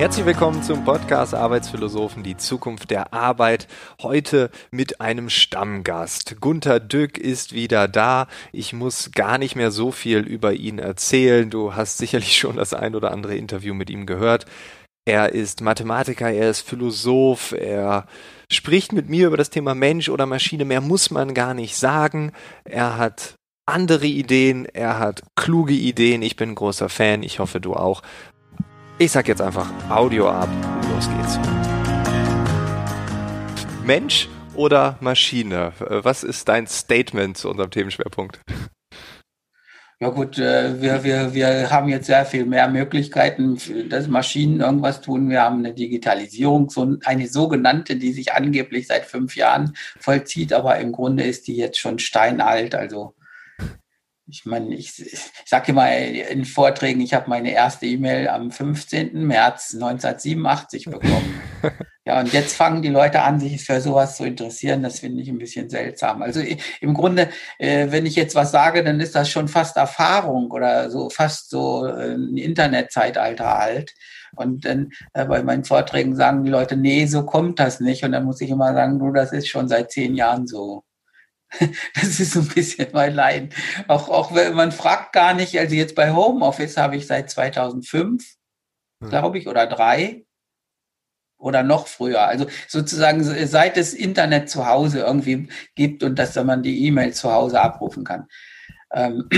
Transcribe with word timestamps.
Herzlich 0.00 0.24
willkommen 0.24 0.62
zum 0.62 0.82
Podcast 0.86 1.34
Arbeitsphilosophen, 1.34 2.22
die 2.22 2.38
Zukunft 2.38 2.90
der 2.90 3.12
Arbeit. 3.12 3.68
Heute 4.00 4.50
mit 4.70 5.02
einem 5.02 5.28
Stammgast. 5.28 6.40
Gunther 6.40 6.80
Dück 6.80 7.18
ist 7.18 7.52
wieder 7.52 7.86
da. 7.86 8.26
Ich 8.50 8.72
muss 8.72 9.10
gar 9.12 9.36
nicht 9.36 9.56
mehr 9.56 9.70
so 9.70 9.92
viel 9.92 10.20
über 10.20 10.54
ihn 10.54 10.78
erzählen. 10.78 11.50
Du 11.50 11.74
hast 11.74 11.98
sicherlich 11.98 12.38
schon 12.38 12.56
das 12.56 12.72
ein 12.72 12.94
oder 12.94 13.10
andere 13.10 13.36
Interview 13.36 13.74
mit 13.74 13.90
ihm 13.90 14.06
gehört. 14.06 14.46
Er 15.04 15.32
ist 15.34 15.60
Mathematiker, 15.60 16.30
er 16.30 16.48
ist 16.48 16.62
Philosoph, 16.62 17.52
er 17.52 18.06
spricht 18.50 18.94
mit 18.94 19.10
mir 19.10 19.26
über 19.26 19.36
das 19.36 19.50
Thema 19.50 19.74
Mensch 19.74 20.08
oder 20.08 20.24
Maschine. 20.24 20.64
Mehr 20.64 20.80
muss 20.80 21.10
man 21.10 21.34
gar 21.34 21.52
nicht 21.52 21.76
sagen. 21.76 22.32
Er 22.64 22.96
hat 22.96 23.34
andere 23.66 24.06
Ideen, 24.06 24.66
er 24.66 24.98
hat 24.98 25.22
kluge 25.36 25.74
Ideen. 25.74 26.22
Ich 26.22 26.36
bin 26.36 26.54
großer 26.54 26.88
Fan, 26.88 27.22
ich 27.22 27.38
hoffe 27.38 27.60
du 27.60 27.74
auch. 27.74 28.02
Ich 29.02 29.12
sag 29.12 29.28
jetzt 29.28 29.40
einfach 29.40 29.66
Audio 29.88 30.28
ab, 30.28 30.50
los 30.92 31.08
geht's. 31.08 31.38
Mensch 33.82 34.28
oder 34.54 34.98
Maschine? 35.00 35.72
Was 35.78 36.22
ist 36.22 36.46
dein 36.50 36.66
Statement 36.66 37.38
zu 37.38 37.48
unserem 37.48 37.70
Themenschwerpunkt? 37.70 38.40
Ja 40.00 40.10
gut, 40.10 40.38
äh, 40.38 40.82
wir, 40.82 41.02
wir, 41.02 41.32
wir 41.32 41.70
haben 41.70 41.88
jetzt 41.88 42.08
sehr 42.08 42.26
viel 42.26 42.44
mehr 42.44 42.68
Möglichkeiten, 42.68 43.56
dass 43.88 44.06
Maschinen 44.06 44.60
irgendwas 44.60 45.00
tun. 45.00 45.30
Wir 45.30 45.40
haben 45.44 45.60
eine 45.60 45.72
Digitalisierung, 45.72 46.68
so 46.68 46.98
eine 47.06 47.26
sogenannte, 47.26 47.96
die 47.96 48.12
sich 48.12 48.34
angeblich 48.34 48.86
seit 48.86 49.06
fünf 49.06 49.34
Jahren 49.34 49.72
vollzieht, 49.98 50.52
aber 50.52 50.76
im 50.76 50.92
Grunde 50.92 51.24
ist 51.24 51.46
die 51.46 51.56
jetzt 51.56 51.78
schon 51.78 51.98
steinalt. 51.98 52.74
Also 52.74 53.14
ich 54.30 54.46
meine, 54.46 54.74
ich, 54.74 54.98
ich 55.00 55.20
sage 55.44 55.72
immer 55.72 55.94
in 55.94 56.44
Vorträgen, 56.44 57.00
ich 57.00 57.14
habe 57.14 57.28
meine 57.28 57.52
erste 57.52 57.86
E-Mail 57.86 58.28
am 58.28 58.50
15. 58.50 59.26
März 59.26 59.74
1987 59.74 60.84
bekommen. 60.84 61.40
ja, 62.04 62.20
und 62.20 62.32
jetzt 62.32 62.54
fangen 62.54 62.82
die 62.82 62.88
Leute 62.88 63.22
an, 63.22 63.40
sich 63.40 63.64
für 63.64 63.80
sowas 63.80 64.16
zu 64.16 64.24
interessieren. 64.24 64.82
Das 64.82 65.00
finde 65.00 65.22
ich 65.22 65.28
ein 65.28 65.38
bisschen 65.38 65.68
seltsam. 65.68 66.22
Also 66.22 66.40
im 66.80 66.94
Grunde, 66.94 67.28
äh, 67.58 67.90
wenn 67.90 68.06
ich 68.06 68.16
jetzt 68.16 68.34
was 68.34 68.52
sage, 68.52 68.84
dann 68.84 69.00
ist 69.00 69.14
das 69.14 69.28
schon 69.28 69.48
fast 69.48 69.76
Erfahrung 69.76 70.50
oder 70.50 70.90
so 70.90 71.10
fast 71.10 71.50
so 71.50 71.86
äh, 71.86 72.14
ein 72.14 72.36
Internetzeitalter 72.36 73.58
alt. 73.58 73.92
Und 74.36 74.64
dann 74.64 74.90
äh, 75.12 75.24
bei 75.24 75.42
meinen 75.42 75.64
Vorträgen 75.64 76.14
sagen 76.14 76.44
die 76.44 76.50
Leute, 76.50 76.76
nee, 76.76 77.06
so 77.06 77.26
kommt 77.26 77.58
das 77.58 77.80
nicht. 77.80 78.04
Und 78.04 78.12
dann 78.12 78.24
muss 78.24 78.40
ich 78.40 78.50
immer 78.50 78.72
sagen, 78.74 78.98
du, 78.98 79.12
das 79.12 79.32
ist 79.32 79.48
schon 79.48 79.68
seit 79.68 79.90
zehn 79.90 80.14
Jahren 80.14 80.46
so. 80.46 80.84
Das 81.94 82.20
ist 82.20 82.32
so 82.32 82.40
ein 82.40 82.48
bisschen 82.48 82.88
mein 82.92 83.14
Leiden. 83.14 83.50
Auch, 83.88 84.08
auch 84.08 84.34
wenn 84.34 84.54
man 84.54 84.72
fragt 84.72 85.12
gar 85.12 85.34
nicht, 85.34 85.58
also 85.58 85.74
jetzt 85.74 85.94
bei 85.94 86.12
Homeoffice 86.12 86.76
habe 86.76 86.96
ich 86.96 87.06
seit 87.06 87.30
2005, 87.30 88.24
hm. 89.02 89.08
glaube 89.08 89.38
ich, 89.38 89.48
oder 89.48 89.66
drei 89.66 90.24
oder 91.38 91.62
noch 91.62 91.86
früher. 91.86 92.22
Also 92.22 92.46
sozusagen 92.68 93.24
seit 93.24 93.76
es 93.76 93.94
Internet 93.94 94.50
zu 94.50 94.66
Hause 94.66 95.00
irgendwie 95.00 95.48
gibt 95.74 96.02
und 96.02 96.18
dass 96.18 96.36
man 96.36 96.62
die 96.62 96.86
E-Mail 96.86 97.14
zu 97.14 97.32
Hause 97.32 97.60
abrufen 97.60 98.04
kann. 98.04 98.28
Ähm, 98.92 99.28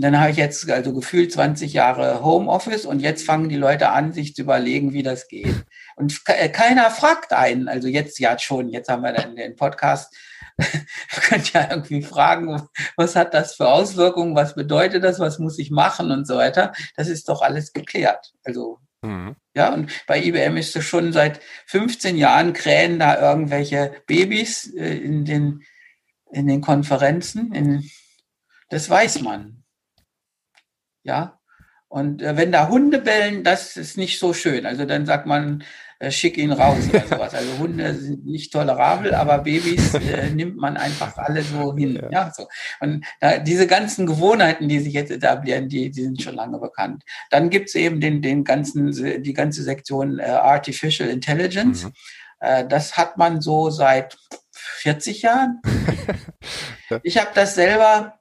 dann 0.00 0.18
habe 0.20 0.30
ich 0.30 0.36
jetzt 0.36 0.70
also 0.70 0.92
gefühlt 0.92 1.32
20 1.32 1.72
Jahre 1.72 2.24
Homeoffice 2.24 2.86
und 2.86 3.00
jetzt 3.00 3.24
fangen 3.24 3.48
die 3.48 3.56
Leute 3.56 3.90
an, 3.90 4.12
sich 4.12 4.34
zu 4.34 4.42
überlegen, 4.42 4.92
wie 4.92 5.02
das 5.02 5.28
geht. 5.28 5.64
Und 5.96 6.24
keiner 6.24 6.90
fragt 6.90 7.32
einen. 7.32 7.68
Also 7.68 7.88
jetzt 7.88 8.18
ja 8.18 8.38
schon, 8.38 8.68
jetzt 8.68 8.88
haben 8.88 9.02
wir 9.02 9.12
dann 9.12 9.36
den 9.36 9.56
Podcast 9.56 10.14
Ihr 10.58 11.20
könnt 11.20 11.52
ja 11.52 11.68
irgendwie 11.70 12.02
fragen, 12.02 12.62
was 12.96 13.16
hat 13.16 13.34
das 13.34 13.54
für 13.56 13.68
Auswirkungen, 13.68 14.36
was 14.36 14.54
bedeutet 14.54 15.02
das, 15.02 15.18
was 15.18 15.38
muss 15.38 15.58
ich 15.58 15.70
machen 15.70 16.10
und 16.10 16.26
so 16.26 16.36
weiter. 16.36 16.72
Das 16.96 17.08
ist 17.08 17.28
doch 17.28 17.42
alles 17.42 17.72
geklärt. 17.72 18.32
Also 18.44 18.78
mhm. 19.02 19.34
Ja, 19.54 19.72
und 19.72 19.90
bei 20.06 20.22
IBM 20.22 20.56
ist 20.56 20.76
es 20.76 20.84
schon 20.84 21.12
seit 21.12 21.40
15 21.66 22.16
Jahren 22.16 22.52
krähen 22.52 22.98
da 22.98 23.20
irgendwelche 23.20 23.92
Babys 24.06 24.72
äh, 24.74 24.96
in 24.96 25.24
den, 25.24 25.62
in 26.30 26.46
den 26.46 26.60
Konferenzen. 26.60 27.52
In, 27.52 27.90
das 28.74 28.90
weiß 28.90 29.20
man. 29.22 29.62
Ja. 31.04 31.38
Und 31.86 32.22
äh, 32.22 32.36
wenn 32.36 32.50
da 32.50 32.68
Hunde 32.68 32.98
bellen, 32.98 33.44
das 33.44 33.76
ist 33.76 33.96
nicht 33.96 34.18
so 34.18 34.34
schön. 34.34 34.66
Also 34.66 34.84
dann 34.84 35.06
sagt 35.06 35.26
man, 35.26 35.62
äh, 36.00 36.10
schick 36.10 36.36
ihn 36.36 36.50
raus 36.50 36.88
oder 36.88 37.06
sowas. 37.08 37.34
Also 37.34 37.58
Hunde 37.58 37.94
sind 37.94 38.26
nicht 38.26 38.52
tolerabel, 38.52 39.14
aber 39.14 39.38
Babys 39.38 39.94
äh, 39.94 40.28
nimmt 40.30 40.56
man 40.56 40.76
einfach 40.76 41.16
alle 41.18 41.42
so 41.42 41.76
hin. 41.76 41.94
Ja, 41.94 42.10
ja 42.10 42.32
so. 42.34 42.48
Und 42.80 43.06
da, 43.20 43.38
diese 43.38 43.68
ganzen 43.68 44.06
Gewohnheiten, 44.06 44.68
die 44.68 44.80
sich 44.80 44.92
jetzt 44.92 45.12
etablieren, 45.12 45.68
die, 45.68 45.92
die 45.92 46.02
sind 46.02 46.20
schon 46.20 46.34
lange 46.34 46.58
bekannt. 46.58 47.04
Dann 47.30 47.50
gibt's 47.50 47.76
eben 47.76 48.00
den, 48.00 48.22
den 48.22 48.42
ganzen, 48.42 48.90
die 49.22 49.34
ganze 49.34 49.62
Sektion 49.62 50.18
äh, 50.18 50.24
Artificial 50.24 51.08
Intelligence. 51.08 51.84
Mhm. 51.84 51.92
Äh, 52.40 52.66
das 52.66 52.96
hat 52.96 53.18
man 53.18 53.40
so 53.40 53.70
seit 53.70 54.18
40 54.52 55.22
Jahren. 55.22 55.62
ich 57.04 57.18
habe 57.18 57.30
das 57.34 57.54
selber 57.54 58.18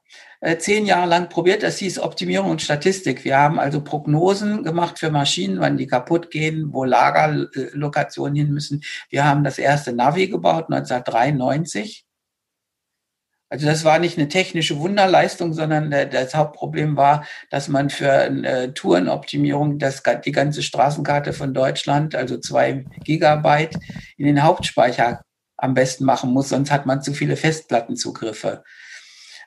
zehn 0.60 0.86
Jahre 0.86 1.08
lang 1.08 1.30
probiert. 1.30 1.64
Das 1.64 1.78
hieß 1.78 2.00
Optimierung 2.00 2.52
und 2.52 2.62
Statistik. 2.62 3.24
Wir 3.24 3.38
haben 3.38 3.60
also 3.60 3.82
Prognosen 3.82 4.64
gemacht 4.64 5.00
für 5.00 5.10
Maschinen, 5.10 5.60
wann 5.60 5.78
die 5.78 5.88
kaputt 5.88 6.32
gehen, 6.32 6.74
wo 6.74 6.84
Lagerlokationen 6.84 8.36
hin 8.36 8.52
müssen. 8.52 8.84
Wir 9.10 9.26
haben 9.26 9.44
das 9.44 9.58
erste 9.58 9.94
Navi 9.94 10.28
gebaut 10.28 10.66
1993. 10.72 12.06
Also 13.50 13.68
das 13.68 13.86
war 13.86 14.00
nicht 14.00 14.18
eine 14.18 14.30
technische 14.30 14.80
Wunderleistung, 14.80 15.54
sondern 15.54 15.92
das 15.92 16.34
Hauptproblem 16.34 16.98
war, 16.98 17.24
dass 17.52 17.68
man 17.68 17.92
für 17.92 18.12
eine 18.12 18.74
Tourenoptimierung 18.74 19.78
das, 19.78 20.02
die 20.26 20.32
ganze 20.32 20.64
Straßenkarte 20.64 21.34
von 21.34 21.54
Deutschland, 21.54 22.16
also 22.16 22.40
zwei 22.40 22.84
Gigabyte, 23.04 23.78
in 24.18 24.26
den 24.26 24.42
Hauptspeicher 24.42 25.22
am 25.56 25.76
besten 25.76 26.04
machen 26.04 26.32
muss, 26.32 26.50
sonst 26.50 26.72
hat 26.72 26.88
man 26.88 27.04
zu 27.04 27.14
viele 27.14 27.36
Festplattenzugriffe. 27.36 28.64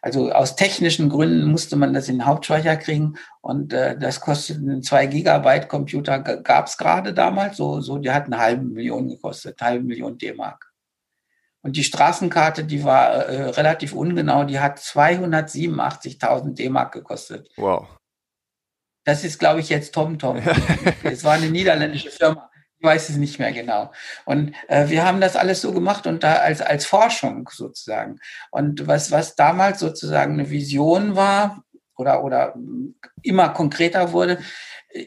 Also 0.06 0.31
aus 0.31 0.55
technischen 0.55 1.09
Gründen 1.09 1.47
musste 1.47 1.75
man 1.75 1.93
das 1.93 2.09
in 2.09 2.19
den 2.19 2.27
Hauptspeicher 2.27 2.77
kriegen 2.77 3.17
und 3.41 3.72
äh, 3.72 3.99
das 3.99 4.21
kostet 4.21 4.59
einen 4.59 4.84
2 4.84 5.06
Gigabyte 5.06 5.67
Computer 5.69 6.21
gab 6.21 6.69
es 6.69 6.77
gerade 6.77 7.12
damals, 7.12 7.56
so, 7.56 7.81
so 7.81 7.99
die 7.99 8.12
hat 8.12 8.27
eine 8.27 8.39
halbe 8.39 8.62
Million 8.62 9.09
gekostet, 9.09 9.61
eine 9.61 9.71
halbe 9.71 9.84
Million 9.84 10.17
D-Mark. 10.17 10.72
Und 11.61 11.75
die 11.75 11.83
Straßenkarte, 11.83 12.62
die 12.62 12.84
war 12.84 13.15
äh, 13.15 13.49
relativ 13.49 13.94
ungenau, 13.94 14.44
die 14.44 14.61
hat 14.61 14.78
287.000 14.78 16.55
D-Mark 16.55 16.93
gekostet. 16.93 17.50
Wow. 17.56 17.88
Das 19.03 19.25
ist, 19.25 19.41
glaube 19.41 19.59
ich, 19.59 19.71
jetzt 19.71 19.93
TomTom. 19.93 20.41
es 21.03 21.25
war 21.25 21.33
eine 21.33 21.50
niederländische 21.50 22.11
Firma. 22.11 22.49
Ich 22.78 22.84
weiß 22.87 23.09
es 23.09 23.16
nicht 23.16 23.38
mehr 23.38 23.53
genau. 23.53 23.92
Und 24.26 24.53
äh, 24.69 24.88
wir 24.88 25.04
haben 25.04 25.20
das 25.20 25.37
alles 25.37 25.62
so 25.62 25.72
gemacht 25.72 26.06
und 26.06 26.22
da 26.22 26.37
als, 26.37 26.60
als 26.60 26.84
Forschung 26.84 27.48
sozusagen. 27.53 28.19
Und 28.50 28.87
was, 28.87 29.10
was 29.10 29.34
damals 29.34 29.81
sozusagen 29.81 30.34
eine 30.34 30.50
Vision 30.50 31.16
war 31.16 31.62
oder, 31.97 32.22
oder 32.22 32.54
immer 33.22 33.48
konkreter 33.50 34.12
wurde, 34.12 34.38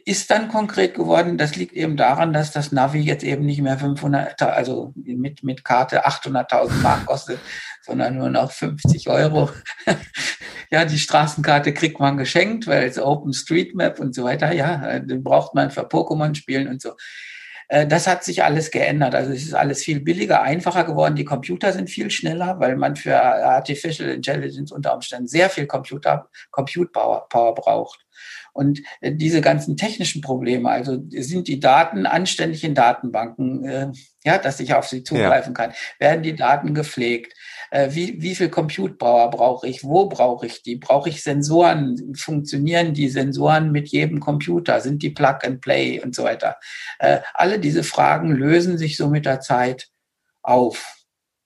ist 0.05 0.29
dann 0.29 0.49
konkret 0.49 0.93
geworden. 0.93 1.37
Das 1.37 1.55
liegt 1.55 1.73
eben 1.73 1.97
daran, 1.97 2.33
dass 2.33 2.51
das 2.51 2.71
Navi 2.71 2.99
jetzt 2.99 3.23
eben 3.23 3.45
nicht 3.45 3.61
mehr 3.61 3.77
500, 3.77 4.41
also 4.41 4.93
mit, 4.95 5.43
mit 5.43 5.63
Karte 5.63 6.05
800.000 6.05 6.71
Mark 6.81 7.05
kostet, 7.05 7.39
sondern 7.83 8.17
nur 8.17 8.29
noch 8.29 8.51
50 8.51 9.09
Euro. 9.09 9.49
ja, 10.71 10.85
die 10.85 10.99
Straßenkarte 10.99 11.73
kriegt 11.73 11.99
man 11.99 12.17
geschenkt, 12.17 12.67
weil 12.67 12.83
es 12.83 12.99
Open 12.99 13.33
Street 13.33 13.75
Map 13.75 13.99
und 13.99 14.13
so 14.13 14.23
weiter, 14.23 14.51
ja, 14.51 14.99
den 14.99 15.23
braucht 15.23 15.55
man 15.55 15.71
für 15.71 15.87
Pokémon 15.87 16.35
spielen 16.35 16.67
und 16.67 16.81
so. 16.81 16.93
Äh, 17.69 17.87
das 17.87 18.07
hat 18.07 18.23
sich 18.23 18.43
alles 18.43 18.71
geändert. 18.71 19.15
Also 19.15 19.31
es 19.31 19.43
ist 19.43 19.53
alles 19.53 19.83
viel 19.83 20.01
billiger, 20.01 20.41
einfacher 20.41 20.83
geworden. 20.83 21.15
Die 21.15 21.25
Computer 21.25 21.71
sind 21.71 21.89
viel 21.89 22.11
schneller, 22.11 22.59
weil 22.59 22.75
man 22.75 22.95
für 22.95 23.21
Artificial 23.21 24.09
Intelligence 24.09 24.71
unter 24.71 24.93
Umständen 24.93 25.27
sehr 25.27 25.49
viel 25.49 25.67
Computer, 25.67 26.27
Compute 26.51 26.91
Power, 26.91 27.29
Power 27.29 27.55
braucht. 27.55 28.05
Und 28.51 28.81
äh, 29.01 29.13
diese 29.13 29.41
ganzen 29.41 29.77
technischen 29.77 30.21
Probleme, 30.21 30.69
also 30.69 30.99
sind 31.09 31.47
die 31.47 31.59
Daten 31.59 32.05
anständig 32.05 32.63
in 32.63 32.75
Datenbanken, 32.75 33.63
äh, 33.63 33.91
ja, 34.25 34.37
dass 34.37 34.59
ich 34.59 34.73
auf 34.73 34.87
sie 34.87 35.03
zugreifen 35.03 35.53
ja. 35.53 35.65
kann, 35.67 35.75
werden 35.99 36.23
die 36.23 36.35
Daten 36.35 36.73
gepflegt, 36.73 37.33
äh, 37.71 37.89
wie, 37.91 38.21
wie 38.21 38.35
viel 38.35 38.49
Compute 38.49 38.95
Power 38.95 39.29
brauche 39.29 39.67
ich, 39.67 39.83
wo 39.83 40.07
brauche 40.07 40.45
ich 40.45 40.63
die, 40.63 40.75
brauche 40.75 41.09
ich 41.09 41.23
Sensoren, 41.23 42.15
funktionieren 42.15 42.93
die 42.93 43.09
Sensoren 43.09 43.71
mit 43.71 43.89
jedem 43.89 44.19
Computer, 44.19 44.81
sind 44.81 45.03
die 45.03 45.11
Plug 45.11 45.37
and 45.43 45.61
Play 45.61 46.01
und 46.01 46.15
so 46.15 46.23
weiter. 46.23 46.57
Äh, 46.99 47.19
alle 47.33 47.59
diese 47.59 47.83
Fragen 47.83 48.31
lösen 48.31 48.77
sich 48.77 48.97
so 48.97 49.09
mit 49.09 49.25
der 49.25 49.39
Zeit 49.39 49.89
auf. 50.41 50.95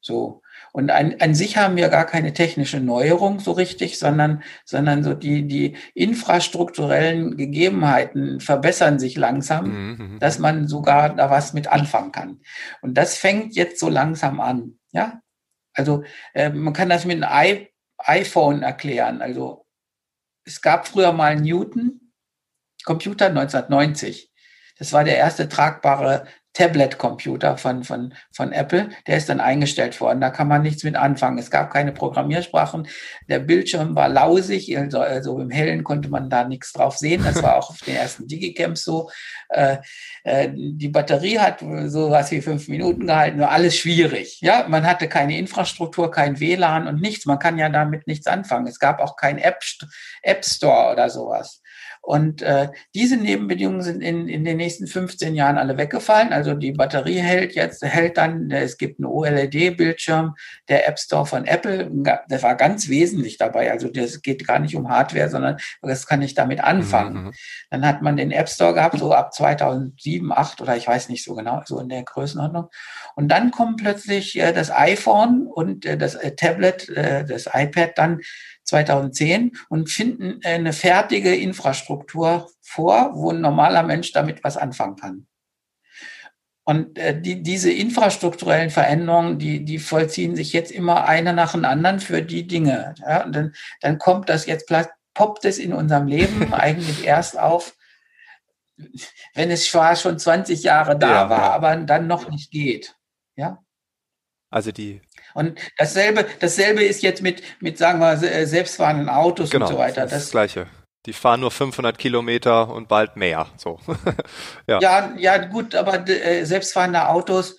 So. 0.01 0.41
Und 0.73 0.89
an, 0.89 1.15
an 1.19 1.35
sich 1.35 1.57
haben 1.57 1.75
wir 1.75 1.87
gar 1.89 2.05
keine 2.05 2.33
technische 2.33 2.79
Neuerung 2.79 3.39
so 3.39 3.51
richtig, 3.51 3.99
sondern, 3.99 4.41
sondern 4.65 5.03
so 5.03 5.13
die, 5.13 5.47
die 5.47 5.77
infrastrukturellen 5.93 7.37
Gegebenheiten 7.37 8.39
verbessern 8.39 8.97
sich 8.97 9.15
langsam, 9.15 9.65
mhm. 9.65 9.97
mhm. 9.97 10.19
dass 10.19 10.39
man 10.39 10.67
sogar 10.67 11.15
da 11.15 11.29
was 11.29 11.53
mit 11.53 11.67
anfangen 11.67 12.11
kann. 12.11 12.39
Und 12.81 12.95
das 12.97 13.17
fängt 13.17 13.55
jetzt 13.55 13.79
so 13.79 13.87
langsam 13.87 14.39
an. 14.39 14.79
Ja, 14.91 15.21
also 15.73 16.03
äh, 16.33 16.49
man 16.49 16.73
kann 16.73 16.89
das 16.89 17.05
mit 17.05 17.23
einem 17.23 17.67
iPhone 17.97 18.63
erklären. 18.63 19.21
Also 19.21 19.65
es 20.45 20.61
gab 20.61 20.87
früher 20.87 21.13
mal 21.13 21.35
Newton 21.35 22.13
Computer 22.83 23.27
1990. 23.27 24.31
Das 24.77 24.91
war 24.93 25.03
der 25.03 25.17
erste 25.17 25.47
tragbare 25.47 26.27
Tablet-Computer 26.53 27.57
von, 27.57 27.83
von, 27.83 28.13
von 28.31 28.51
Apple, 28.51 28.89
der 29.07 29.17
ist 29.17 29.29
dann 29.29 29.39
eingestellt 29.39 29.99
worden. 29.99 30.21
Da 30.21 30.29
kann 30.29 30.47
man 30.47 30.61
nichts 30.61 30.83
mit 30.83 30.95
anfangen. 30.95 31.39
Es 31.39 31.49
gab 31.49 31.71
keine 31.71 31.91
Programmiersprachen. 31.91 32.87
Der 33.27 33.39
Bildschirm 33.39 33.95
war 33.95 34.07
lausig, 34.07 34.77
also, 34.77 34.99
also 34.99 35.39
im 35.39 35.49
Hellen 35.49 35.83
konnte 35.83 36.09
man 36.09 36.29
da 36.29 36.43
nichts 36.43 36.71
drauf 36.73 36.97
sehen. 36.97 37.23
Das 37.23 37.41
war 37.41 37.55
auch 37.57 37.71
auf 37.71 37.79
den 37.79 37.95
ersten 37.95 38.27
Digicamps 38.27 38.83
so. 38.83 39.09
Äh, 39.49 39.77
äh, 40.23 40.49
die 40.53 40.89
Batterie 40.89 41.39
hat 41.39 41.63
so 41.85 42.11
was 42.11 42.29
wie 42.31 42.41
fünf 42.41 42.67
Minuten 42.67 43.07
gehalten, 43.07 43.37
nur 43.37 43.49
alles 43.49 43.75
schwierig. 43.75 44.39
Ja, 44.41 44.67
man 44.67 44.85
hatte 44.85 45.07
keine 45.07 45.37
Infrastruktur, 45.37 46.11
kein 46.11 46.39
WLAN 46.39 46.87
und 46.87 47.01
nichts. 47.01 47.25
Man 47.25 47.39
kann 47.39 47.57
ja 47.57 47.69
damit 47.69 48.05
nichts 48.05 48.27
anfangen. 48.27 48.67
Es 48.67 48.77
gab 48.77 48.99
auch 48.99 49.15
kein 49.15 49.39
App, 49.39 49.59
App 50.21 50.45
Store 50.45 50.91
oder 50.91 51.09
sowas. 51.09 51.62
Und 52.05 52.41
äh, 52.41 52.67
diese 52.93 53.15
Nebenbedingungen 53.15 53.81
sind 53.81 54.01
in, 54.01 54.27
in 54.27 54.43
den 54.43 54.57
nächsten 54.57 54.87
15 54.87 55.35
Jahren 55.35 55.57
alle 55.57 55.77
weggefallen. 55.77 56.33
Also 56.33 56.53
die 56.53 56.73
Batterie 56.73 57.19
hält 57.19 57.55
jetzt, 57.55 57.81
hält 57.81 58.17
dann, 58.17 58.51
es 58.51 58.77
gibt 58.77 58.99
einen 58.99 59.05
OLED-Bildschirm, 59.05 60.35
der 60.67 60.85
App 60.85 60.99
Store 60.99 61.25
von 61.25 61.45
Apple, 61.45 61.89
das 62.27 62.43
war 62.43 62.55
ganz 62.55 62.89
wesentlich 62.89 63.37
dabei. 63.37 63.71
Also 63.71 63.87
das 63.87 64.21
geht 64.21 64.45
gar 64.45 64.59
nicht 64.59 64.75
um 64.75 64.89
Hardware, 64.89 65.29
sondern 65.29 65.55
das 65.81 66.05
kann 66.05 66.21
ich 66.21 66.33
damit 66.33 66.61
anfangen. 66.61 67.13
Mhm. 67.13 67.25
mhm. 67.27 67.33
Dann 67.69 67.87
hat 67.87 68.01
man 68.01 68.17
den 68.17 68.31
App 68.31 68.49
Store 68.49 68.73
gehabt, 68.73 68.99
so 68.99 69.13
ab 69.13 69.33
2007, 69.33 70.33
8 70.33 70.59
oder 70.59 70.75
ich 70.75 70.85
weiß 70.85 71.07
nicht 71.07 71.23
so 71.23 71.35
genau, 71.35 71.61
so 71.63 71.79
in 71.79 71.87
der 71.87 72.03
Größenordnung. 72.03 72.67
Und 73.15 73.29
dann 73.29 73.51
kommt 73.51 73.77
plötzlich 73.77 74.37
äh, 74.37 74.51
das 74.51 74.71
iPhone 74.71 75.47
und 75.47 75.85
äh, 75.85 75.97
das 75.97 76.15
äh, 76.15 76.35
Tablet, 76.35 76.89
äh, 76.89 77.23
das 77.23 77.47
iPad 77.53 77.97
dann 77.97 78.19
2010 78.65 79.53
und 79.69 79.89
finden 79.89 80.39
eine 80.43 80.73
fertige 80.73 81.35
Infrastruktur 81.35 82.49
vor, 82.61 83.11
wo 83.13 83.31
ein 83.31 83.41
normaler 83.41 83.83
Mensch 83.83 84.11
damit 84.11 84.43
was 84.43 84.57
anfangen 84.57 84.95
kann. 84.95 85.27
Und 86.65 86.97
äh, 86.97 87.19
die, 87.19 87.43
diese 87.43 87.71
infrastrukturellen 87.71 88.69
Veränderungen, 88.69 89.37
die, 89.37 89.65
die 89.65 89.79
vollziehen 89.79 90.35
sich 90.35 90.53
jetzt 90.53 90.71
immer 90.71 91.05
einer 91.05 91.33
nach 91.33 91.51
dem 91.51 91.65
anderen 91.65 91.99
für 91.99 92.21
die 92.21 92.47
Dinge. 92.47 92.95
Ja? 92.99 93.25
Und 93.25 93.35
dann, 93.35 93.53
dann 93.81 93.97
kommt 93.97 94.29
das 94.29 94.45
jetzt, 94.45 94.71
poppt 95.13 95.43
es 95.43 95.57
in 95.57 95.73
unserem 95.73 96.07
Leben 96.07 96.53
eigentlich 96.53 97.03
erst 97.03 97.37
auf, 97.37 97.75
wenn 99.33 99.51
es 99.51 99.69
zwar 99.69 99.95
schon 99.95 100.17
20 100.17 100.63
Jahre 100.63 100.97
da 100.97 101.23
ja, 101.23 101.29
war, 101.29 101.39
ja. 101.39 101.51
aber 101.51 101.75
dann 101.75 102.07
noch 102.07 102.29
nicht 102.29 102.49
geht. 102.49 102.95
Ja. 103.35 103.59
Also 104.49 104.71
die 104.71 105.01
und 105.33 105.59
dasselbe, 105.77 106.25
dasselbe 106.39 106.83
ist 106.83 107.01
jetzt 107.03 107.21
mit, 107.21 107.41
mit 107.59 107.77
sagen 107.77 107.99
wir, 107.99 108.21
äh, 108.21 108.45
selbstfahrenden 108.45 109.09
Autos 109.09 109.49
genau, 109.49 109.65
und 109.65 109.71
so 109.71 109.77
weiter. 109.77 110.01
Das, 110.01 110.11
das, 110.11 110.21
das 110.23 110.31
Gleiche. 110.31 110.67
Die 111.05 111.13
fahren 111.13 111.41
nur 111.41 111.51
500 111.51 111.97
Kilometer 111.97 112.69
und 112.69 112.87
bald 112.87 113.17
mehr. 113.17 113.47
So. 113.57 113.79
ja. 114.67 114.79
ja, 114.79 115.13
ja, 115.17 115.37
gut, 115.37 115.75
aber 115.75 116.07
äh, 116.07 116.45
selbstfahrende 116.45 117.09
Autos, 117.09 117.57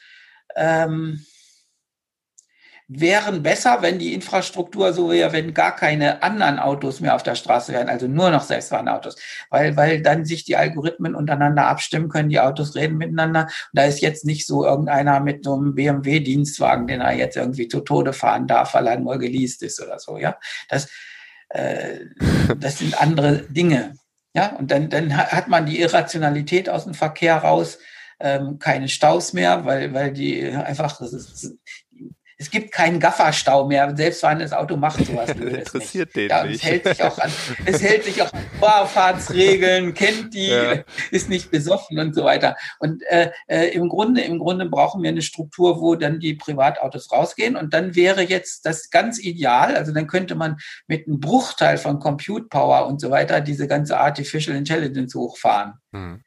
ähm, 0.56 1.24
wären 2.86 3.42
besser, 3.42 3.78
wenn 3.80 3.98
die 3.98 4.12
Infrastruktur 4.12 4.92
so 4.92 5.10
wäre, 5.10 5.32
wenn 5.32 5.54
gar 5.54 5.74
keine 5.74 6.22
anderen 6.22 6.58
Autos 6.58 7.00
mehr 7.00 7.14
auf 7.14 7.22
der 7.22 7.34
Straße 7.34 7.72
wären, 7.72 7.88
also 7.88 8.06
nur 8.06 8.30
noch 8.30 8.42
selbstfahrende 8.42 8.92
Autos, 8.92 9.16
weil, 9.48 9.76
weil 9.76 10.02
dann 10.02 10.24
sich 10.26 10.44
die 10.44 10.56
Algorithmen 10.56 11.14
untereinander 11.14 11.66
abstimmen 11.66 12.10
können, 12.10 12.28
die 12.28 12.40
Autos 12.40 12.74
reden 12.74 12.98
miteinander. 12.98 13.44
Und 13.44 13.50
da 13.72 13.84
ist 13.84 14.00
jetzt 14.00 14.26
nicht 14.26 14.46
so 14.46 14.66
irgendeiner 14.66 15.20
mit 15.20 15.44
so 15.44 15.54
einem 15.54 15.74
BMW-Dienstwagen, 15.74 16.86
den 16.86 17.00
er 17.00 17.12
jetzt 17.14 17.36
irgendwie 17.36 17.68
zu 17.68 17.80
Tode 17.80 18.12
fahren 18.12 18.46
darf, 18.46 18.74
weil 18.74 18.86
er 18.86 18.98
nur 18.98 19.18
geleast 19.18 19.62
ist 19.62 19.80
oder 19.80 19.98
so, 19.98 20.18
ja. 20.18 20.36
Das, 20.68 20.90
äh, 21.48 22.00
das 22.58 22.78
sind 22.78 23.00
andere 23.00 23.44
Dinge. 23.48 23.94
Ja, 24.36 24.56
und 24.56 24.70
dann, 24.70 24.90
dann 24.90 25.16
hat 25.16 25.48
man 25.48 25.64
die 25.64 25.80
Irrationalität 25.80 26.68
aus 26.68 26.84
dem 26.84 26.94
Verkehr 26.94 27.36
raus, 27.36 27.78
ähm, 28.20 28.58
keine 28.58 28.88
Staus 28.88 29.32
mehr, 29.32 29.64
weil, 29.64 29.94
weil 29.94 30.12
die 30.12 30.44
einfach, 30.44 31.00
es 32.38 32.50
gibt 32.50 32.72
keinen 32.72 33.00
Gafferstau 33.00 33.66
mehr. 33.66 33.94
Selbstfahrendes 33.96 34.52
Auto 34.52 34.76
macht 34.76 35.04
sowas. 35.06 35.30
Interessiert 35.40 36.08
nicht. 36.08 36.16
den 36.16 36.30
ja, 36.30 36.44
nicht. 36.44 36.56
Es 36.56 36.70
hält 36.70 36.84
sich 36.84 37.02
auch 37.02 37.18
an, 37.18 37.30
es 37.64 37.82
hält 37.82 38.04
sich 38.04 38.22
auch 38.22 38.32
an 38.32 38.44
Fahrfahrtsregeln, 38.60 39.94
kennt 39.94 40.34
die, 40.34 40.48
ja. 40.48 40.82
ist 41.10 41.28
nicht 41.28 41.50
besoffen 41.50 41.98
und 41.98 42.14
so 42.14 42.24
weiter. 42.24 42.56
Und 42.78 43.02
äh, 43.08 43.30
äh, 43.46 43.68
im 43.74 43.88
Grunde, 43.88 44.22
im 44.22 44.38
Grunde 44.38 44.66
brauchen 44.66 45.02
wir 45.02 45.10
eine 45.10 45.22
Struktur, 45.22 45.80
wo 45.80 45.94
dann 45.94 46.18
die 46.18 46.34
Privatautos 46.34 47.12
rausgehen. 47.12 47.56
Und 47.56 47.72
dann 47.72 47.94
wäre 47.94 48.22
jetzt 48.22 48.66
das 48.66 48.90
ganz 48.90 49.18
ideal. 49.18 49.76
Also 49.76 49.92
dann 49.92 50.06
könnte 50.06 50.34
man 50.34 50.56
mit 50.86 51.06
einem 51.06 51.20
Bruchteil 51.20 51.78
von 51.78 52.00
Compute 52.00 52.48
Power 52.48 52.86
und 52.86 53.00
so 53.00 53.10
weiter 53.10 53.40
diese 53.40 53.68
ganze 53.68 53.98
Artificial 53.98 54.56
Intelligence 54.56 55.14
hochfahren. 55.14 55.74
Mhm 55.92 56.23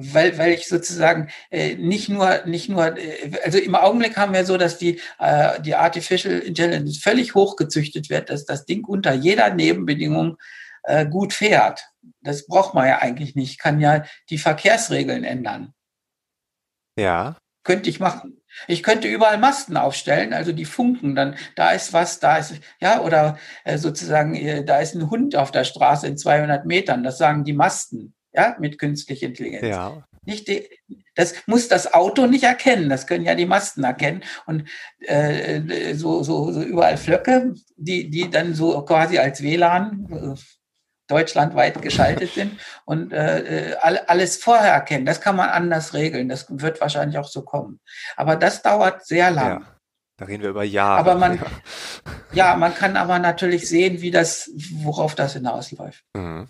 weil, 0.00 0.38
weil 0.38 0.52
ich 0.52 0.68
sozusagen 0.68 1.28
äh, 1.50 1.74
nicht 1.74 2.08
nur, 2.08 2.46
nicht 2.46 2.68
nur, 2.68 2.96
äh, 2.96 3.32
also 3.44 3.58
im 3.58 3.74
Augenblick 3.74 4.16
haben 4.16 4.32
wir 4.32 4.44
so, 4.44 4.56
dass 4.56 4.78
die, 4.78 5.00
äh, 5.18 5.60
die 5.60 5.74
Artificial 5.74 6.38
Intelligence 6.38 6.98
völlig 6.98 7.34
hochgezüchtet 7.34 8.08
wird, 8.08 8.30
dass 8.30 8.44
das 8.44 8.64
Ding 8.64 8.84
unter 8.84 9.12
jeder 9.12 9.52
Nebenbedingung 9.52 10.36
äh, 10.84 11.04
gut 11.04 11.32
fährt. 11.32 11.88
Das 12.20 12.46
braucht 12.46 12.74
man 12.74 12.86
ja 12.86 12.98
eigentlich 12.98 13.34
nicht. 13.34 13.50
Ich 13.50 13.58
kann 13.58 13.80
ja 13.80 14.04
die 14.30 14.38
Verkehrsregeln 14.38 15.24
ändern. 15.24 15.74
Ja. 16.96 17.36
Könnte 17.64 17.90
ich 17.90 17.98
machen. 17.98 18.40
Ich 18.68 18.84
könnte 18.84 19.08
überall 19.08 19.38
Masten 19.38 19.76
aufstellen, 19.76 20.32
also 20.32 20.52
die 20.52 20.64
funken 20.64 21.14
dann, 21.14 21.36
da 21.54 21.72
ist 21.72 21.92
was, 21.92 22.18
da 22.18 22.38
ist, 22.38 22.54
ja, 22.80 23.02
oder 23.02 23.36
äh, 23.64 23.78
sozusagen, 23.78 24.34
äh, 24.34 24.64
da 24.64 24.78
ist 24.78 24.94
ein 24.94 25.10
Hund 25.10 25.36
auf 25.36 25.50
der 25.50 25.64
Straße 25.64 26.06
in 26.06 26.16
200 26.16 26.66
Metern, 26.66 27.02
das 27.02 27.18
sagen 27.18 27.44
die 27.44 27.52
Masten 27.52 28.14
ja, 28.32 28.56
mit 28.58 28.78
künstlicher 28.78 29.26
Intelligenz. 29.26 29.66
Ja. 29.66 30.04
Nicht 30.24 30.48
die, 30.48 30.68
das 31.14 31.34
muss 31.46 31.68
das 31.68 31.94
Auto 31.94 32.26
nicht 32.26 32.44
erkennen, 32.44 32.88
das 32.90 33.06
können 33.06 33.24
ja 33.24 33.34
die 33.34 33.46
Masten 33.46 33.84
erkennen. 33.84 34.22
Und 34.46 34.68
äh, 35.00 35.94
so, 35.94 36.22
so, 36.22 36.52
so 36.52 36.62
überall 36.62 36.96
Flöcke, 36.96 37.54
die, 37.76 38.10
die 38.10 38.28
dann 38.30 38.54
so 38.54 38.82
quasi 38.82 39.18
als 39.18 39.42
WLAN 39.42 40.06
äh, 40.10 40.40
deutschlandweit 41.08 41.80
geschaltet 41.80 42.34
sind 42.34 42.60
und 42.84 43.12
äh, 43.12 43.74
alles 43.80 44.36
vorher 44.36 44.72
erkennen. 44.72 45.06
Das 45.06 45.20
kann 45.22 45.36
man 45.36 45.48
anders 45.48 45.94
regeln. 45.94 46.28
Das 46.28 46.46
wird 46.50 46.80
wahrscheinlich 46.80 47.18
auch 47.18 47.28
so 47.28 47.42
kommen. 47.42 47.80
Aber 48.16 48.36
das 48.36 48.60
dauert 48.62 49.06
sehr 49.06 49.30
lang. 49.30 49.62
Ja. 49.62 49.78
Da 50.18 50.24
reden 50.26 50.42
wir 50.42 50.50
über 50.50 50.64
Jahre. 50.64 50.98
Aber 50.98 51.14
man, 51.14 51.36
ja. 51.36 51.46
ja, 52.32 52.56
man 52.56 52.74
kann 52.74 52.96
aber 52.96 53.18
natürlich 53.18 53.68
sehen, 53.68 54.02
wie 54.02 54.10
das, 54.10 54.50
worauf 54.72 55.14
das 55.14 55.32
hinausläuft. 55.32 56.04
Mhm. 56.14 56.48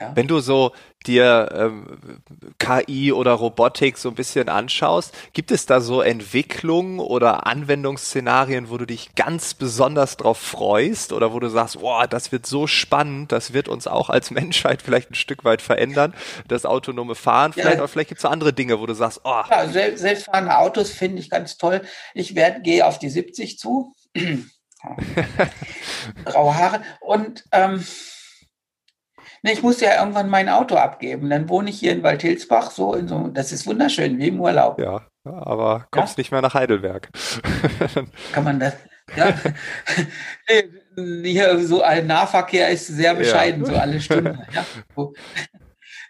Ja. 0.00 0.12
Wenn 0.16 0.26
du 0.26 0.40
so 0.40 0.72
dir 1.06 1.50
ähm, 1.54 2.22
KI 2.58 3.12
oder 3.12 3.32
Robotik 3.32 3.98
so 3.98 4.08
ein 4.08 4.14
bisschen 4.14 4.48
anschaust, 4.48 5.14
gibt 5.34 5.50
es 5.50 5.66
da 5.66 5.80
so 5.80 6.00
Entwicklungen 6.00 7.00
oder 7.00 7.46
Anwendungsszenarien, 7.46 8.70
wo 8.70 8.78
du 8.78 8.86
dich 8.86 9.14
ganz 9.14 9.52
besonders 9.52 10.16
drauf 10.16 10.38
freust 10.38 11.12
oder 11.12 11.34
wo 11.34 11.40
du 11.40 11.48
sagst, 11.48 11.80
boah, 11.80 12.06
das 12.06 12.32
wird 12.32 12.46
so 12.46 12.66
spannend, 12.66 13.30
das 13.30 13.52
wird 13.52 13.68
uns 13.68 13.86
auch 13.86 14.08
als 14.08 14.30
Menschheit 14.30 14.80
vielleicht 14.80 15.10
ein 15.10 15.14
Stück 15.14 15.44
weit 15.44 15.60
verändern, 15.60 16.14
das 16.48 16.64
autonome 16.64 17.14
Fahren 17.14 17.52
vielleicht, 17.52 17.74
ja. 17.74 17.80
aber 17.80 17.88
vielleicht 17.88 18.08
gibt 18.08 18.20
es 18.20 18.22
so 18.22 18.28
andere 18.28 18.54
Dinge, 18.54 18.80
wo 18.80 18.86
du 18.86 18.94
sagst, 18.94 19.20
oh. 19.24 19.42
Ja, 19.50 19.68
selbstfahrende 19.68 20.56
Autos 20.56 20.90
finde 20.90 21.20
ich 21.20 21.28
ganz 21.28 21.58
toll. 21.58 21.82
Ich 22.14 22.34
werde, 22.34 22.62
gehe 22.62 22.86
auf 22.86 22.98
die 22.98 23.10
70 23.10 23.58
zu. 23.58 23.94
Graue 26.24 26.56
Haare 26.56 26.80
und 27.00 27.44
ähm, 27.52 27.84
Ne, 29.42 29.52
ich 29.52 29.62
muss 29.62 29.80
ja 29.80 29.98
irgendwann 29.98 30.28
mein 30.28 30.48
Auto 30.48 30.76
abgeben. 30.76 31.30
Dann 31.30 31.48
wohne 31.48 31.70
ich 31.70 31.78
hier 31.78 31.92
in 31.92 32.02
Waldhilsbach, 32.02 32.70
so 32.70 32.94
in 32.94 33.08
so, 33.08 33.28
das 33.28 33.52
ist 33.52 33.66
wunderschön, 33.66 34.18
wie 34.18 34.28
im 34.28 34.40
Urlaub. 34.40 34.78
Ja, 34.78 35.06
aber 35.24 35.86
kommst 35.90 36.18
ja? 36.18 36.20
nicht 36.20 36.30
mehr 36.30 36.42
nach 36.42 36.54
Heidelberg. 36.54 37.08
Kann 38.32 38.44
man 38.44 38.60
das? 38.60 38.74
Ja. 39.16 39.34
hier 41.22 41.58
so 41.60 41.82
ein 41.82 42.06
Nahverkehr 42.06 42.68
ist 42.68 42.86
sehr 42.86 43.14
bescheiden, 43.14 43.64
ja. 43.64 43.70
so 43.70 43.76
alle 43.76 44.00
Stunden. 44.00 44.38
Ja. 44.54 44.64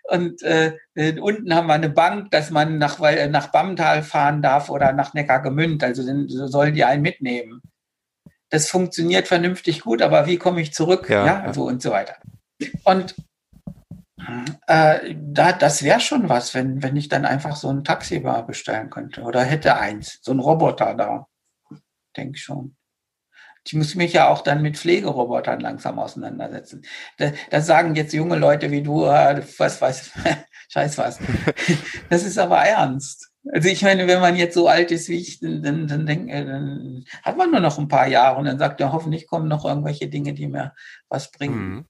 Und 0.08 0.42
äh, 0.42 0.72
unten 1.20 1.54
haben 1.54 1.68
wir 1.68 1.74
eine 1.74 1.88
Bank, 1.88 2.32
dass 2.32 2.50
man 2.50 2.78
nach, 2.78 2.98
nach 2.98 3.52
Bammental 3.52 4.02
fahren 4.02 4.42
darf 4.42 4.68
oder 4.68 4.92
nach 4.92 5.14
Neckargemünd. 5.14 5.84
Also 5.84 6.02
so 6.26 6.48
sollen 6.48 6.74
die 6.74 6.82
einen 6.82 7.02
mitnehmen. 7.02 7.62
Das 8.48 8.68
funktioniert 8.68 9.28
vernünftig 9.28 9.82
gut, 9.82 10.02
aber 10.02 10.26
wie 10.26 10.36
komme 10.36 10.60
ich 10.60 10.74
zurück? 10.74 11.08
Ja, 11.08 11.24
ja. 11.24 11.54
so 11.54 11.62
und 11.62 11.80
so 11.80 11.92
weiter. 11.92 12.16
Und 12.84 13.14
äh, 14.66 15.14
da, 15.16 15.52
das 15.52 15.82
wäre 15.82 16.00
schon 16.00 16.28
was, 16.28 16.54
wenn, 16.54 16.82
wenn 16.82 16.96
ich 16.96 17.08
dann 17.08 17.24
einfach 17.24 17.56
so 17.56 17.68
ein 17.68 17.84
Taxi 17.84 18.20
bestellen 18.46 18.90
könnte 18.90 19.22
oder 19.22 19.42
hätte 19.42 19.76
eins, 19.76 20.18
so 20.22 20.32
ein 20.32 20.40
Roboter 20.40 20.94
da. 20.94 21.26
Denke 22.16 22.38
schon. 22.38 22.76
Ich 23.64 23.74
muss 23.74 23.94
mich 23.94 24.14
ja 24.14 24.28
auch 24.28 24.42
dann 24.42 24.62
mit 24.62 24.78
Pflegerobotern 24.78 25.60
langsam 25.60 25.98
auseinandersetzen. 25.98 26.82
Da, 27.18 27.32
da 27.50 27.60
sagen 27.60 27.94
jetzt 27.94 28.14
junge 28.14 28.36
Leute 28.36 28.70
wie 28.70 28.82
du, 28.82 29.04
äh, 29.04 29.42
was 29.58 29.80
weiß, 29.80 30.12
scheiß 30.70 30.98
was. 30.98 31.18
Das 32.08 32.24
ist 32.24 32.38
aber 32.38 32.58
ernst. 32.58 33.30
Also 33.52 33.68
ich 33.68 33.82
meine, 33.82 34.06
wenn 34.06 34.20
man 34.20 34.36
jetzt 34.36 34.54
so 34.54 34.68
alt 34.68 34.90
ist 34.90 35.08
wie 35.08 35.18
ich, 35.18 35.40
dann, 35.40 35.62
dann, 35.62 35.86
dann, 35.86 36.06
denk, 36.06 36.30
äh, 36.30 36.44
dann 36.44 37.04
hat 37.22 37.36
man 37.36 37.50
nur 37.50 37.60
noch 37.60 37.78
ein 37.78 37.88
paar 37.88 38.06
Jahre 38.06 38.38
und 38.38 38.46
dann 38.46 38.58
sagt 38.58 38.80
er, 38.80 38.92
hoffentlich 38.92 39.26
kommen 39.26 39.48
noch 39.48 39.64
irgendwelche 39.64 40.08
Dinge, 40.08 40.34
die 40.34 40.48
mir 40.48 40.74
was 41.08 41.30
bringen. 41.30 41.68
Mhm. 41.68 41.86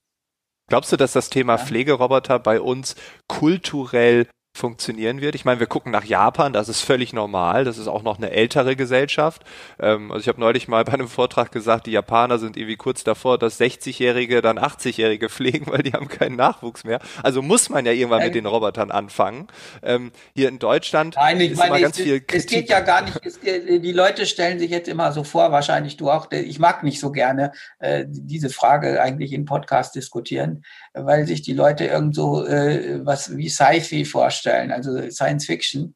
Glaubst 0.71 0.93
du, 0.93 0.95
dass 0.95 1.11
das 1.11 1.29
Thema 1.29 1.57
ja. 1.57 1.65
Pflegeroboter 1.65 2.39
bei 2.39 2.61
uns 2.61 2.95
kulturell 3.27 4.25
funktionieren 4.53 5.21
wird. 5.21 5.35
Ich 5.35 5.45
meine, 5.45 5.59
wir 5.59 5.67
gucken 5.67 5.91
nach 5.91 6.03
Japan, 6.03 6.51
das 6.51 6.67
ist 6.67 6.81
völlig 6.81 7.13
normal, 7.13 7.63
das 7.63 7.77
ist 7.77 7.87
auch 7.87 8.03
noch 8.03 8.17
eine 8.17 8.31
ältere 8.31 8.75
Gesellschaft. 8.75 9.43
Ähm, 9.79 10.11
also 10.11 10.21
ich 10.21 10.27
habe 10.27 10.41
neulich 10.41 10.67
mal 10.67 10.83
bei 10.83 10.93
einem 10.93 11.07
Vortrag 11.07 11.51
gesagt, 11.51 11.87
die 11.87 11.91
Japaner 11.91 12.37
sind 12.37 12.57
irgendwie 12.57 12.75
kurz 12.75 13.03
davor, 13.03 13.37
dass 13.37 13.59
60-Jährige 13.59 14.41
dann 14.41 14.59
80-Jährige 14.59 15.29
pflegen, 15.29 15.67
weil 15.67 15.83
die 15.83 15.93
haben 15.93 16.09
keinen 16.09 16.35
Nachwuchs 16.35 16.83
mehr. 16.83 16.99
Also 17.23 17.41
muss 17.41 17.69
man 17.69 17.85
ja 17.85 17.93
irgendwann 17.93 18.23
mit 18.23 18.35
den 18.35 18.45
Robotern 18.45 18.91
anfangen. 18.91 19.47
Ähm, 19.83 20.11
hier 20.35 20.49
in 20.49 20.59
Deutschland 20.59 21.15
Nein, 21.15 21.39
ich 21.39 21.51
ist 21.51 21.57
meine, 21.57 21.69
immer 21.69 21.79
ganz 21.79 21.97
es, 21.97 22.03
viel 22.03 22.19
Kritik. 22.19 22.35
Es 22.35 22.45
geht 22.47 22.69
ja 22.69 22.81
gar 22.81 23.03
nicht, 23.03 23.25
es, 23.25 23.39
die 23.39 23.91
Leute 23.93 24.25
stellen 24.25 24.59
sich 24.59 24.69
jetzt 24.69 24.89
immer 24.89 25.13
so 25.13 25.23
vor, 25.23 25.51
wahrscheinlich 25.51 25.95
du 25.95 26.09
auch, 26.11 26.29
ich 26.31 26.59
mag 26.59 26.83
nicht 26.83 26.99
so 26.99 27.11
gerne 27.11 27.53
äh, 27.79 28.03
diese 28.07 28.49
Frage 28.49 29.01
eigentlich 29.01 29.31
in 29.31 29.45
Podcast 29.45 29.95
diskutieren, 29.95 30.63
weil 30.93 31.25
sich 31.25 31.41
die 31.41 31.53
Leute 31.53 31.85
irgend 31.85 32.15
so 32.15 32.45
äh, 32.45 33.05
was 33.05 33.35
wie 33.37 33.49
Sci-Fi 33.49 34.05
vorstellen 34.05 34.71
also 34.71 35.09
Science 35.09 35.45
Fiction, 35.45 35.95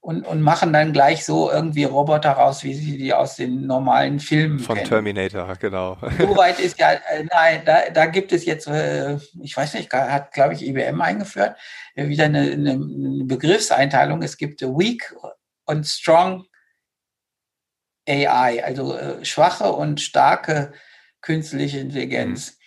und, 0.00 0.26
und 0.26 0.40
machen 0.40 0.72
dann 0.72 0.94
gleich 0.94 1.24
so 1.24 1.50
irgendwie 1.50 1.84
Roboter 1.84 2.30
raus, 2.30 2.62
wie 2.64 2.72
sie 2.72 2.96
die 2.96 3.12
aus 3.12 3.36
den 3.36 3.66
normalen 3.66 4.20
Filmen 4.20 4.58
Von 4.58 4.76
kennen. 4.76 4.88
Terminator, 4.88 5.54
genau. 5.56 5.98
Soweit 6.18 6.58
ist 6.60 6.78
ja, 6.78 6.92
äh, 6.92 7.24
nein, 7.30 7.62
da, 7.66 7.90
da 7.90 8.06
gibt 8.06 8.32
es 8.32 8.46
jetzt, 8.46 8.68
äh, 8.68 9.18
ich 9.42 9.54
weiß 9.56 9.74
nicht, 9.74 9.92
hat, 9.92 10.32
glaube 10.32 10.54
ich, 10.54 10.66
IBM 10.66 11.00
eingeführt, 11.00 11.56
äh, 11.94 12.08
wieder 12.08 12.24
eine, 12.24 12.40
eine 12.40 13.24
Begriffseinteilung. 13.24 14.22
Es 14.22 14.38
gibt 14.38 14.62
Weak 14.62 15.14
und 15.66 15.86
Strong 15.86 16.46
AI, 18.08 18.64
also 18.64 18.98
schwache 19.22 19.72
und 19.72 20.00
starke 20.00 20.72
künstliche 21.20 21.80
Intelligenz. 21.80 22.52
Mhm. 22.52 22.57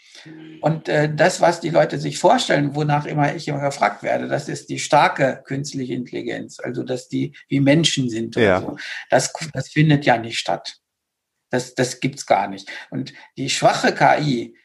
Und 0.62 0.90
äh, 0.90 1.14
das, 1.14 1.42
was 1.42 1.60
die 1.60 1.70
Leute 1.70 2.00
sich 2.00 2.20
vorstellen, 2.20 2.76
wonach 2.76 3.06
immer 3.06 3.34
ich 3.36 3.48
immer 3.48 3.62
gefragt 3.62 4.04
werde, 4.04 4.28
das 4.28 4.50
ist 4.50 4.70
die 4.70 4.80
starke 4.80 5.42
künstliche 5.46 5.94
Intelligenz, 5.94 6.60
also 6.60 6.84
dass 6.84 7.08
die 7.08 7.36
wie 7.48 7.60
Menschen 7.60 8.10
sind 8.10 8.36
ja. 8.36 8.62
so. 8.62 8.78
Das, 9.10 9.34
das 9.54 9.70
findet 9.70 10.06
ja 10.06 10.18
nicht 10.18 10.38
statt. 10.38 10.78
Das, 11.50 11.76
das 11.76 12.00
gibt's 12.00 12.26
gar 12.26 12.48
nicht. 12.48 12.70
Und 12.90 13.14
die 13.38 13.50
schwache 13.50 13.94
KI, 13.94 14.56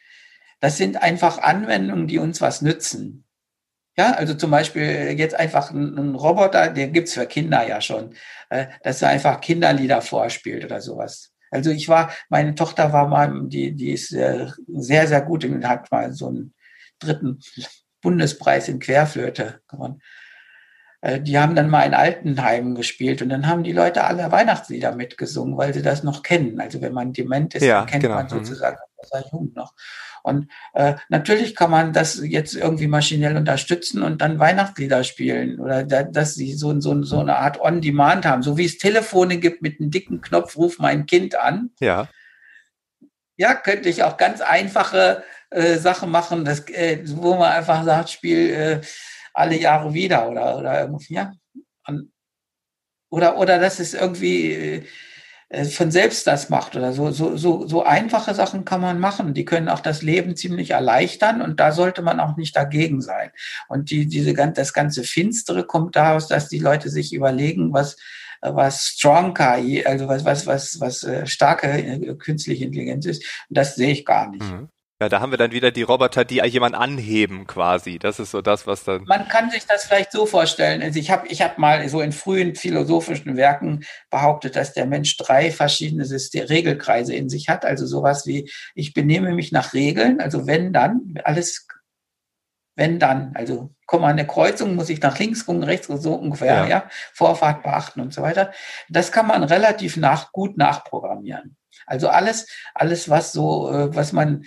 das 0.60 0.76
sind 0.76 1.02
einfach 1.02 1.38
Anwendungen, 1.38 2.06
die 2.06 2.18
uns 2.18 2.40
was 2.40 2.62
nützen. 2.62 3.24
Ja, 3.98 4.12
also 4.12 4.34
zum 4.34 4.50
Beispiel 4.50 5.14
jetzt 5.18 5.34
einfach 5.34 5.70
ein, 5.70 5.96
ein 5.96 6.14
Roboter, 6.14 6.68
den 6.68 6.92
gibt's 6.92 7.14
für 7.14 7.26
Kinder 7.26 7.66
ja 7.66 7.80
schon, 7.80 8.14
äh, 8.50 8.66
dass 8.82 9.00
er 9.00 9.08
einfach 9.08 9.40
Kinderlieder 9.40 10.02
vorspielt 10.02 10.64
oder 10.64 10.80
sowas. 10.80 11.32
Also 11.50 11.70
ich 11.70 11.88
war, 11.88 12.10
meine 12.28 12.54
Tochter 12.54 12.92
war 12.92 13.08
mal, 13.08 13.48
die, 13.48 13.74
die 13.74 13.92
ist 13.92 14.08
sehr, 14.08 14.54
sehr 15.06 15.22
gut 15.22 15.44
und 15.44 15.66
hat 15.66 15.90
mal 15.90 16.12
so 16.12 16.28
einen 16.28 16.54
dritten 16.98 17.40
Bundespreis 18.00 18.68
in 18.68 18.78
Querflöte 18.78 19.60
gewonnen. 19.68 20.00
Äh, 21.00 21.20
die 21.20 21.38
haben 21.38 21.54
dann 21.54 21.70
mal 21.70 21.82
in 21.82 21.94
Altenheimen 21.94 22.74
gespielt 22.74 23.22
und 23.22 23.28
dann 23.28 23.46
haben 23.46 23.62
die 23.62 23.72
Leute 23.72 24.04
alle 24.04 24.30
Weihnachtslieder 24.32 24.94
mitgesungen, 24.94 25.56
weil 25.56 25.74
sie 25.74 25.82
das 25.82 26.02
noch 26.02 26.22
kennen. 26.22 26.60
Also 26.60 26.80
wenn 26.80 26.92
man 26.92 27.12
dement 27.12 27.54
ist, 27.54 27.62
ja, 27.62 27.84
kennt 27.84 28.02
genau. 28.02 28.16
man 28.16 28.26
mhm. 28.26 28.30
sozusagen 28.30 28.78
das 29.10 29.30
Jugend 29.30 29.54
noch. 29.56 29.74
Und 30.26 30.50
äh, 30.74 30.94
natürlich 31.08 31.54
kann 31.54 31.70
man 31.70 31.92
das 31.92 32.20
jetzt 32.20 32.56
irgendwie 32.56 32.88
maschinell 32.88 33.36
unterstützen 33.36 34.02
und 34.02 34.20
dann 34.20 34.40
Weihnachtslieder 34.40 35.04
spielen 35.04 35.60
oder 35.60 35.84
da, 35.84 36.02
dass 36.02 36.34
sie 36.34 36.54
so, 36.54 36.80
so, 36.80 37.00
so 37.04 37.20
eine 37.20 37.36
Art 37.36 37.60
On-Demand 37.60 38.26
haben, 38.26 38.42
so 38.42 38.58
wie 38.58 38.64
es 38.64 38.76
Telefone 38.76 39.38
gibt 39.38 39.62
mit 39.62 39.80
einem 39.80 39.92
dicken 39.92 40.20
Knopf, 40.20 40.56
ruf 40.56 40.80
mein 40.80 41.06
Kind 41.06 41.36
an. 41.36 41.70
Ja. 41.78 42.08
Ja, 43.36 43.54
könnte 43.54 43.88
ich 43.88 44.02
auch 44.02 44.16
ganz 44.16 44.40
einfache 44.40 45.22
äh, 45.50 45.76
Sachen 45.76 46.10
machen, 46.10 46.44
das, 46.44 46.68
äh, 46.70 47.02
wo 47.04 47.36
man 47.36 47.52
einfach 47.52 47.84
sagt, 47.84 48.10
spiel 48.10 48.50
äh, 48.50 48.80
alle 49.32 49.56
Jahre 49.56 49.94
wieder 49.94 50.28
oder, 50.28 50.58
oder 50.58 50.80
irgendwie, 50.80 51.14
ja. 51.14 51.32
Und, 51.86 52.10
oder, 53.10 53.38
oder 53.38 53.60
das 53.60 53.78
ist 53.78 53.94
irgendwie 53.94 54.52
äh, 54.52 54.86
von 55.48 55.92
selbst 55.92 56.26
das 56.26 56.50
macht 56.50 56.74
oder 56.74 56.92
so, 56.92 57.12
so, 57.12 57.36
so, 57.36 57.66
so 57.68 57.84
einfache 57.84 58.34
Sachen 58.34 58.64
kann 58.64 58.80
man 58.80 58.98
machen. 58.98 59.32
Die 59.32 59.44
können 59.44 59.68
auch 59.68 59.78
das 59.78 60.02
Leben 60.02 60.34
ziemlich 60.34 60.70
erleichtern 60.70 61.40
und 61.40 61.60
da 61.60 61.70
sollte 61.70 62.02
man 62.02 62.18
auch 62.18 62.36
nicht 62.36 62.56
dagegen 62.56 63.00
sein. 63.00 63.30
Und 63.68 63.90
die, 63.90 64.06
diese, 64.06 64.34
das 64.34 64.72
ganze 64.72 65.04
Finstere 65.04 65.64
kommt 65.64 65.94
daraus, 65.94 66.26
dass 66.26 66.48
die 66.48 66.58
Leute 66.58 66.88
sich 66.88 67.14
überlegen, 67.14 67.72
was, 67.72 67.96
was 68.40 68.86
Strong 68.86 69.34
KI, 69.34 69.86
also 69.86 70.08
was, 70.08 70.24
was, 70.24 70.46
was, 70.46 70.80
was 70.80 71.04
äh, 71.04 71.26
starke 71.26 71.68
äh, 71.68 72.14
künstliche 72.16 72.64
Intelligenz 72.64 73.06
ist. 73.06 73.24
das 73.48 73.76
sehe 73.76 73.92
ich 73.92 74.04
gar 74.04 74.28
nicht. 74.30 74.42
Mhm. 74.42 74.68
Ja, 74.98 75.10
da 75.10 75.20
haben 75.20 75.30
wir 75.30 75.36
dann 75.36 75.52
wieder 75.52 75.70
die 75.70 75.82
Roboter, 75.82 76.24
die 76.24 76.36
jemand 76.36 76.74
anheben 76.74 77.46
quasi. 77.46 77.98
Das 77.98 78.18
ist 78.18 78.30
so 78.30 78.40
das, 78.40 78.66
was 78.66 78.84
dann. 78.84 79.04
Man 79.04 79.28
kann 79.28 79.50
sich 79.50 79.66
das 79.66 79.84
vielleicht 79.84 80.10
so 80.10 80.24
vorstellen. 80.24 80.82
Also 80.82 80.98
ich 80.98 81.10
habe 81.10 81.28
ich 81.28 81.42
hab 81.42 81.58
mal 81.58 81.86
so 81.90 82.00
in 82.00 82.12
frühen 82.12 82.54
philosophischen 82.54 83.36
Werken 83.36 83.84
behauptet, 84.08 84.56
dass 84.56 84.72
der 84.72 84.86
Mensch 84.86 85.18
drei 85.18 85.50
verschiedene 85.50 86.04
Regelkreise 86.04 87.14
in 87.14 87.28
sich 87.28 87.50
hat. 87.50 87.66
Also 87.66 87.84
sowas 87.84 88.26
wie, 88.26 88.50
ich 88.74 88.94
benehme 88.94 89.34
mich 89.34 89.52
nach 89.52 89.74
Regeln, 89.74 90.18
also 90.20 90.46
wenn 90.46 90.72
dann, 90.72 91.14
alles 91.24 91.66
wenn 92.74 92.98
dann, 92.98 93.32
also 93.34 93.74
komm 93.86 94.02
mal 94.02 94.08
eine 94.08 94.26
Kreuzung, 94.26 94.76
muss 94.76 94.88
ich 94.88 95.00
nach 95.00 95.18
links 95.18 95.44
gucken, 95.44 95.62
rechts 95.62 95.88
so 95.88 96.14
ungefähr, 96.14 96.54
ja. 96.54 96.66
ja, 96.66 96.90
Vorfahrt 97.12 97.62
beachten 97.62 98.00
und 98.00 98.14
so 98.14 98.22
weiter. 98.22 98.52
Das 98.88 99.12
kann 99.12 99.26
man 99.26 99.42
relativ 99.44 99.98
nach, 99.98 100.32
gut 100.32 100.56
nachprogrammieren. 100.56 101.56
Also 101.86 102.08
alles, 102.08 102.48
alles, 102.74 103.10
was 103.10 103.32
so, 103.32 103.70
äh, 103.70 103.94
was 103.94 104.12
man 104.12 104.44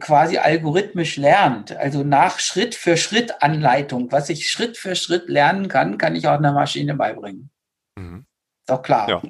quasi 0.00 0.38
algorithmisch 0.38 1.16
lernt, 1.16 1.76
also 1.76 2.04
nach 2.04 2.38
Schritt 2.38 2.74
für 2.74 2.96
Schritt 2.96 3.42
Anleitung, 3.42 4.10
was 4.10 4.30
ich 4.30 4.48
Schritt 4.48 4.78
für 4.78 4.96
Schritt 4.96 5.28
lernen 5.28 5.68
kann, 5.68 5.98
kann 5.98 6.16
ich 6.16 6.26
auch 6.26 6.38
einer 6.38 6.52
Maschine 6.52 6.94
beibringen. 6.94 7.50
Mhm. 7.98 8.24
Ist 8.60 8.70
doch 8.70 8.82
klar. 8.82 9.08
Ja. 9.08 9.22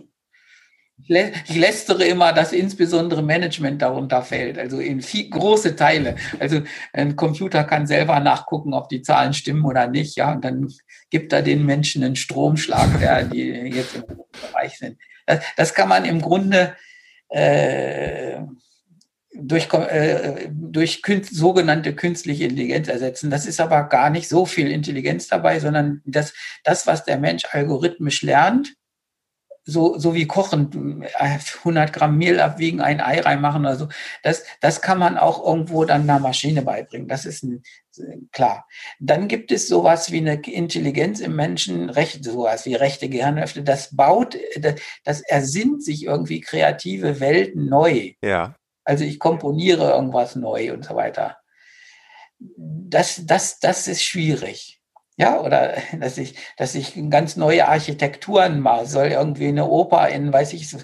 Ich 0.96 1.56
lästere 1.56 2.04
immer, 2.04 2.32
dass 2.32 2.52
insbesondere 2.52 3.20
Management 3.20 3.82
darunter 3.82 4.22
fällt, 4.22 4.58
also 4.58 4.78
in 4.78 5.02
viel, 5.02 5.28
große 5.28 5.74
Teile. 5.74 6.14
Also 6.38 6.62
ein 6.92 7.16
Computer 7.16 7.64
kann 7.64 7.88
selber 7.88 8.20
nachgucken, 8.20 8.74
ob 8.74 8.88
die 8.88 9.02
Zahlen 9.02 9.34
stimmen 9.34 9.64
oder 9.64 9.88
nicht, 9.88 10.16
ja, 10.16 10.32
und 10.32 10.44
dann 10.44 10.72
gibt 11.10 11.32
er 11.32 11.42
den 11.42 11.66
Menschen 11.66 12.04
einen 12.04 12.14
Stromschlag, 12.14 13.00
der 13.00 13.24
die 13.24 13.42
jetzt 13.44 13.96
im 13.96 14.04
Bereich 14.06 14.78
sind. 14.78 14.96
Das, 15.26 15.44
das 15.56 15.74
kann 15.74 15.88
man 15.88 16.04
im 16.04 16.22
Grunde 16.22 16.76
äh, 17.28 18.38
durch, 19.34 19.72
äh, 19.72 20.48
durch 20.50 21.02
künst, 21.02 21.34
sogenannte 21.34 21.94
künstliche 21.94 22.44
Intelligenz 22.44 22.88
ersetzen. 22.88 23.30
Das 23.30 23.46
ist 23.46 23.60
aber 23.60 23.84
gar 23.84 24.10
nicht 24.10 24.28
so 24.28 24.46
viel 24.46 24.70
Intelligenz 24.70 25.28
dabei, 25.28 25.60
sondern 25.60 26.02
das, 26.04 26.32
das 26.62 26.86
was 26.86 27.04
der 27.04 27.18
Mensch 27.18 27.44
algorithmisch 27.50 28.22
lernt, 28.22 28.74
so, 29.66 29.98
so 29.98 30.14
wie 30.14 30.26
kochen, 30.26 31.06
100 31.14 31.92
Gramm 31.92 32.18
Mehl 32.18 32.38
abwiegen, 32.38 32.80
ein 32.80 33.00
Ei 33.00 33.20
reinmachen 33.20 33.62
oder 33.62 33.76
so, 33.76 33.88
das, 34.22 34.44
das 34.60 34.82
kann 34.82 34.98
man 34.98 35.16
auch 35.16 35.44
irgendwo 35.44 35.84
dann 35.84 36.02
einer 36.02 36.18
Maschine 36.18 36.62
beibringen. 36.62 37.08
Das 37.08 37.24
ist 37.24 37.44
ein, 37.44 37.62
klar. 38.30 38.66
Dann 39.00 39.26
gibt 39.26 39.52
es 39.52 39.66
sowas 39.66 40.12
wie 40.12 40.18
eine 40.18 40.34
Intelligenz 40.42 41.20
im 41.20 41.34
Menschen, 41.34 41.88
recht, 41.88 42.24
sowas 42.24 42.66
wie 42.66 42.74
rechte 42.74 43.08
Gehirnhälfte, 43.08 43.62
das 43.62 43.96
baut, 43.96 44.36
das, 44.60 44.74
das 45.02 45.20
ersinnt 45.22 45.82
sich 45.82 46.04
irgendwie 46.04 46.40
kreative 46.40 47.20
Welten 47.20 47.66
neu. 47.66 48.12
Ja. 48.22 48.56
Also 48.84 49.04
ich 49.04 49.18
komponiere 49.18 49.90
irgendwas 49.92 50.36
neu 50.36 50.72
und 50.72 50.84
so 50.84 50.94
weiter. 50.94 51.38
Das, 52.38 53.22
das, 53.26 53.58
das 53.58 53.88
ist 53.88 54.02
schwierig. 54.02 54.80
Ja, 55.16 55.40
oder 55.40 55.76
dass 56.00 56.18
ich, 56.18 56.36
dass 56.56 56.74
ich 56.74 56.94
ganz 57.10 57.36
neue 57.36 57.68
Architekturen 57.68 58.60
mache, 58.60 58.86
soll 58.86 59.06
irgendwie 59.06 59.48
eine 59.48 59.66
Oper 59.66 60.08
in, 60.08 60.32
weiß 60.32 60.52
ich, 60.52 60.74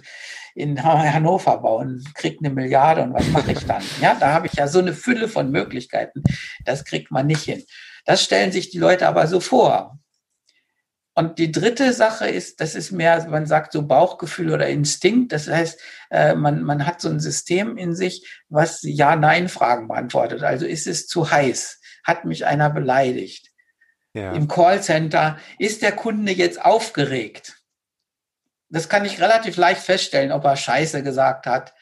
in 0.55 0.83
Hannover 0.83 1.59
bauen, 1.59 2.05
kriegt 2.15 2.45
eine 2.45 2.53
Milliarde 2.53 3.03
und 3.03 3.15
was 3.15 3.29
mache 3.29 3.53
ich 3.53 3.65
dann? 3.67 3.83
Ja, 4.01 4.17
da 4.19 4.33
habe 4.33 4.47
ich 4.47 4.55
ja 4.55 4.67
so 4.67 4.79
eine 4.81 4.95
Fülle 4.95 5.29
von 5.29 5.51
Möglichkeiten. 5.51 6.23
Das 6.65 6.85
kriegt 6.85 7.11
man 7.11 7.27
nicht 7.27 7.45
hin. 7.45 7.65
Das 8.05 8.23
stellen 8.23 8.53
sich 8.53 8.71
die 8.71 8.79
Leute 8.79 9.07
aber 9.07 9.27
so 9.27 9.41
vor. 9.41 10.00
Und 11.21 11.39
die 11.39 11.53
dritte 11.53 11.93
Sache 11.93 12.29
ist, 12.29 12.63
das 12.63 12.75
ist 12.75 12.93
mehr, 12.93 13.29
man 13.29 13.45
sagt 13.45 13.73
so 13.73 13.87
Bauchgefühl 13.87 14.55
oder 14.55 14.69
Instinkt. 14.69 15.33
Das 15.33 15.49
heißt, 15.49 15.79
äh, 16.09 16.35
man, 16.35 16.63
man 16.63 16.87
hat 16.87 17.03
so 17.03 17.11
ein 17.11 17.21
System 17.21 17.77
in 17.77 17.95
sich, 17.95 18.41
was 18.49 18.81
Ja-Nein-Fragen 18.83 19.89
beantwortet. 19.89 20.43
Also 20.43 20.65
ist 20.65 20.87
es 20.87 21.09
zu 21.09 21.31
heiß? 21.31 21.79
Hat 22.05 22.25
mich 22.25 22.47
einer 22.47 22.71
beleidigt? 22.71 23.51
Ja. 24.15 24.33
Im 24.33 24.49
Callcenter 24.49 25.39
ist 25.59 25.83
der 25.83 25.93
Kunde 25.93 26.33
jetzt 26.33 26.65
aufgeregt? 26.65 27.63
Das 28.71 28.89
kann 28.89 29.05
ich 29.05 29.21
relativ 29.21 29.59
leicht 29.59 29.83
feststellen, 29.83 30.33
ob 30.33 30.45
er 30.45 30.57
Scheiße 30.57 31.03
gesagt 31.03 31.45
hat. 31.45 31.75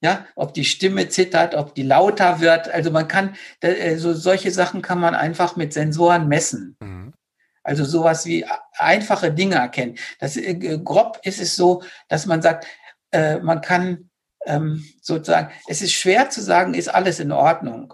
Ja, 0.00 0.26
ob 0.36 0.54
die 0.54 0.64
Stimme 0.64 1.10
zittert, 1.10 1.54
ob 1.54 1.74
die 1.74 1.82
lauter 1.82 2.40
wird. 2.40 2.70
Also 2.70 2.90
man 2.92 3.08
kann, 3.08 3.36
äh, 3.60 3.96
so 3.96 4.14
solche 4.14 4.52
Sachen 4.52 4.80
kann 4.80 5.00
man 5.00 5.14
einfach 5.14 5.56
mit 5.56 5.74
Sensoren 5.74 6.28
messen. 6.28 6.78
Mhm. 6.80 7.12
Also 7.68 7.84
sowas 7.84 8.24
wie 8.24 8.46
einfache 8.78 9.30
Dinge 9.30 9.56
erkennen. 9.56 9.98
Das, 10.20 10.38
äh, 10.38 10.54
grob 10.82 11.20
ist 11.22 11.38
es 11.38 11.54
so, 11.54 11.82
dass 12.08 12.24
man 12.24 12.40
sagt, 12.40 12.66
äh, 13.10 13.40
man 13.40 13.60
kann 13.60 14.08
ähm, 14.46 14.82
sozusagen, 15.02 15.52
es 15.66 15.82
ist 15.82 15.92
schwer 15.92 16.30
zu 16.30 16.40
sagen, 16.40 16.72
ist 16.72 16.88
alles 16.88 17.20
in 17.20 17.30
Ordnung. 17.30 17.92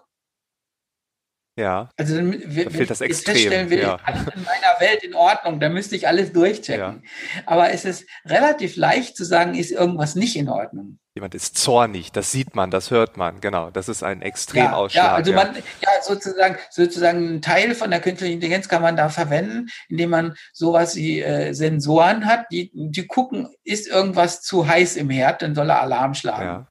Ja. 1.58 1.90
Also 1.96 2.14
dann, 2.14 2.30
da 2.30 2.70
fehlt 2.70 2.88
das 2.88 3.00
extrem. 3.00 3.68
will, 3.68 3.80
ja. 3.80 3.96
alles 4.04 4.22
in 4.32 4.44
meiner 4.44 4.78
Welt 4.78 5.02
in 5.02 5.14
Ordnung, 5.14 5.58
da 5.58 5.68
müsste 5.68 5.96
ich 5.96 6.06
alles 6.06 6.32
durchchecken. 6.32 7.02
Ja. 7.02 7.42
Aber 7.44 7.72
es 7.72 7.84
ist 7.84 8.06
relativ 8.24 8.76
leicht 8.76 9.16
zu 9.16 9.24
sagen, 9.24 9.56
ist 9.56 9.72
irgendwas 9.72 10.14
nicht 10.14 10.36
in 10.36 10.48
Ordnung. 10.48 11.00
Jemand 11.16 11.36
ist 11.36 11.56
zornig, 11.56 12.10
das 12.10 12.32
sieht 12.32 12.56
man, 12.56 12.72
das 12.72 12.90
hört 12.90 13.16
man, 13.16 13.40
genau. 13.40 13.70
Das 13.70 13.88
ist 13.88 14.02
ein 14.02 14.20
Extremausschlag. 14.20 15.04
Ja, 15.04 15.10
ja 15.10 15.14
also 15.14 15.32
man, 15.32 15.54
ja, 15.54 16.02
sozusagen, 16.02 16.56
sozusagen 16.70 17.36
ein 17.36 17.40
Teil 17.40 17.76
von 17.76 17.92
der 17.92 18.00
künstlichen 18.00 18.34
Intelligenz 18.34 18.68
kann 18.68 18.82
man 18.82 18.96
da 18.96 19.08
verwenden, 19.08 19.68
indem 19.88 20.10
man 20.10 20.34
sowas 20.52 20.96
wie 20.96 21.22
äh, 21.22 21.52
Sensoren 21.52 22.26
hat, 22.26 22.46
die, 22.50 22.72
die 22.74 23.06
gucken, 23.06 23.54
ist 23.62 23.86
irgendwas 23.86 24.42
zu 24.42 24.66
heiß 24.66 24.96
im 24.96 25.08
Herd, 25.08 25.42
dann 25.42 25.54
soll 25.54 25.70
er 25.70 25.82
Alarm 25.82 26.14
schlagen. 26.14 26.44
Ja. 26.44 26.68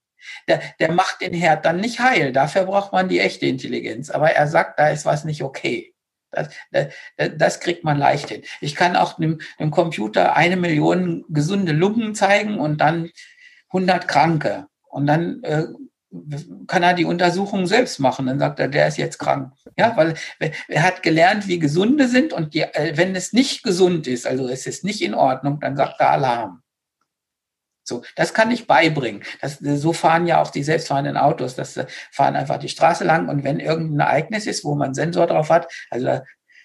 Der, 0.50 0.62
der 0.77 0.91
macht 0.91 1.21
den 1.21 1.33
Herd 1.33 1.63
dann 1.63 1.79
nicht 1.79 2.01
heil. 2.01 2.33
Dafür 2.33 2.65
braucht 2.65 2.91
man 2.91 3.07
die 3.07 3.21
echte 3.21 3.45
Intelligenz. 3.45 4.09
Aber 4.09 4.31
er 4.31 4.47
sagt, 4.47 4.77
da 4.77 4.89
ist 4.89 5.05
was 5.05 5.23
nicht 5.23 5.41
okay. 5.41 5.93
Das, 6.31 6.50
das, 6.71 6.88
das 7.38 7.59
kriegt 7.59 7.83
man 7.83 7.97
leicht 7.97 8.29
hin. 8.29 8.41
Ich 8.59 8.75
kann 8.75 8.95
auch 8.95 9.13
dem, 9.13 9.39
dem 9.59 9.71
Computer 9.71 10.35
eine 10.35 10.57
Million 10.57 11.23
gesunde 11.29 11.71
Lungen 11.71 12.15
zeigen 12.15 12.59
und 12.59 12.81
dann 12.81 13.09
100 13.74 14.08
Kranke. 14.08 14.68
Und 14.89 15.08
dann 15.08 15.42
äh, 15.44 15.65
kann 16.68 16.84
er 16.84 16.94
die 16.94 17.06
Untersuchung 17.06 17.65
selbst 17.65 18.00
machen. 18.00 18.27
Dann 18.27 18.39
sagt 18.39 18.60
er, 18.60 18.68
der 18.68 18.88
ist 18.88 18.98
jetzt 18.98 19.18
krank. 19.18 19.53
Ja, 19.77 19.98
weil 19.98 20.13
er 20.68 20.84
hat 20.84 21.01
gelernt, 21.01 21.48
wie 21.48 21.60
gesunde 21.60 22.08
sind 22.08 22.34
und 22.34 22.53
die, 22.53 22.62
äh, 22.62 22.96
wenn 22.96 23.15
es 23.15 23.34
nicht 23.34 23.63
gesund 23.63 24.08
ist, 24.08 24.27
also 24.27 24.48
es 24.48 24.68
ist 24.68 24.84
nicht 24.84 25.01
in 25.01 25.15
Ordnung, 25.15 25.60
dann 25.60 25.75
sagt 25.75 26.00
er 26.00 26.12
Alarm. 26.12 26.62
So, 27.86 28.03
das 28.15 28.34
kann 28.34 28.50
ich 28.51 28.65
beibringen. 28.65 29.24
Das, 29.42 29.58
so 29.60 29.92
fahren 29.92 30.25
ja 30.25 30.42
auch 30.42 30.51
die 30.51 30.63
selbstfahrenden 30.63 31.18
Autos. 31.18 31.56
Das 31.56 31.77
fahren 32.12 32.36
einfach 32.36 32.58
die 32.58 32.70
Straße 32.70 33.03
lang 33.03 33.27
und 33.27 33.44
wenn 33.44 33.60
irgendein 33.60 34.08
Ereignis 34.08 34.46
ist, 34.46 34.63
wo 34.63 34.75
man 34.75 34.94
Sensor 34.94 35.27
drauf 35.27 35.50
hat, 35.50 35.72
also 35.89 36.22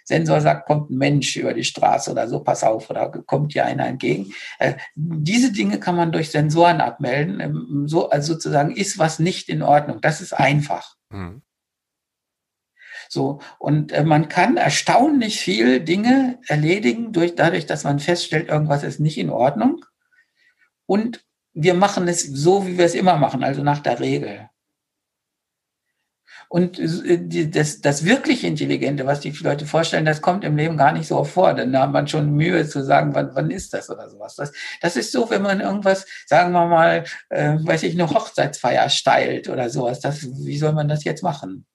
Sensor 0.08 0.40
sagt, 0.40 0.66
kommt 0.66 0.90
ein 0.90 0.96
Mensch 0.96 1.36
über 1.36 1.52
die 1.52 1.64
Straße 1.64 2.10
oder 2.10 2.28
so, 2.28 2.40
pass 2.40 2.64
auf, 2.64 2.88
oder 2.88 3.10
kommt 3.10 3.52
hier 3.52 3.66
einer 3.66 3.86
entgegen. 3.86 4.32
Äh, 4.58 4.74
diese 4.94 5.52
Dinge 5.52 5.78
kann 5.78 5.96
man 5.96 6.12
durch 6.12 6.30
Sensoren 6.30 6.80
abmelden. 6.80 7.40
Ähm, 7.40 7.84
so, 7.86 8.08
also 8.08 8.32
sozusagen 8.32 8.74
ist 8.74 8.98
was 8.98 9.18
nicht 9.18 9.50
in 9.50 9.62
Ordnung. 9.62 10.00
Das 10.00 10.22
ist 10.22 10.32
einfach. 10.32 10.96
Mhm. 11.10 11.42
So, 13.10 13.40
und 13.58 13.92
äh, 13.92 14.02
man 14.02 14.30
kann 14.30 14.56
erstaunlich 14.56 15.40
viel 15.40 15.80
Dinge 15.80 16.38
erledigen, 16.46 17.12
durch, 17.12 17.34
dadurch, 17.34 17.66
dass 17.66 17.84
man 17.84 17.98
feststellt, 17.98 18.48
irgendwas 18.48 18.84
ist 18.84 19.00
nicht 19.00 19.18
in 19.18 19.28
Ordnung 19.28 19.84
und 20.86 21.22
wir 21.52 21.74
machen 21.74 22.08
es 22.08 22.22
so, 22.22 22.66
wie 22.66 22.78
wir 22.78 22.86
es 22.86 22.94
immer 22.94 23.16
machen, 23.16 23.44
also 23.44 23.62
nach 23.62 23.80
der 23.80 24.00
Regel. 24.00 24.48
Und 26.48 26.78
äh, 26.78 27.48
das, 27.48 27.80
das 27.80 28.04
wirklich 28.04 28.42
Intelligente, 28.42 29.06
was 29.06 29.20
die 29.20 29.30
Leute 29.30 29.66
vorstellen, 29.66 30.06
das 30.06 30.22
kommt 30.22 30.44
im 30.44 30.56
Leben 30.56 30.76
gar 30.76 30.92
nicht 30.92 31.06
so 31.06 31.18
oft 31.18 31.32
vor. 31.32 31.54
Denn 31.54 31.72
da 31.72 31.82
hat 31.82 31.92
man 31.92 32.08
schon 32.08 32.32
Mühe 32.32 32.66
zu 32.66 32.82
sagen, 32.82 33.14
wann, 33.14 33.30
wann 33.34 33.50
ist 33.50 33.74
das 33.74 33.90
oder 33.90 34.08
sowas. 34.08 34.34
Das, 34.36 34.52
das 34.80 34.96
ist 34.96 35.12
so, 35.12 35.28
wenn 35.30 35.42
man 35.42 35.60
irgendwas, 35.60 36.06
sagen 36.26 36.52
wir 36.52 36.66
mal, 36.66 37.04
äh, 37.28 37.56
weiß 37.60 37.82
ich, 37.82 37.94
eine 37.94 38.08
Hochzeitsfeier 38.08 38.88
steilt 38.88 39.48
oder 39.48 39.68
sowas. 39.68 40.00
Das, 40.00 40.22
wie 40.22 40.58
soll 40.58 40.72
man 40.72 40.88
das 40.88 41.04
jetzt 41.04 41.22
machen? 41.22 41.66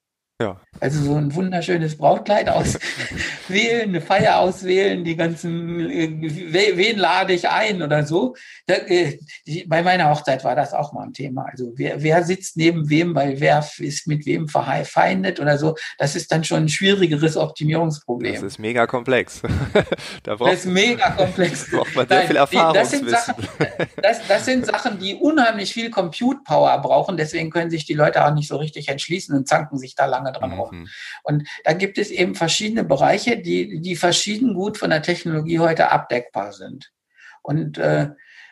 Ja. 0.43 0.59
Also 0.81 1.01
so 1.01 1.15
ein 1.15 1.33
wunderschönes 1.33 1.97
Brautkleid 1.97 2.49
auswählen, 2.49 3.89
eine 3.89 4.01
Feier 4.01 4.39
auswählen, 4.39 5.05
die 5.05 5.15
ganzen, 5.15 5.79
äh, 5.89 6.75
wen 6.75 6.97
lade 6.97 7.31
ich 7.31 7.47
ein 7.47 7.81
oder 7.81 8.05
so. 8.05 8.35
Äh, 8.67 9.17
bei 9.67 9.81
meiner 9.83 10.09
Hochzeit 10.09 10.43
war 10.43 10.55
das 10.55 10.73
auch 10.73 10.91
mal 10.91 11.03
ein 11.03 11.13
Thema. 11.13 11.45
Also 11.49 11.71
wer, 11.75 12.03
wer 12.03 12.23
sitzt 12.23 12.57
neben 12.57 12.89
wem, 12.89 13.15
weil 13.15 13.39
wer 13.39 13.65
ist 13.77 14.07
mit 14.07 14.25
wem 14.25 14.49
verfeindet 14.49 15.39
oder 15.39 15.57
so. 15.57 15.75
Das 15.97 16.17
ist 16.17 16.29
dann 16.31 16.43
schon 16.43 16.63
ein 16.63 16.69
schwierigeres 16.69 17.37
Optimierungsproblem. 17.37 18.33
Das 18.33 18.43
ist 18.43 18.59
mega 18.59 18.85
komplex. 18.85 19.41
da 20.23 20.35
braucht, 20.35 20.51
das 20.51 20.59
ist 20.59 20.65
mega 20.65 21.11
komplex. 21.11 21.69
braucht 21.71 21.95
man 21.95 22.05
sehr 22.05 22.17
Nein, 22.17 22.27
viel 22.27 22.35
Erfahrung. 22.35 22.73
Das 22.73 22.91
sind, 22.91 23.09
Sachen, 23.09 23.35
das, 24.01 24.27
das 24.27 24.45
sind 24.45 24.65
Sachen, 24.65 24.99
die 24.99 25.15
unheimlich 25.15 25.71
viel 25.71 25.89
Compute 25.89 26.41
Power 26.43 26.77
brauchen. 26.79 27.15
Deswegen 27.15 27.49
können 27.49 27.69
sich 27.69 27.85
die 27.85 27.93
Leute 27.93 28.25
auch 28.25 28.33
nicht 28.33 28.49
so 28.49 28.57
richtig 28.57 28.89
entschließen 28.89 29.33
und 29.33 29.47
zanken 29.47 29.77
sich 29.77 29.95
da 29.95 30.05
lange 30.05 30.32
dran 30.33 30.53
rum. 30.53 30.79
Mhm. 30.79 30.89
Und 31.23 31.47
da 31.63 31.73
gibt 31.73 31.97
es 31.97 32.11
eben 32.11 32.35
verschiedene 32.35 32.83
Bereiche, 32.83 33.37
die, 33.37 33.81
die 33.81 33.95
verschieden 33.95 34.53
gut 34.53 34.77
von 34.77 34.89
der 34.89 35.01
Technologie 35.01 35.59
heute 35.59 35.91
abdeckbar 35.91 36.53
sind. 36.53 36.91
Und 37.41 37.77
äh, 37.77 38.09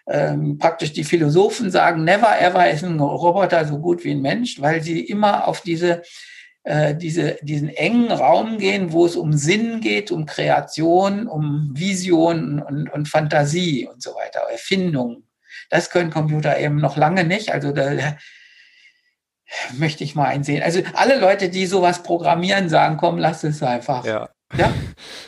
ähm, 0.08 0.58
praktisch 0.58 0.94
die 0.94 1.04
Philosophen 1.04 1.72
sagen, 1.72 2.04
never 2.04 2.40
ever 2.40 2.70
ist 2.70 2.84
ein 2.84 3.00
Roboter 3.00 3.66
so 3.66 3.80
gut 3.80 4.04
wie 4.04 4.12
ein 4.12 4.22
Mensch, 4.22 4.60
weil 4.60 4.82
sie 4.82 5.02
immer 5.02 5.48
auf 5.48 5.62
diese, 5.62 6.02
äh, 6.64 6.96
diese, 6.96 7.38
diesen 7.42 7.70
engen 7.70 8.12
Raum 8.12 8.58
gehen, 8.58 8.92
wo 8.92 9.06
es 9.06 9.16
um 9.16 9.34
Sinn 9.34 9.80
geht, 9.80 10.12
um 10.12 10.26
Kreation, 10.26 11.28
um 11.28 11.72
Vision 11.74 12.60
und, 12.62 12.90
und 12.90 13.08
Fantasie 13.08 13.88
und 13.88 14.02
so 14.02 14.12
weiter, 14.12 14.42
Erfindung. 14.52 15.24
Das 15.70 15.90
können 15.90 16.10
Computer 16.12 16.60
eben 16.60 16.78
noch 16.78 16.98
lange 16.98 17.24
nicht. 17.24 17.54
Also 17.54 17.72
da, 17.72 18.18
möchte 19.74 20.04
ich 20.04 20.16
mal 20.16 20.26
einsehen. 20.26 20.64
Also 20.64 20.82
alle 20.94 21.20
Leute, 21.20 21.50
die 21.50 21.66
sowas 21.66 22.04
programmieren, 22.04 22.70
sagen, 22.70 22.98
komm, 22.98 23.18
lass 23.18 23.44
es 23.44 23.62
einfach. 23.64 24.06
Ja. 24.06 24.30
Ja, 24.58 24.74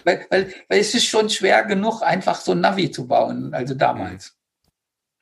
weil, 0.04 0.26
weil, 0.30 0.54
weil 0.68 0.80
es 0.80 0.94
ist 0.94 1.06
schon 1.06 1.30
schwer 1.30 1.64
genug, 1.64 2.02
einfach 2.02 2.42
so 2.42 2.52
ein 2.52 2.60
Navi 2.60 2.92
zu 2.92 3.08
bauen, 3.08 3.54
also 3.54 3.74
damals. 3.74 4.36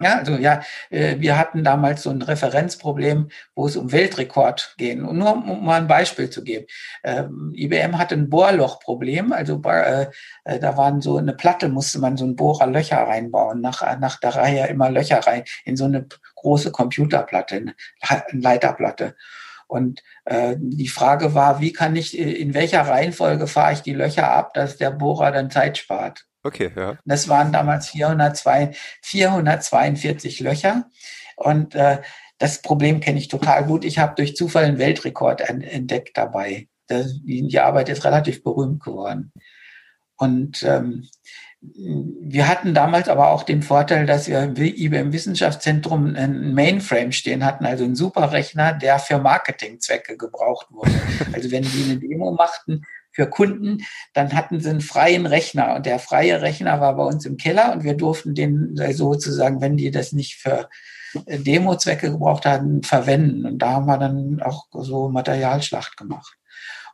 Ja, 0.02 0.18
also 0.18 0.34
ja, 0.36 0.62
äh, 0.90 1.18
wir 1.20 1.38
hatten 1.38 1.64
damals 1.64 2.04
so 2.04 2.10
ein 2.10 2.22
Referenzproblem, 2.22 3.30
wo 3.56 3.68
es 3.68 3.76
um 3.76 3.92
Weltrekord 3.92 4.76
ging. 4.78 5.04
Und 5.06 5.18
nur 5.18 5.34
um 5.34 5.66
mal 5.66 5.82
ein 5.82 5.88
Beispiel 5.88 6.30
zu 6.30 6.44
geben. 6.44 6.66
Ähm, 7.04 7.54
IBM 7.56 7.98
hatte 7.98 8.16
ein 8.16 8.30
Bohrlochproblem. 8.30 9.32
Also 9.32 9.62
äh, 9.66 10.08
äh, 10.44 10.60
da 10.60 10.78
waren 10.78 11.02
so 11.02 11.18
eine 11.18 11.34
Platte, 11.34 11.70
musste 11.70 12.00
man 12.00 12.18
so 12.18 12.26
ein 12.26 12.36
Bohrer 12.36 12.68
Löcher 12.68 12.98
reinbauen, 12.98 13.62
nach, 13.62 14.00
nach 14.00 14.20
der 14.20 14.36
Reihe 14.36 14.68
immer 14.68 14.90
Löcher 14.90 15.20
rein 15.20 15.44
in 15.66 15.78
so 15.78 15.86
eine 15.86 16.08
große 16.36 16.72
Computerplatte, 16.72 17.56
eine 17.56 17.76
Leiterplatte. 18.32 19.16
Und 19.68 20.04
äh, 20.26 20.58
die 20.60 20.90
Frage 20.90 21.34
war, 21.34 21.62
wie 21.62 21.72
kann 21.72 21.96
ich, 21.96 22.18
in 22.18 22.54
welcher 22.54 22.82
Reihenfolge 22.82 23.48
fahre 23.48 23.72
ich 23.72 23.82
die 23.82 23.94
Löcher 23.94 24.30
ab, 24.30 24.54
dass 24.54 24.76
der 24.76 24.92
Bohrer 24.92 25.32
dann 25.32 25.50
Zeit 25.50 25.78
spart? 25.78 26.26
Okay, 26.44 26.72
ja. 26.76 26.98
Das 27.06 27.28
waren 27.28 27.52
damals 27.52 27.90
402, 27.90 28.72
442 29.02 30.40
Löcher. 30.40 30.86
Und 31.36 31.76
äh, 31.76 32.02
das 32.38 32.62
Problem 32.62 33.00
kenne 33.00 33.20
ich 33.20 33.28
total 33.28 33.66
gut. 33.66 33.86
Ich 33.86 34.00
habe 34.00 34.16
durch 34.16 34.36
Zufall 34.36 34.66
einen 34.66 34.80
Weltrekord 34.80 35.42
entdeckt 35.42 36.18
dabei. 36.18 36.68
Das, 36.88 37.14
die, 37.24 37.60
Arbeit 37.60 37.90
ist 37.90 38.04
relativ 38.04 38.44
berühmt 38.44 38.84
geworden. 38.84 39.32
Und 40.18 40.64
ähm, 40.64 41.08
wir 41.62 42.48
hatten 42.48 42.74
damals 42.74 43.08
aber 43.08 43.30
auch 43.30 43.44
den 43.44 43.62
Vorteil, 43.62 44.08
dass 44.08 44.28
wir 44.28 44.42
im 44.42 44.56
IBM 44.56 45.14
Wissenschaftszentrum 45.14 46.16
ein 46.16 46.56
Mainframe 46.56 47.12
stehen 47.12 47.46
hatten, 47.46 47.66
also 47.66 47.84
ein 47.84 47.96
Superrechner, 47.96 48.74
der 48.74 48.98
für 48.98 49.20
Marketingzwecke 49.20 50.18
gebraucht 50.18 50.68
wurde. 50.72 50.92
Also 51.34 51.52
wenn 51.52 51.64
die 51.64 51.84
eine 51.84 52.00
Demo 52.00 52.32
machten, 52.32 52.84
für 53.12 53.30
Kunden, 53.30 53.80
dann 54.14 54.34
hatten 54.34 54.60
sie 54.60 54.70
einen 54.70 54.82
freien 54.82 55.26
Rechner 55.26 55.76
und 55.76 55.86
der 55.86 56.00
freie 56.00 56.42
Rechner 56.42 56.80
war 56.80 56.96
bei 56.96 57.04
uns 57.04 57.26
im 57.26 57.38
Keller 57.38 57.74
und 57.74 57.84
wir 57.84 57.96
durften 57.96 58.36
den 58.36 58.76
sozusagen, 58.94 59.62
wenn 59.62 59.78
die 59.78 59.92
das 59.92 60.14
nicht 60.14 60.36
für 60.36 60.70
äh, 61.26 61.40
Demo-Zwecke 61.40 62.12
gebraucht 62.12 62.46
hatten, 62.46 62.84
verwenden. 62.84 63.46
Und 63.46 63.60
da 63.60 63.72
haben 63.72 63.86
wir 63.86 63.98
dann 63.98 64.42
auch 64.42 64.68
so 64.72 65.10
Materialschlacht 65.10 65.98
gemacht. 65.98 66.38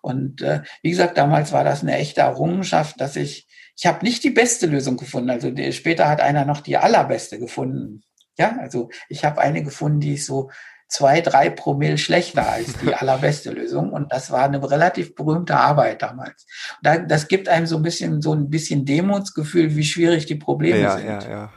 Und 0.02 0.42
äh, 0.42 0.62
wie 0.82 0.92
gesagt, 0.92 1.18
damals 1.18 1.52
war 1.52 1.64
das 1.64 1.82
eine 1.82 1.98
echte 1.98 2.22
Errungenschaft, 2.22 3.00
dass 3.02 3.16
ich, 3.16 3.48
ich 3.76 3.86
habe 3.86 4.06
nicht 4.06 4.24
die 4.24 4.30
beste 4.30 4.68
Lösung 4.68 4.98
gefunden. 4.98 5.30
Also 5.30 5.52
später 5.72 6.08
hat 6.08 6.22
einer 6.22 6.46
noch 6.46 6.62
die 6.62 6.78
allerbeste 6.78 7.40
gefunden. 7.40 8.04
Ja, 8.38 8.58
also 8.60 8.90
ich 9.10 9.26
habe 9.26 9.42
eine 9.42 9.64
gefunden, 9.64 10.00
die 10.00 10.14
ist 10.14 10.28
so 10.28 10.52
zwei, 10.88 11.22
drei 11.22 11.50
Promille 11.50 11.98
schlechter 11.98 12.48
als 12.48 12.78
die 12.78 12.94
allerbeste 12.96 13.52
Lösung. 13.52 13.92
Und 13.92 14.12
das 14.12 14.32
war 14.32 14.44
eine 14.44 14.70
relativ 14.70 15.16
berühmte 15.16 15.56
Arbeit 15.58 16.02
damals. 16.02 16.46
das 16.82 17.28
gibt 17.28 17.50
einem 17.50 17.68
so 17.68 17.78
ein 17.78 17.84
bisschen, 17.84 18.22
so 18.22 18.34
ein 18.34 18.50
bisschen 18.50 18.86
Demutsgefühl, 18.86 19.76
wie 19.76 19.84
schwierig 19.84 20.26
die 20.26 20.36
Probleme 20.36 20.80
ja, 20.80 20.98
sind. 20.98 21.08
Ja, 21.08 21.30
ja. 21.30 21.54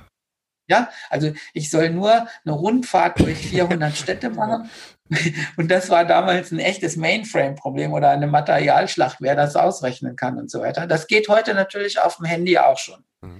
Ja, 0.70 0.88
also 1.08 1.32
ich 1.52 1.68
soll 1.68 1.90
nur 1.90 2.12
eine 2.12 2.54
Rundfahrt 2.54 3.18
durch 3.18 3.38
400 3.48 3.96
Städte 3.96 4.30
machen. 4.30 4.70
Und 5.56 5.68
das 5.68 5.90
war 5.90 6.04
damals 6.04 6.52
ein 6.52 6.60
echtes 6.60 6.96
Mainframe-Problem 6.96 7.92
oder 7.92 8.10
eine 8.10 8.28
Materialschlacht, 8.28 9.16
wer 9.20 9.34
das 9.34 9.56
ausrechnen 9.56 10.14
kann 10.14 10.38
und 10.38 10.48
so 10.48 10.60
weiter. 10.60 10.86
Das 10.86 11.08
geht 11.08 11.28
heute 11.28 11.54
natürlich 11.54 11.98
auf 11.98 12.18
dem 12.18 12.26
Handy 12.26 12.56
auch 12.58 12.78
schon. 12.78 13.04
Mhm. 13.22 13.39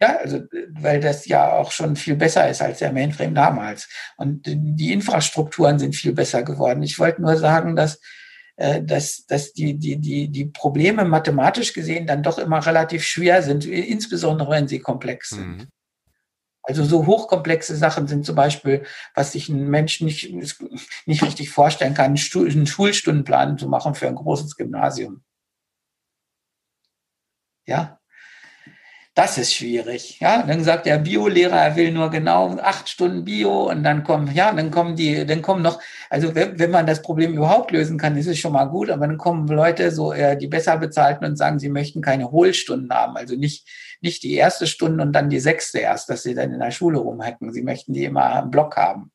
Ja, 0.00 0.16
also, 0.18 0.42
weil 0.70 1.00
das 1.00 1.26
ja 1.26 1.52
auch 1.52 1.72
schon 1.72 1.96
viel 1.96 2.14
besser 2.14 2.48
ist 2.48 2.62
als 2.62 2.78
der 2.78 2.92
Mainframe 2.92 3.34
damals. 3.34 3.88
Und 4.16 4.42
die 4.46 4.92
Infrastrukturen 4.92 5.78
sind 5.78 5.96
viel 5.96 6.12
besser 6.12 6.44
geworden. 6.44 6.84
Ich 6.84 6.98
wollte 7.00 7.20
nur 7.20 7.36
sagen, 7.36 7.74
dass, 7.74 8.00
äh, 8.56 8.82
dass, 8.82 9.26
dass 9.26 9.52
die, 9.52 9.76
die, 9.76 9.98
die, 9.98 10.28
die 10.28 10.46
Probleme 10.46 11.04
mathematisch 11.04 11.72
gesehen 11.72 12.06
dann 12.06 12.22
doch 12.22 12.38
immer 12.38 12.64
relativ 12.64 13.02
schwer 13.02 13.42
sind, 13.42 13.64
insbesondere 13.64 14.50
wenn 14.50 14.68
sie 14.68 14.78
komplex 14.78 15.30
sind. 15.30 15.56
Mhm. 15.56 15.68
Also 16.62 16.84
so 16.84 17.06
hochkomplexe 17.06 17.74
Sachen 17.74 18.06
sind 18.06 18.26
zum 18.26 18.36
Beispiel, 18.36 18.84
was 19.14 19.32
sich 19.32 19.48
ein 19.48 19.68
Mensch 19.68 20.00
nicht, 20.00 20.32
nicht 21.06 21.22
richtig 21.22 21.50
vorstellen 21.50 21.94
kann, 21.94 22.16
einen 22.16 22.66
Schulstundenplan 22.66 23.58
zu 23.58 23.68
machen 23.68 23.94
für 23.94 24.06
ein 24.06 24.14
großes 24.14 24.54
Gymnasium. 24.54 25.24
Ja, 27.66 27.97
das 29.18 29.36
ist 29.36 29.52
schwierig. 29.52 30.20
Ja, 30.20 30.44
dann 30.44 30.62
sagt 30.62 30.86
der 30.86 30.98
Biolehrer, 30.98 31.56
er 31.56 31.74
will 31.74 31.90
nur 31.90 32.08
genau 32.08 32.56
acht 32.58 32.88
Stunden 32.88 33.24
Bio 33.24 33.68
und 33.68 33.82
dann 33.82 34.04
kommen, 34.04 34.32
ja, 34.32 34.52
dann 34.52 34.70
kommen 34.70 34.94
die, 34.94 35.26
dann 35.26 35.42
kommen 35.42 35.60
noch, 35.60 35.80
also 36.08 36.36
wenn, 36.36 36.56
wenn 36.60 36.70
man 36.70 36.86
das 36.86 37.02
Problem 37.02 37.34
überhaupt 37.34 37.72
lösen 37.72 37.98
kann, 37.98 38.16
ist 38.16 38.28
es 38.28 38.38
schon 38.38 38.52
mal 38.52 38.66
gut, 38.66 38.90
aber 38.90 39.08
dann 39.08 39.18
kommen 39.18 39.48
Leute, 39.48 39.90
so 39.90 40.12
äh, 40.12 40.36
die 40.36 40.46
besser 40.46 40.78
bezahlten 40.78 41.24
und 41.24 41.34
sagen, 41.34 41.58
sie 41.58 41.68
möchten 41.68 42.00
keine 42.00 42.30
Hohlstunden 42.30 42.90
haben, 42.92 43.16
also 43.16 43.34
nicht, 43.34 43.66
nicht 44.00 44.22
die 44.22 44.34
erste 44.34 44.68
Stunde 44.68 45.02
und 45.02 45.12
dann 45.12 45.30
die 45.30 45.40
sechste 45.40 45.80
erst, 45.80 46.08
dass 46.10 46.22
sie 46.22 46.36
dann 46.36 46.52
in 46.52 46.60
der 46.60 46.70
Schule 46.70 46.98
rumhacken. 46.98 47.52
Sie 47.52 47.62
möchten 47.62 47.94
die 47.94 48.04
immer 48.04 48.38
im 48.40 48.52
Block 48.52 48.76
haben 48.76 49.10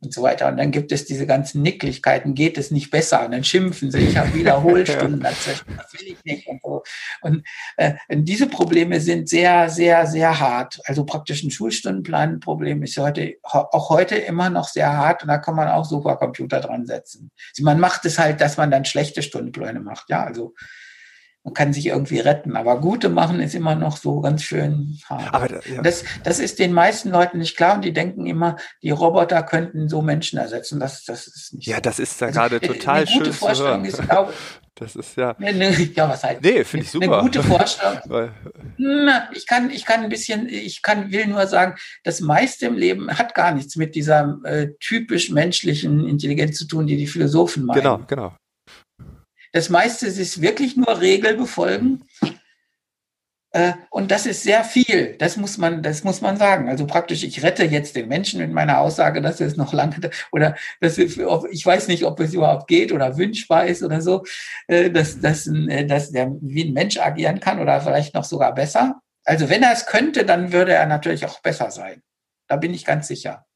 und 0.00 0.14
so 0.14 0.22
weiter. 0.22 0.48
Und 0.48 0.58
dann 0.58 0.70
gibt 0.70 0.92
es 0.92 1.06
diese 1.06 1.26
ganzen 1.26 1.62
Nicklichkeiten, 1.62 2.34
geht 2.34 2.56
es 2.56 2.70
nicht 2.70 2.90
besser? 2.90 3.24
Und 3.24 3.32
dann 3.32 3.44
schimpfen 3.44 3.90
sie, 3.90 3.98
ich 3.98 4.16
habe 4.16 4.32
Wiederholstunden 4.34 5.20
dazwischen, 5.20 5.64
das 5.76 5.92
will 5.94 6.08
ich 6.12 6.24
nicht 6.24 6.46
und 6.46 6.60
so. 6.62 6.82
Und 7.20 7.44
äh, 7.76 7.94
diese 8.10 8.46
Probleme 8.46 9.00
sind 9.00 9.28
sehr, 9.28 9.68
sehr, 9.68 10.06
sehr 10.06 10.38
hart. 10.38 10.80
Also 10.84 11.04
praktisch 11.04 11.42
ein 11.42 11.50
Schulstundenplan-Problem 11.50 12.82
ist 12.82 12.96
heute, 12.98 13.34
auch 13.42 13.90
heute 13.90 14.16
immer 14.16 14.50
noch 14.50 14.68
sehr 14.68 14.96
hart 14.96 15.22
und 15.22 15.28
da 15.28 15.38
kann 15.38 15.56
man 15.56 15.68
auch 15.68 15.84
Supercomputer 15.84 16.60
dran 16.60 16.86
setzen. 16.86 17.30
Also 17.52 17.64
man 17.64 17.80
macht 17.80 18.04
es 18.04 18.18
halt, 18.18 18.40
dass 18.40 18.56
man 18.56 18.70
dann 18.70 18.84
schlechte 18.84 19.22
Stundenpläne 19.22 19.80
macht. 19.80 20.10
Ja, 20.10 20.24
also 20.24 20.54
man 21.48 21.54
kann 21.54 21.72
sich 21.72 21.86
irgendwie 21.86 22.18
retten. 22.18 22.56
Aber 22.56 22.78
gute 22.78 23.08
machen 23.08 23.40
ist 23.40 23.54
immer 23.54 23.74
noch 23.74 23.96
so 23.96 24.20
ganz 24.20 24.42
schön 24.42 24.98
hart. 25.08 25.34
Aber, 25.34 25.66
ja. 25.66 25.80
das, 25.82 26.04
das 26.22 26.40
ist 26.40 26.58
den 26.58 26.74
meisten 26.74 27.10
Leuten 27.10 27.38
nicht 27.38 27.56
klar 27.56 27.76
und 27.76 27.84
die 27.84 27.94
denken 27.94 28.26
immer, 28.26 28.56
die 28.82 28.90
Roboter 28.90 29.42
könnten 29.42 29.88
so 29.88 30.02
Menschen 30.02 30.38
ersetzen. 30.38 30.78
Das, 30.78 31.04
das 31.04 31.26
ist 31.26 31.54
nicht 31.54 31.66
Ja, 31.66 31.76
so. 31.76 31.82
das 31.82 31.98
ist 31.98 32.20
da 32.20 32.26
also, 32.26 32.38
gerade 32.38 32.60
total 32.60 32.96
eine 32.96 33.06
gute 33.06 33.24
schön 33.24 33.32
Vorstellung 33.32 33.84
zu 33.88 33.96
hören. 33.96 34.04
Ist, 34.04 34.08
glaube, 34.08 34.32
das 34.74 34.96
ist 34.96 35.16
ja. 35.16 35.36
Ja, 35.38 36.08
was 36.08 36.22
heißt? 36.22 36.42
Nee, 36.42 36.64
finde 36.64 36.84
ich 36.84 36.90
super. 36.90 37.14
Eine 37.14 37.22
gute 37.22 37.42
Vorstellung. 37.42 37.98
Ich 39.32 39.46
kann, 39.46 39.70
ich 39.70 39.84
kann 39.84 40.04
ein 40.04 40.08
bisschen, 40.08 40.48
ich 40.48 40.82
kann, 40.82 41.10
will 41.10 41.26
nur 41.26 41.46
sagen, 41.46 41.74
das 42.04 42.20
meiste 42.20 42.66
im 42.66 42.76
Leben 42.76 43.10
hat 43.10 43.34
gar 43.34 43.52
nichts 43.52 43.76
mit 43.76 43.94
dieser 43.94 44.38
äh, 44.44 44.68
typisch 44.80 45.30
menschlichen 45.30 46.06
Intelligenz 46.06 46.58
zu 46.58 46.66
tun, 46.66 46.86
die 46.86 46.96
die 46.96 47.06
Philosophen 47.06 47.64
meinen. 47.64 47.78
Genau, 47.78 47.98
genau. 48.06 48.32
Das 49.52 49.68
meiste 49.68 50.06
ist 50.06 50.40
wirklich 50.40 50.76
nur 50.76 51.00
Regel 51.00 51.36
befolgen. 51.36 52.04
Äh, 53.50 53.72
und 53.90 54.10
das 54.10 54.26
ist 54.26 54.42
sehr 54.42 54.62
viel. 54.62 55.16
Das 55.18 55.36
muss 55.36 55.56
man, 55.56 55.82
das 55.82 56.04
muss 56.04 56.20
man 56.20 56.36
sagen. 56.36 56.68
Also 56.68 56.86
praktisch, 56.86 57.24
ich 57.24 57.42
rette 57.42 57.64
jetzt 57.64 57.96
den 57.96 58.08
Menschen 58.08 58.40
mit 58.40 58.52
meiner 58.52 58.78
Aussage, 58.80 59.22
dass 59.22 59.40
es 59.40 59.56
noch 59.56 59.72
lange 59.72 59.96
oder 60.32 60.54
dass 60.80 60.98
es, 60.98 61.18
ich 61.50 61.66
weiß 61.66 61.88
nicht, 61.88 62.04
ob 62.04 62.20
es 62.20 62.34
überhaupt 62.34 62.68
geht 62.68 62.92
oder 62.92 63.16
wünschbar 63.16 63.66
ist 63.66 63.82
oder 63.82 64.00
so, 64.02 64.24
äh, 64.66 64.90
dass, 64.90 65.20
dass, 65.20 65.46
äh, 65.46 65.86
dass 65.86 66.10
der 66.10 66.30
wie 66.40 66.64
ein 66.64 66.74
Mensch 66.74 66.98
agieren 66.98 67.40
kann 67.40 67.58
oder 67.58 67.80
vielleicht 67.80 68.14
noch 68.14 68.24
sogar 68.24 68.54
besser. 68.54 69.00
Also 69.24 69.48
wenn 69.48 69.62
er 69.62 69.72
es 69.72 69.86
könnte, 69.86 70.24
dann 70.24 70.52
würde 70.52 70.72
er 70.72 70.86
natürlich 70.86 71.24
auch 71.26 71.40
besser 71.40 71.70
sein. 71.70 72.02
Da 72.48 72.56
bin 72.56 72.74
ich 72.74 72.84
ganz 72.84 73.08
sicher. 73.08 73.47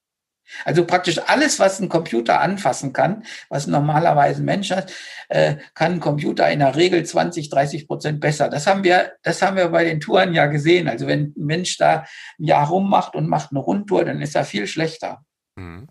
Also 0.65 0.85
praktisch 0.85 1.21
alles, 1.27 1.59
was 1.59 1.81
ein 1.81 1.89
Computer 1.89 2.41
anfassen 2.41 2.93
kann, 2.93 3.25
was 3.49 3.67
normalerweise 3.67 4.43
ein 4.43 4.47
Mensch 4.47 4.71
hat, 4.71 4.93
äh, 5.29 5.57
kann 5.75 5.93
ein 5.93 6.01
Computer 6.01 6.51
in 6.51 6.61
der 6.61 6.77
Regel 6.77 7.05
20, 7.05 7.51
30 7.51 7.87
Prozent 7.87 8.21
besser. 8.21 8.49
Das 8.49 8.67
haben 8.67 8.85
wir, 8.85 9.13
das 9.23 9.43
haben 9.43 9.57
wir 9.57 9.69
bei 9.69 9.85
den 9.85 10.01
Touren 10.01 10.35
ja 10.35 10.47
gesehen. 10.47 10.89
Also 10.89 11.07
wenn 11.07 11.33
ein 11.37 11.45
Mensch 11.47 11.79
da 11.79 12.05
ein 12.39 12.45
Jahr 12.45 12.69
rummacht 12.69 13.15
und 13.15 13.29
macht 13.29 13.51
eine 13.51 13.61
Rundtour, 13.61 14.05
dann 14.05 14.21
ist 14.21 14.35
er 14.35 14.45
viel 14.45 14.67
schlechter. 14.67 15.25
Mhm. 15.57 15.89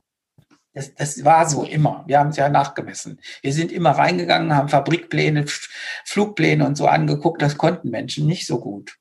Das, 0.73 0.95
das 0.95 1.25
war 1.25 1.49
so 1.49 1.65
immer. 1.65 2.05
Wir 2.07 2.19
haben 2.19 2.29
es 2.29 2.37
ja 2.37 2.47
nachgemessen. 2.47 3.19
Wir 3.41 3.51
sind 3.51 3.73
immer 3.73 3.91
reingegangen, 3.91 4.55
haben 4.55 4.69
Fabrikpläne, 4.69 5.45
Flugpläne 6.05 6.65
und 6.65 6.77
so 6.77 6.87
angeguckt. 6.87 7.41
Das 7.41 7.57
konnten 7.57 7.89
Menschen 7.89 8.25
nicht 8.25 8.47
so 8.47 8.59
gut 8.59 9.00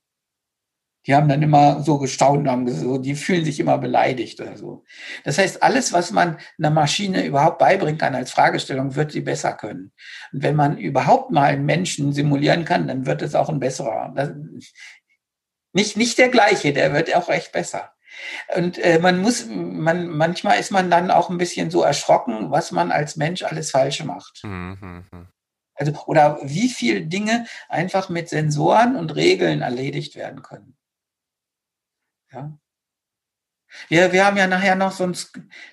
die 1.07 1.15
haben 1.15 1.29
dann 1.29 1.43
immer 1.43 1.83
so 1.83 1.99
gestaunt 1.99 2.47
haben 2.47 2.69
so, 2.69 2.99
die 2.99 3.15
fühlen 3.15 3.45
sich 3.45 3.59
immer 3.59 3.79
beleidigt 3.79 4.41
oder 4.41 4.57
so. 4.57 4.85
Das 5.25 5.39
heißt, 5.39 5.63
alles, 5.63 5.93
was 5.93 6.11
man 6.11 6.39
einer 6.59 6.71
Maschine 6.71 7.25
überhaupt 7.25 7.59
beibringen 7.59 7.99
kann 7.99 8.15
als 8.15 8.31
Fragestellung, 8.31 8.95
wird 8.97 9.13
sie 9.13 9.23
besser 9.23 9.55
können. 9.55 9.93
Und 10.33 10.43
wenn 10.43 10.57
man 10.57 10.77
überhaupt 10.77 11.31
mal 11.31 11.45
einen 11.45 11.65
Menschen 11.65 12.13
simulieren 12.13 12.65
kann, 12.65 12.87
dann 12.87 13.07
wird 13.07 13.23
es 13.23 13.35
auch 13.35 13.49
ein 13.49 13.61
besserer. 13.61 14.13
Das, 14.15 14.31
nicht, 15.73 15.97
nicht 15.97 16.19
der 16.19 16.29
gleiche, 16.29 16.73
der 16.73 16.93
wird 16.93 17.15
auch 17.15 17.29
echt 17.29 17.53
besser. 17.53 17.93
Und 18.55 18.79
äh, 18.79 18.99
man 18.99 19.21
muss, 19.21 19.47
man, 19.47 20.09
manchmal 20.09 20.59
ist 20.59 20.73
man 20.73 20.91
dann 20.91 21.11
auch 21.11 21.31
ein 21.31 21.39
bisschen 21.39 21.71
so 21.71 21.83
erschrocken, 21.83 22.51
was 22.51 22.73
man 22.73 22.91
als 22.91 23.17
Mensch 23.17 23.43
alles 23.43 23.71
falsch 23.71 24.05
macht. 24.05 24.43
Mhm. 24.43 25.05
Also, 25.75 25.93
oder 26.07 26.41
wie 26.43 26.69
viele 26.69 27.03
Dinge 27.03 27.47
einfach 27.69 28.11
mit 28.11 28.29
Sensoren 28.29 28.97
und 28.97 29.15
Regeln 29.15 29.63
erledigt 29.63 30.17
werden 30.17 30.43
können. 30.43 30.77
Ja. 32.33 32.59
Wir, 33.89 34.13
wir 34.13 34.27
haben 34.27 34.37
ja 34.37 34.47
nachher 34.47 34.75
noch 34.75 34.93
so, 34.93 35.05
ein, 35.05 35.17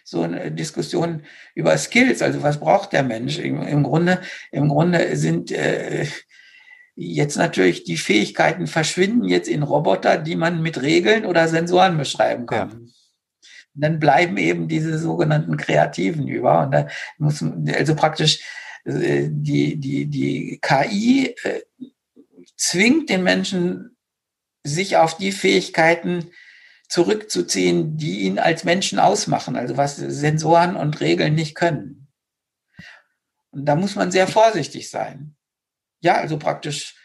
so 0.04 0.22
eine 0.22 0.52
Diskussion 0.52 1.24
über 1.56 1.78
Skills, 1.78 2.22
also 2.22 2.43
was 2.43 2.60
braucht 2.60 2.93
der 2.93 3.04
Mensch? 3.04 3.39
Im, 3.39 3.62
im 3.62 3.84
Grunde, 3.84 4.22
im 4.52 4.70
Grunde 4.70 5.15
sind 5.15 5.52
äh, 5.52 6.06
jetzt 6.96 7.38
natürlich 7.38 7.84
die 7.84 7.98
Fähigkeiten 7.98 8.67
verschwinden 8.67 9.26
jetzt 9.26 9.48
in 9.48 9.63
Roboter, 9.63 10.17
die 10.17 10.36
man 10.36 10.62
mit 10.62 10.82
Regeln 10.82 11.26
oder 11.26 11.48
Sensoren 11.48 11.98
beschreiben 11.98 12.46
kann. 12.46 12.70
Ja. 12.70 12.76
Und 12.76 12.93
dann 13.84 14.00
bleiben 14.00 14.38
eben 14.38 14.67
diese 14.67 14.98
sogenannten 14.98 15.58
Kreativen 15.58 16.28
über. 16.28 16.63
Und 16.63 16.72
da 16.72 16.88
muss 17.20 17.43
also 17.76 17.96
praktisch 17.96 18.39
äh, 18.86 19.28
die, 19.30 19.78
die, 19.78 20.08
die 20.08 20.60
KI 20.62 21.36
äh, 21.43 21.62
zwingt 22.56 23.10
den 23.10 23.24
Menschen, 23.24 23.96
sich 24.63 24.98
auf 24.98 25.15
die 25.15 25.32
Fähigkeiten 25.32 26.32
zurückzuziehen, 26.88 27.97
die 27.97 28.21
ihn 28.21 28.39
als 28.39 28.63
Menschen 28.63 29.00
ausmachen, 29.00 29.56
also 29.56 29.78
was 29.78 29.97
Sensoren 29.97 30.76
und 30.76 31.00
Regeln 31.02 31.36
nicht 31.36 31.56
können. 31.56 32.08
Und 33.52 33.65
da 33.65 33.76
muss 33.76 33.95
man 33.95 34.12
sehr 34.12 34.28
vorsichtig 34.28 34.89
sein. 34.89 35.36
Ja, 36.00 36.15
also 36.15 36.38
praktisch, 36.38 36.95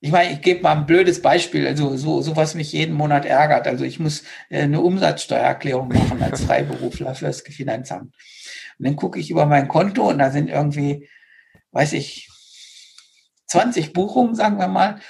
ich 0.00 0.10
meine, 0.10 0.32
ich 0.32 0.42
gebe 0.42 0.62
mal 0.62 0.76
ein 0.76 0.86
blödes 0.86 1.22
Beispiel, 1.22 1.66
also 1.66 1.96
so, 1.96 2.20
so 2.20 2.36
was 2.36 2.54
mich 2.54 2.72
jeden 2.72 2.94
Monat 2.94 3.24
ärgert. 3.24 3.66
Also 3.66 3.84
ich 3.84 4.00
muss 4.00 4.24
äh, 4.50 4.62
eine 4.62 4.80
Umsatzsteuererklärung 4.80 5.88
machen 5.88 6.22
als 6.22 6.44
Freiberufler 6.44 7.14
für 7.14 7.26
das 7.26 7.42
Finanzamt. 7.42 8.14
Und 8.78 8.86
dann 8.86 8.96
gucke 8.96 9.20
ich 9.20 9.30
über 9.30 9.46
mein 9.46 9.68
Konto 9.68 10.08
und 10.08 10.18
da 10.18 10.30
sind 10.30 10.50
irgendwie, 10.50 11.08
weiß 11.70 11.92
ich, 11.92 12.28
20 13.46 13.92
Buchungen, 13.92 14.34
sagen 14.34 14.58
wir 14.58 14.68
mal. 14.68 15.00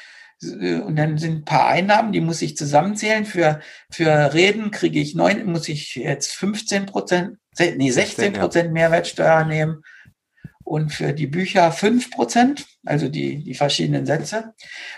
Äh, 0.42 0.76
und 0.76 0.96
dann 0.96 1.18
sind 1.18 1.32
ein 1.32 1.44
paar 1.44 1.68
Einnahmen, 1.68 2.12
die 2.12 2.20
muss 2.20 2.42
ich 2.42 2.56
zusammenzählen. 2.56 3.24
Für, 3.24 3.60
für 3.90 4.34
Reden 4.34 4.70
kriege 4.70 5.00
ich 5.00 5.14
neun, 5.14 5.44
muss 5.46 5.68
ich 5.68 5.94
jetzt 5.94 6.32
15 6.34 6.86
Prozent, 6.86 7.38
nee, 7.58 7.90
16 7.90 8.34
Prozent 8.34 8.72
Mehrwertsteuer 8.72 9.44
nehmen. 9.44 9.82
Und 10.64 10.92
für 10.92 11.12
die 11.12 11.26
Bücher 11.26 11.72
5 11.72 12.12
Prozent, 12.12 12.66
also 12.86 13.08
die, 13.08 13.42
die 13.42 13.54
verschiedenen 13.54 14.06
Sätze. 14.06 14.54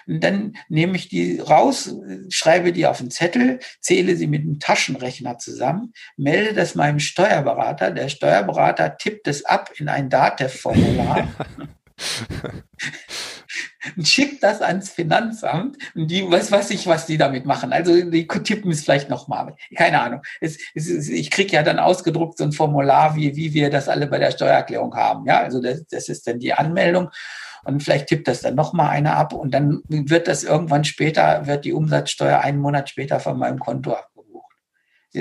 Und 0.06 0.22
dann 0.22 0.56
nehme 0.68 0.94
ich 0.94 1.08
die 1.08 1.40
raus, 1.40 1.96
schreibe 2.28 2.72
die 2.72 2.86
auf 2.86 3.00
einen 3.00 3.10
Zettel, 3.10 3.60
zähle 3.80 4.14
sie 4.14 4.26
mit 4.26 4.42
einem 4.42 4.60
Taschenrechner 4.60 5.38
zusammen, 5.38 5.94
melde 6.16 6.52
das 6.52 6.74
meinem 6.74 7.00
Steuerberater. 7.00 7.90
Der 7.90 8.08
Steuerberater 8.08 8.98
tippt 8.98 9.26
es 9.26 9.46
ab 9.46 9.70
in 9.76 9.88
ein 9.88 10.10
DATEV-Formular. 10.10 11.28
und 13.96 14.06
schickt 14.06 14.42
das 14.42 14.62
ans 14.62 14.90
Finanzamt 14.90 15.76
und 15.94 16.10
die 16.10 16.30
weiß 16.30 16.52
was 16.52 16.70
ich, 16.70 16.86
was 16.86 17.06
die 17.06 17.18
damit 17.18 17.46
machen. 17.46 17.72
Also 17.72 18.10
die 18.10 18.26
tippen 18.26 18.70
es 18.70 18.84
vielleicht 18.84 19.10
nochmal. 19.10 19.56
Keine 19.74 20.00
Ahnung. 20.00 20.22
Es, 20.40 20.58
es, 20.74 21.08
ich 21.08 21.30
kriege 21.30 21.52
ja 21.52 21.62
dann 21.62 21.78
ausgedruckt 21.78 22.38
so 22.38 22.44
ein 22.44 22.52
Formular, 22.52 23.16
wie, 23.16 23.36
wie 23.36 23.54
wir 23.54 23.70
das 23.70 23.88
alle 23.88 24.06
bei 24.06 24.18
der 24.18 24.30
Steuererklärung 24.30 24.94
haben. 24.94 25.26
Ja, 25.26 25.40
also 25.40 25.60
das, 25.60 25.84
das 25.86 26.08
ist 26.08 26.26
dann 26.26 26.38
die 26.38 26.54
Anmeldung 26.54 27.10
und 27.64 27.82
vielleicht 27.82 28.08
tippt 28.08 28.28
das 28.28 28.42
dann 28.42 28.54
nochmal 28.54 28.90
einer 28.90 29.16
ab 29.16 29.32
und 29.32 29.52
dann 29.52 29.82
wird 29.88 30.28
das 30.28 30.44
irgendwann 30.44 30.84
später, 30.84 31.46
wird 31.46 31.64
die 31.64 31.72
Umsatzsteuer 31.72 32.40
einen 32.40 32.58
Monat 32.58 32.88
später 32.90 33.20
von 33.20 33.38
meinem 33.38 33.58
Konto 33.58 33.92
ab. 33.92 34.13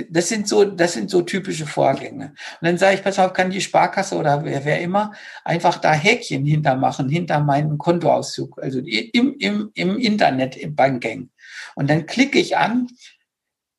Das 0.09 0.27
sind 0.27 0.47
so, 0.47 0.65
das 0.65 0.93
sind 0.93 1.09
so 1.09 1.21
typische 1.21 1.67
Vorgänge. 1.67 2.33
Und 2.61 2.65
dann 2.65 2.77
sage 2.77 2.95
ich, 2.95 3.03
pass 3.03 3.19
auf, 3.19 3.33
kann 3.33 3.51
die 3.51 3.61
Sparkasse 3.61 4.15
oder 4.15 4.43
wer, 4.43 4.65
wer 4.65 4.81
immer 4.81 5.13
einfach 5.43 5.77
da 5.77 5.93
Häkchen 5.93 6.45
hintermachen, 6.45 7.09
hinter 7.09 7.39
meinem 7.39 7.77
Kontoauszug, 7.77 8.59
also 8.61 8.79
im, 8.79 9.35
im, 9.37 9.71
im 9.75 9.97
Internet, 9.99 10.57
im 10.57 10.75
Banking. 10.75 11.29
Und 11.75 11.89
dann 11.91 12.07
klicke 12.07 12.39
ich 12.39 12.57
an, 12.57 12.87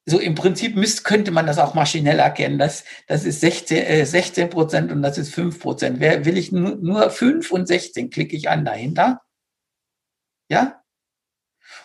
so 0.06 0.18
im 0.18 0.34
Prinzip 0.34 0.76
müsst, 0.76 1.04
könnte 1.04 1.30
man 1.30 1.46
das 1.46 1.58
auch 1.58 1.74
maschinell 1.74 2.18
erkennen. 2.18 2.58
Das, 2.58 2.84
das 3.06 3.24
ist 3.24 3.40
16, 3.40 3.78
äh, 3.78 4.06
16 4.06 4.50
Prozent 4.50 4.92
und 4.92 5.02
das 5.02 5.18
ist 5.18 5.34
5 5.34 5.58
Prozent. 5.58 5.98
Wer 6.00 6.24
will 6.24 6.36
ich 6.36 6.52
nur, 6.52 6.76
nur 6.76 7.10
5 7.10 7.50
und 7.50 7.66
16 7.66 8.10
klicke 8.10 8.36
ich 8.36 8.48
an 8.50 8.64
dahinter. 8.64 9.22
Ja? 10.48 10.83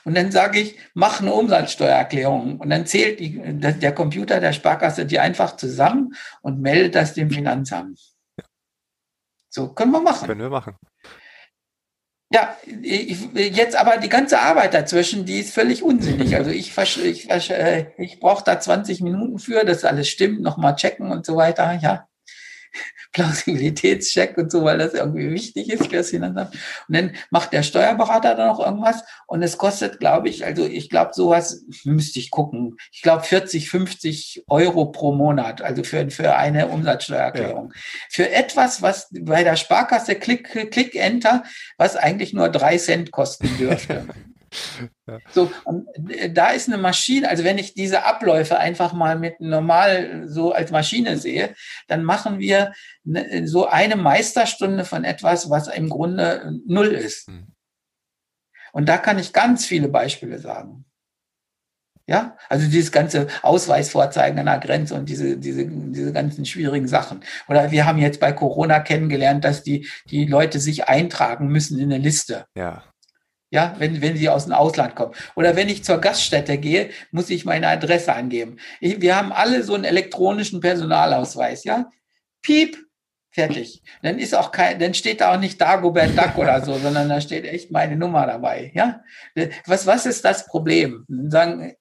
Und 0.03 0.15
dann 0.15 0.31
sage 0.31 0.59
ich, 0.59 0.77
mach 0.93 1.21
eine 1.21 1.33
Umsatzsteuererklärung. 1.33 2.59
Und 2.59 2.69
dann 2.69 2.85
zählt 2.85 3.19
die, 3.19 3.39
der 3.39 3.93
Computer 3.93 4.39
der 4.39 4.53
Sparkasse 4.53 5.05
die 5.05 5.19
einfach 5.19 5.55
zusammen 5.55 6.13
und 6.41 6.61
meldet 6.61 6.95
das 6.95 7.13
dem 7.13 7.29
Finanzamt. 7.29 7.99
So, 9.49 9.73
können 9.73 9.91
wir 9.91 10.01
machen. 10.01 10.27
Können 10.27 10.41
wir 10.41 10.49
machen. 10.49 10.75
Ja, 12.31 12.55
ich, 12.83 13.33
jetzt 13.33 13.75
aber 13.75 13.97
die 13.97 14.09
ganze 14.09 14.39
Arbeit 14.39 14.75
dazwischen, 14.75 15.25
die 15.25 15.39
ist 15.39 15.51
völlig 15.51 15.81
unsinnig. 15.81 16.35
Also 16.35 16.51
ich, 16.51 16.77
ich, 16.77 17.29
ich, 17.29 17.49
äh, 17.49 17.91
ich 17.97 18.19
brauche 18.19 18.43
da 18.43 18.59
20 18.59 19.01
Minuten 19.01 19.39
für, 19.39 19.65
dass 19.65 19.83
alles 19.83 20.09
stimmt, 20.09 20.41
nochmal 20.41 20.75
checken 20.75 21.11
und 21.11 21.25
so 21.25 21.35
weiter. 21.37 21.79
Ja, 21.81 22.07
Plausibilitätscheck 23.11 24.37
und 24.37 24.51
so, 24.51 24.63
weil 24.63 24.77
das 24.77 24.93
irgendwie 24.93 25.31
wichtig 25.31 25.69
ist 25.71 25.87
für 25.87 25.97
das 25.97 26.09
Finanzamt. 26.09 26.53
Und 26.87 26.95
dann 26.95 27.11
macht 27.31 27.53
der 27.53 27.63
Steuerberater 27.63 28.35
da 28.35 28.47
noch 28.47 28.59
irgendwas 28.59 29.03
und 29.27 29.41
es 29.41 29.57
kostet, 29.57 29.99
glaube 29.99 30.29
ich, 30.29 30.45
also 30.45 30.65
ich 30.65 30.89
glaube, 30.89 31.11
sowas 31.13 31.65
müsste 31.85 32.19
ich 32.19 32.29
gucken. 32.29 32.77
Ich 32.91 33.01
glaube 33.01 33.23
40, 33.23 33.69
50 33.69 34.43
Euro 34.47 34.85
pro 34.87 35.13
Monat, 35.13 35.61
also 35.61 35.83
für, 35.83 36.09
für 36.11 36.35
eine 36.35 36.67
Umsatzsteuererklärung. 36.67 37.71
Ja. 37.73 37.81
Für 38.09 38.31
etwas, 38.31 38.81
was 38.81 39.09
bei 39.11 39.43
der 39.43 39.55
Sparkasse 39.55 40.15
Klick, 40.15 40.71
Klick 40.71 40.95
Enter, 40.95 41.43
was 41.77 41.95
eigentlich 41.95 42.33
nur 42.33 42.49
drei 42.49 42.77
Cent 42.77 43.11
kosten 43.11 43.49
dürfte. 43.57 44.05
So, 45.31 45.51
und 45.65 45.87
äh, 46.09 46.31
da 46.31 46.49
ist 46.49 46.67
eine 46.67 46.77
Maschine, 46.77 47.29
also 47.29 47.43
wenn 47.43 47.57
ich 47.57 47.73
diese 47.73 48.05
Abläufe 48.05 48.57
einfach 48.59 48.93
mal 48.93 49.17
mit 49.17 49.39
normal 49.39 50.27
so 50.27 50.51
als 50.51 50.71
Maschine 50.71 51.17
sehe, 51.17 51.55
dann 51.87 52.03
machen 52.03 52.39
wir 52.39 52.73
ne, 53.03 53.47
so 53.47 53.67
eine 53.67 53.95
Meisterstunde 53.95 54.85
von 54.85 55.03
etwas, 55.03 55.49
was 55.49 55.67
im 55.67 55.89
Grunde 55.89 56.53
null 56.65 56.87
ist. 56.87 57.27
Hm. 57.27 57.47
Und 58.71 58.87
da 58.87 58.97
kann 58.97 59.19
ich 59.19 59.33
ganz 59.33 59.65
viele 59.65 59.87
Beispiele 59.87 60.39
sagen. 60.39 60.85
Ja, 62.09 62.37
also 62.49 62.67
dieses 62.67 62.91
ganze 62.91 63.27
Ausweis 63.43 63.91
vorzeigen 63.91 64.39
an 64.39 64.47
der 64.47 64.57
Grenze 64.57 64.95
und 64.95 65.07
diese, 65.07 65.37
diese, 65.37 65.67
diese 65.67 66.11
ganzen 66.11 66.43
schwierigen 66.43 66.87
Sachen. 66.87 67.23
Oder 67.47 67.69
wir 67.69 67.85
haben 67.85 67.99
jetzt 67.99 68.19
bei 68.19 68.31
Corona 68.31 68.79
kennengelernt, 68.79 69.45
dass 69.45 69.61
die, 69.61 69.87
die 70.09 70.25
Leute 70.25 70.59
sich 70.59 70.89
eintragen 70.89 71.49
müssen 71.49 71.77
in 71.77 71.93
eine 71.93 72.01
Liste. 72.01 72.45
Ja. 72.55 72.83
Ja, 73.51 73.75
wenn, 73.79 73.99
wenn 74.01 74.15
sie 74.15 74.29
aus 74.29 74.45
dem 74.45 74.53
Ausland 74.53 74.95
kommen. 74.95 75.15
Oder 75.35 75.55
wenn 75.55 75.69
ich 75.69 75.83
zur 75.83 75.99
Gaststätte 75.99 76.57
gehe, 76.59 76.91
muss 77.11 77.31
ich 77.31 77.45
meine 77.45 77.67
Adresse 77.67 78.13
angeben. 78.13 78.57
Ich, 78.79 79.01
wir 79.01 79.15
haben 79.15 79.31
alle 79.31 79.63
so 79.63 79.73
einen 79.73 79.85
elektronischen 79.85 80.59
Personalausweis, 80.59 81.63
ja? 81.63 81.89
Piep, 82.43 82.77
fertig. 83.31 83.81
Dann 84.03 84.19
ist 84.19 84.35
auch 84.35 84.51
kein, 84.51 84.77
dann 84.77 84.93
steht 84.93 85.21
da 85.21 85.33
auch 85.33 85.39
nicht 85.39 85.59
Dagobert 85.59 86.15
Duck 86.15 86.37
oder 86.37 86.63
so, 86.63 86.77
sondern 86.77 87.09
da 87.09 87.19
steht 87.21 87.45
echt 87.45 87.71
meine 87.71 87.95
Nummer 87.95 88.27
dabei, 88.27 88.71
ja? 88.75 89.01
Was, 89.65 89.87
was 89.87 90.05
ist 90.05 90.23
das 90.25 90.45
Problem? 90.45 91.05
Dann 91.07 91.31
sagen, 91.31 91.75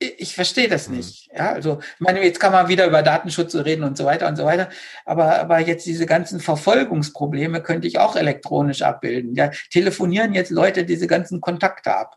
ich 0.00 0.34
verstehe 0.34 0.68
das 0.68 0.88
mhm. 0.88 0.96
nicht. 0.96 1.30
Ja, 1.32 1.52
also, 1.52 1.78
ich 1.80 2.00
meine, 2.00 2.24
jetzt 2.24 2.40
kann 2.40 2.52
man 2.52 2.68
wieder 2.68 2.86
über 2.86 3.02
Datenschutz 3.02 3.54
reden 3.54 3.84
und 3.84 3.96
so 3.96 4.04
weiter 4.06 4.28
und 4.28 4.36
so 4.36 4.44
weiter. 4.44 4.70
Aber, 5.04 5.38
aber 5.38 5.58
jetzt 5.58 5.86
diese 5.86 6.06
ganzen 6.06 6.40
Verfolgungsprobleme 6.40 7.62
könnte 7.62 7.86
ich 7.86 7.98
auch 7.98 8.16
elektronisch 8.16 8.82
abbilden. 8.82 9.34
Ja, 9.34 9.50
telefonieren 9.70 10.32
jetzt 10.32 10.50
Leute 10.50 10.84
diese 10.84 11.06
ganzen 11.06 11.40
Kontakte 11.40 11.94
ab. 11.94 12.16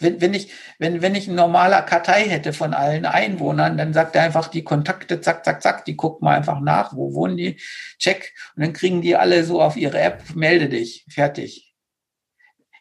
Wenn, 0.00 0.20
wenn 0.20 0.32
ich, 0.32 0.52
wenn, 0.78 1.02
wenn 1.02 1.14
ich 1.16 1.26
eine 1.26 1.36
normale 1.36 1.84
Kartei 1.84 2.22
hätte 2.28 2.52
von 2.52 2.72
allen 2.72 3.04
Einwohnern, 3.04 3.76
dann 3.76 3.92
sagt 3.92 4.14
er 4.14 4.22
einfach 4.22 4.48
die 4.48 4.62
Kontakte, 4.62 5.20
zack, 5.20 5.44
zack, 5.44 5.60
zack, 5.60 5.84
die 5.84 5.96
gucken 5.96 6.24
mal 6.24 6.36
einfach 6.36 6.60
nach, 6.60 6.94
wo 6.94 7.14
wohnen 7.14 7.36
die, 7.36 7.60
check, 7.98 8.32
und 8.54 8.62
dann 8.62 8.72
kriegen 8.72 9.02
die 9.02 9.16
alle 9.16 9.44
so 9.44 9.60
auf 9.60 9.76
ihre 9.76 9.98
App, 10.00 10.22
melde 10.34 10.68
dich, 10.68 11.04
fertig. 11.10 11.67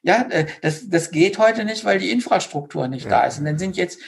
Ja, 0.04 0.28
äh, 0.30 0.46
das, 0.62 0.90
das 0.90 1.12
geht 1.12 1.38
heute 1.38 1.66
nicht, 1.66 1.86
weil 1.86 2.00
die 2.00 2.12
Infrastruktur 2.12 2.88
nicht 2.88 3.06
ja. 3.06 3.12
da 3.12 3.24
ist. 3.26 3.40
Und 3.40 3.46
dann 3.46 3.58
sind 3.58 3.78
jetzt 3.78 4.00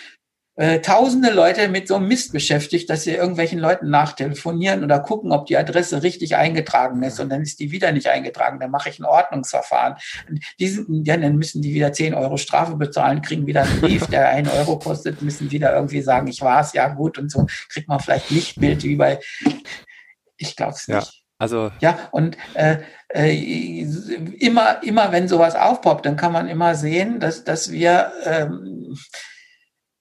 äh, 0.59 0.81
tausende 0.81 1.31
Leute 1.31 1.69
mit 1.69 1.87
so 1.87 1.95
einem 1.95 2.09
Mist 2.09 2.33
beschäftigt, 2.33 2.89
dass 2.89 3.03
sie 3.03 3.13
irgendwelchen 3.13 3.59
Leuten 3.59 3.89
nachtelefonieren 3.89 4.83
oder 4.83 4.99
gucken, 4.99 5.31
ob 5.31 5.45
die 5.45 5.55
Adresse 5.55 6.03
richtig 6.03 6.35
eingetragen 6.35 7.01
ist. 7.01 7.21
Und 7.21 7.29
dann 7.29 7.41
ist 7.41 7.61
die 7.61 7.71
wieder 7.71 7.93
nicht 7.93 8.07
eingetragen. 8.07 8.59
Dann 8.59 8.69
mache 8.69 8.89
ich 8.89 8.99
ein 8.99 9.05
Ordnungsverfahren. 9.05 9.95
Die 10.59 10.67
sind, 10.67 11.07
ja, 11.07 11.15
dann 11.15 11.37
müssen 11.37 11.61
die 11.61 11.73
wieder 11.73 11.93
10 11.93 12.13
Euro 12.13 12.35
Strafe 12.35 12.75
bezahlen, 12.75 13.21
kriegen 13.21 13.47
wieder 13.47 13.61
einen 13.63 13.79
Brief, 13.79 14.07
der 14.07 14.27
1 14.27 14.51
Euro 14.51 14.77
kostet, 14.77 15.21
müssen 15.21 15.49
wieder 15.49 15.73
irgendwie 15.73 16.01
sagen, 16.01 16.27
ich 16.27 16.41
war 16.41 16.59
es, 16.59 16.73
ja 16.73 16.89
gut 16.89 17.17
und 17.17 17.31
so. 17.31 17.47
Kriegt 17.69 17.87
man 17.87 18.01
vielleicht 18.01 18.29
Lichtbild 18.29 18.83
wie 18.83 18.97
bei, 18.97 19.21
ich 20.35 20.57
glaube 20.57 20.73
es 20.73 20.89
nicht. 20.89 21.07
Ja. 21.07 21.18
Also 21.39 21.71
ja, 21.79 22.09
und 22.11 22.37
äh, 22.53 22.79
äh, 23.07 23.81
immer, 24.39 24.83
immer 24.83 25.11
wenn 25.13 25.29
sowas 25.29 25.55
aufpoppt, 25.55 26.05
dann 26.05 26.17
kann 26.17 26.33
man 26.33 26.49
immer 26.49 26.75
sehen, 26.75 27.19
dass, 27.21 27.45
dass 27.45 27.71
wir 27.71 28.11
ähm, 28.25 28.97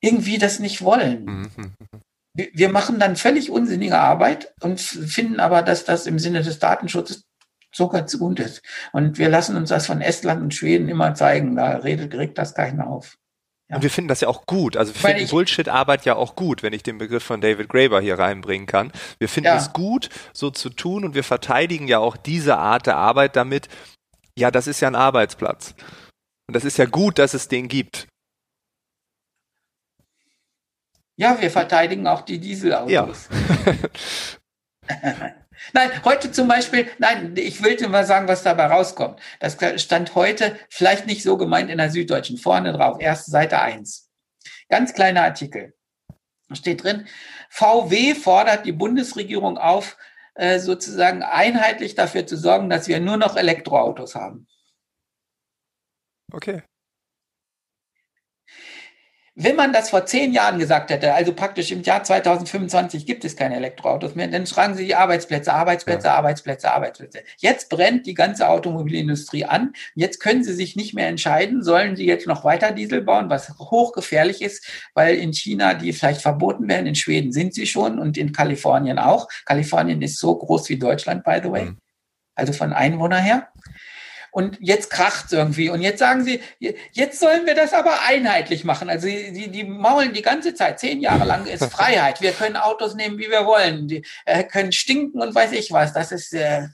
irgendwie 0.01 0.39
das 0.39 0.59
nicht 0.59 0.83
wollen. 0.83 1.25
Mhm. 1.25 1.75
Wir 2.35 2.69
machen 2.69 2.99
dann 2.99 3.17
völlig 3.17 3.51
unsinnige 3.51 3.99
Arbeit 3.99 4.53
und 4.61 4.81
finden 4.81 5.41
aber, 5.41 5.63
dass 5.63 5.85
das 5.85 6.07
im 6.07 6.19
Sinne 6.19 6.43
des 6.43 6.59
Datenschutzes 6.59 7.25
so 7.73 7.89
ganz 7.89 8.19
gut 8.19 8.41
ist. 8.41 8.63
Und 8.93 9.19
wir 9.19 9.29
lassen 9.29 9.57
uns 9.57 9.71
das 9.71 9.87
von 9.87 10.01
Estland 10.01 10.43
und 10.43 10.55
Schweden 10.55 10.89
immer 10.89 11.15
zeigen. 11.15 11.57
Da 11.57 11.79
redet, 11.79 12.15
regt 12.15 12.39
das 12.39 12.55
keiner 12.55 12.87
auf. 12.89 13.17
Ja. 13.69 13.77
Und 13.77 13.83
wir 13.83 13.91
finden 13.91 14.09
das 14.09 14.23
ja 14.23 14.29
auch 14.29 14.47
gut. 14.47 14.77
Also 14.77 14.95
wir 14.95 15.03
Weil 15.03 15.17
finden 15.17 15.31
Bullshit-Arbeit 15.31 16.07
ja 16.07 16.17
auch 16.17 16.37
gut, 16.37 16.63
wenn 16.63 16.73
ich 16.73 16.83
den 16.83 16.97
Begriff 16.97 17.23
von 17.23 17.41
David 17.41 17.69
Graeber 17.69 18.01
hier 18.01 18.19
reinbringen 18.19 18.67
kann. 18.67 18.93
Wir 19.19 19.29
finden 19.29 19.49
ja. 19.49 19.57
es 19.57 19.73
gut, 19.73 20.09
so 20.33 20.51
zu 20.51 20.71
tun 20.71 21.05
und 21.05 21.15
wir 21.15 21.25
verteidigen 21.25 21.87
ja 21.87 21.99
auch 21.99 22.17
diese 22.17 22.57
Art 22.57 22.87
der 22.87 22.97
Arbeit 22.97 23.37
damit. 23.37 23.69
Ja, 24.39 24.51
das 24.51 24.67
ist 24.67 24.81
ja 24.81 24.89
ein 24.89 24.95
Arbeitsplatz. 24.95 25.75
Und 26.47 26.57
das 26.57 26.65
ist 26.65 26.79
ja 26.79 26.87
gut, 26.87 27.19
dass 27.19 27.35
es 27.35 27.49
den 27.49 27.69
gibt. 27.69 28.09
Ja, 31.17 31.39
wir 31.41 31.51
verteidigen 31.51 32.07
auch 32.07 32.23
die 32.23 32.39
Dieselautos. 32.39 32.91
Ja. 32.91 33.09
Nein, 35.73 35.91
heute 36.05 36.31
zum 36.33 36.49
Beispiel, 36.49 36.89
nein, 36.99 37.35
ich 37.37 37.63
will 37.63 37.77
dir 37.77 37.89
mal 37.89 38.07
sagen, 38.07 38.29
was 38.29 38.43
dabei 38.43 38.67
rauskommt. 38.67 39.21
Das 39.41 39.57
stand 39.83 40.15
heute 40.15 40.59
vielleicht 40.69 41.07
nicht 41.07 41.23
so 41.23 41.37
gemeint 41.37 41.71
in 41.71 41.79
der 41.79 41.91
Süddeutschen, 41.91 42.39
vorne 42.39 42.73
drauf, 42.73 43.01
erste 43.01 43.31
Seite 43.31 43.61
1. 43.61 44.11
Ganz 44.69 44.95
kleiner 44.95 45.23
Artikel. 45.23 45.75
Steht 46.53 46.83
drin, 46.83 47.07
VW 47.51 48.15
fordert 48.15 48.65
die 48.65 48.73
Bundesregierung 48.73 49.59
auf, 49.59 49.97
äh, 50.35 50.59
sozusagen 50.61 51.23
einheitlich 51.23 51.95
dafür 51.95 52.27
zu 52.27 52.37
sorgen, 52.37 52.71
dass 52.71 52.89
wir 52.89 53.01
nur 53.01 53.17
noch 53.17 53.37
Elektroautos 53.37 54.15
haben. 54.15 54.47
Okay. 56.33 56.63
Wenn 59.41 59.55
man 59.55 59.73
das 59.73 59.91
vor 59.91 60.05
zehn 60.05 60.33
Jahren 60.33 60.59
gesagt 60.59 60.91
hätte, 60.91 61.15
also 61.15 61.33
praktisch 61.33 61.71
im 61.71 61.85
Jahr 61.85 62.03
2025 62.03 63.07
gibt 63.07 63.25
es 63.25 63.37
keine 63.37 63.55
Elektroautos 63.55 64.17
mehr, 64.17 64.27
dann 64.27 64.49
schreiben 64.49 64.75
sie 64.75 64.85
die 64.85 64.97
Arbeitsplätze, 64.97 65.55
Arbeitsplätze, 65.55 66.09
ja. 66.09 66.17
Arbeitsplätze, 66.17 66.73
Arbeitsplätze. 66.73 67.21
Jetzt 67.37 67.69
brennt 67.69 68.07
die 68.07 68.15
ganze 68.15 68.49
Automobilindustrie 68.49 69.45
an. 69.45 69.75
Jetzt 69.95 70.19
können 70.19 70.43
sie 70.43 70.55
sich 70.55 70.75
nicht 70.75 70.93
mehr 70.93 71.07
entscheiden, 71.07 71.63
sollen 71.63 71.95
sie 71.95 72.05
jetzt 72.05 72.27
noch 72.27 72.43
weiter 72.43 72.73
Diesel 72.73 73.01
bauen, 73.01 73.31
was 73.31 73.57
hochgefährlich 73.61 74.43
ist, 74.43 74.67
weil 74.95 75.15
in 75.15 75.33
China 75.33 75.75
die 75.75 75.93
vielleicht 75.93 76.21
verboten 76.21 76.69
werden, 76.69 76.89
in 76.89 76.97
Schweden 76.97 77.31
sind 77.31 77.55
sie 77.55 77.69
schon 77.69 78.01
und 78.01 78.19
in 78.19 78.33
Kalifornien 78.33 78.99
auch. 78.99 79.29
Kalifornien 79.45 80.03
ist 80.03 80.19
so 80.19 80.35
groß 80.35 80.69
wie 80.69 80.81
Deutschland, 80.81 81.23
by 81.23 81.39
the 81.41 81.53
way. 81.53 81.65
Mhm. 81.67 81.79
Also 82.35 82.53
von 82.53 82.73
Einwohner 82.73 83.19
her 83.19 83.49
und 84.31 84.59
jetzt 84.61 84.91
kracht's 84.91 85.33
irgendwie. 85.33 85.71
Und 85.71 85.81
jetzt 85.81 85.99
sagen 85.99 86.25
sie, 86.25 86.41
jetzt 86.93 87.21
sollen 87.21 87.47
wir 87.47 87.55
das 87.55 87.73
aber 87.73 88.03
einheitlich 88.07 88.65
machen. 88.65 88.89
Also 88.89 89.07
die, 89.07 89.49
die 89.51 89.65
maulen 89.65 90.13
die 90.13 90.23
ganze 90.23 90.55
Zeit, 90.55 90.79
zehn 90.79 91.01
Jahre 91.01 91.25
lang 91.25 91.47
ist 91.47 91.65
Freiheit. 91.73 92.21
Wir 92.21 92.33
können 92.33 92.57
Autos 92.57 92.95
nehmen, 92.95 93.19
wie 93.19 93.31
wir 93.31 93.47
wollen. 93.47 93.89
Die 93.89 94.05
äh, 94.27 94.45
können 94.45 94.73
stinken 94.73 95.21
und 95.21 95.35
weiß 95.35 95.53
ich 95.53 95.73
was. 95.73 95.93
Das 95.93 96.13
ist 96.13 96.35
äh, 96.35 96.69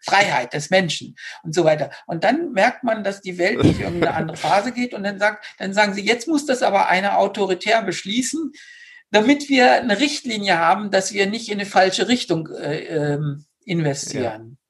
Freiheit 0.00 0.52
des 0.52 0.70
Menschen 0.70 1.16
und 1.42 1.54
so 1.54 1.64
weiter. 1.64 1.90
Und 2.06 2.24
dann 2.24 2.52
merkt 2.52 2.84
man, 2.84 3.04
dass 3.04 3.20
die 3.20 3.38
Welt 3.38 3.62
nicht 3.62 3.80
irgendeine 3.80 4.14
andere 4.14 4.36
Phase 4.42 4.72
geht 4.72 4.94
und 4.94 5.04
dann 5.04 5.18
sagt, 5.18 5.44
dann 5.58 5.72
sagen 5.72 5.94
sie, 5.94 6.04
jetzt 6.04 6.28
muss 6.28 6.46
das 6.46 6.62
aber 6.62 6.88
einer 6.88 7.18
autoritär 7.18 7.82
beschließen, 7.82 8.52
damit 9.10 9.48
wir 9.48 9.72
eine 9.72 10.00
Richtlinie 10.00 10.58
haben, 10.58 10.90
dass 10.90 11.12
wir 11.12 11.26
nicht 11.26 11.48
in 11.48 11.60
eine 11.60 11.66
falsche 11.66 12.08
Richtung 12.08 12.48
äh, 12.48 12.84
ähm, 12.84 13.44
investieren. 13.64 14.22
Ja, 14.50 14.61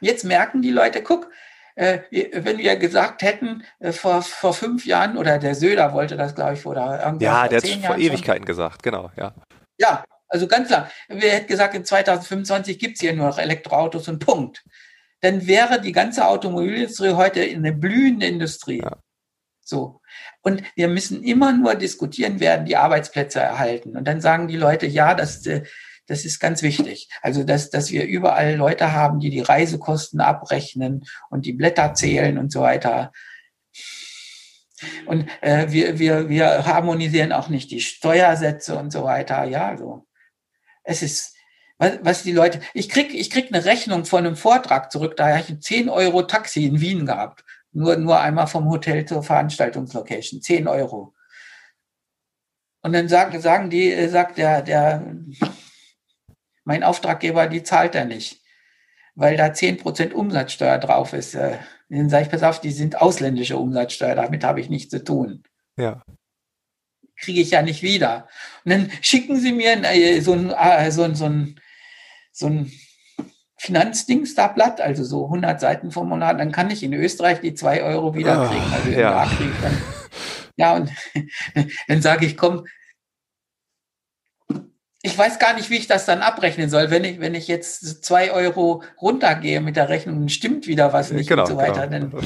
jetzt 0.00 0.24
merken 0.24 0.62
die 0.62 0.70
Leute, 0.70 1.02
guck, 1.02 1.30
äh, 1.76 2.00
wenn 2.32 2.58
wir 2.58 2.76
gesagt 2.76 3.22
hätten, 3.22 3.64
äh, 3.80 3.92
vor, 3.92 4.22
vor 4.22 4.54
fünf 4.54 4.86
Jahren, 4.86 5.16
oder 5.16 5.38
der 5.38 5.54
Söder 5.54 5.92
wollte 5.92 6.16
das, 6.16 6.34
glaube 6.34 6.54
ich, 6.54 6.64
oder 6.66 7.04
irgendwas. 7.04 7.22
Ja, 7.22 7.48
der 7.48 7.58
hat 7.58 7.64
es 7.64 7.74
vor 7.84 7.98
Ewigkeiten 7.98 8.42
schon. 8.42 8.46
gesagt, 8.46 8.82
genau, 8.82 9.10
ja. 9.16 9.34
Ja, 9.78 10.04
also 10.28 10.46
ganz 10.46 10.68
klar. 10.68 10.90
Wir 11.08 11.30
hätten 11.30 11.48
gesagt, 11.48 11.74
in 11.74 11.84
2025 11.84 12.78
gibt 12.78 12.94
es 12.94 13.00
hier 13.00 13.12
nur 13.14 13.28
noch 13.28 13.38
Elektroautos 13.38 14.08
und 14.08 14.24
Punkt. 14.24 14.64
Dann 15.20 15.46
wäre 15.46 15.80
die 15.80 15.92
ganze 15.92 16.26
Automobilindustrie 16.26 17.12
heute 17.12 17.42
eine 17.42 17.72
blühende 17.72 18.26
Industrie. 18.26 18.82
Ja. 18.82 18.98
So. 19.60 20.00
Und 20.42 20.62
wir 20.76 20.88
müssen 20.88 21.24
immer 21.24 21.52
nur 21.52 21.74
diskutieren, 21.74 22.38
werden 22.38 22.66
die 22.66 22.76
Arbeitsplätze 22.76 23.40
erhalten. 23.40 23.96
Und 23.96 24.06
dann 24.06 24.20
sagen 24.20 24.46
die 24.46 24.56
Leute, 24.56 24.86
ja, 24.86 25.14
das, 25.14 25.46
äh, 25.46 25.62
das 26.06 26.24
ist 26.24 26.38
ganz 26.38 26.62
wichtig. 26.62 27.08
Also, 27.22 27.44
dass, 27.44 27.70
dass 27.70 27.90
wir 27.90 28.04
überall 28.04 28.54
Leute 28.56 28.92
haben, 28.92 29.20
die 29.20 29.30
die 29.30 29.40
Reisekosten 29.40 30.20
abrechnen 30.20 31.04
und 31.30 31.46
die 31.46 31.52
Blätter 31.52 31.94
zählen 31.94 32.38
und 32.38 32.52
so 32.52 32.60
weiter. 32.60 33.12
Und 35.06 35.28
äh, 35.40 35.66
wir, 35.70 35.98
wir, 35.98 36.28
wir 36.28 36.66
harmonisieren 36.66 37.32
auch 37.32 37.48
nicht 37.48 37.70
die 37.70 37.80
Steuersätze 37.80 38.76
und 38.76 38.92
so 38.92 39.04
weiter. 39.04 39.44
Ja, 39.44 39.68
also 39.68 40.06
es 40.82 41.02
ist, 41.02 41.34
was, 41.78 41.98
was 42.02 42.22
die 42.22 42.32
Leute, 42.32 42.60
ich 42.74 42.88
krieg, 42.88 43.14
ich 43.14 43.30
krieg 43.30 43.48
eine 43.52 43.64
Rechnung 43.64 44.04
von 44.04 44.26
einem 44.26 44.36
Vortrag 44.36 44.92
zurück, 44.92 45.16
da 45.16 45.28
habe 45.28 45.44
ich 45.48 45.60
10 45.60 45.88
Euro 45.88 46.22
Taxi 46.22 46.66
in 46.66 46.80
Wien 46.80 47.06
gehabt. 47.06 47.44
Nur, 47.72 47.96
nur 47.96 48.20
einmal 48.20 48.46
vom 48.46 48.68
Hotel 48.68 49.04
zur 49.04 49.22
Veranstaltungslocation. 49.22 50.40
10 50.40 50.68
Euro. 50.68 51.14
Und 52.82 52.92
dann 52.92 53.08
sagen, 53.08 53.40
sagen 53.40 53.70
die, 53.70 53.90
äh, 53.90 54.08
sagt 54.08 54.38
der, 54.38 54.62
der, 54.62 55.02
mein 56.64 56.82
Auftraggeber, 56.82 57.46
die 57.46 57.62
zahlt 57.62 57.94
er 57.94 58.04
nicht, 58.04 58.40
weil 59.14 59.36
da 59.36 59.46
10% 59.46 60.12
Umsatzsteuer 60.12 60.78
drauf 60.78 61.12
ist. 61.12 61.34
Äh, 61.34 61.58
dann 61.88 62.08
sage 62.08 62.24
ich, 62.24 62.30
pass 62.30 62.42
auf, 62.42 62.60
die 62.60 62.72
sind 62.72 63.00
ausländische 63.00 63.56
Umsatzsteuer, 63.56 64.14
damit 64.14 64.42
habe 64.44 64.60
ich 64.60 64.68
nichts 64.68 64.90
zu 64.90 65.04
tun. 65.04 65.44
Ja. 65.76 66.02
Kriege 67.16 67.40
ich 67.40 67.50
ja 67.50 67.62
nicht 67.62 67.82
wieder. 67.82 68.28
Und 68.64 68.72
dann 68.72 68.90
schicken 69.00 69.38
sie 69.38 69.52
mir 69.52 69.82
äh, 69.84 70.20
so 70.20 70.32
ein, 70.32 70.50
so 70.90 71.02
ein, 71.02 71.14
so 71.14 71.26
ein, 71.26 71.60
so 72.32 72.46
ein 72.46 72.72
Finanzdingstablatt, 73.56 74.80
also 74.80 75.04
so 75.04 75.24
100 75.26 75.60
Seiten 75.60 75.90
Formular, 75.90 76.34
dann 76.34 76.52
kann 76.52 76.70
ich 76.70 76.82
in 76.82 76.92
Österreich 76.92 77.40
die 77.40 77.54
2 77.54 77.82
Euro 77.82 78.14
wieder 78.14 78.48
kriegen. 78.48 78.72
Also 78.72 78.90
ja. 78.90 79.30
Dann, 79.62 79.82
ja, 80.56 80.74
und 80.74 80.90
dann 81.88 82.02
sage 82.02 82.26
ich, 82.26 82.36
komm, 82.36 82.66
ich 85.04 85.16
weiß 85.18 85.38
gar 85.38 85.52
nicht, 85.52 85.68
wie 85.68 85.76
ich 85.76 85.86
das 85.86 86.06
dann 86.06 86.22
abrechnen 86.22 86.70
soll. 86.70 86.90
Wenn 86.90 87.04
ich, 87.04 87.20
wenn 87.20 87.34
ich 87.34 87.46
jetzt 87.46 88.02
zwei 88.02 88.32
Euro 88.32 88.82
runtergehe 89.02 89.60
mit 89.60 89.76
der 89.76 89.90
Rechnung, 89.90 90.18
dann 90.18 90.30
stimmt 90.30 90.66
wieder 90.66 90.94
was 90.94 91.12
nicht 91.12 91.28
genau, 91.28 91.42
und 91.42 91.48
so 91.48 91.58
weiter. 91.58 91.86
Genau. 91.88 92.20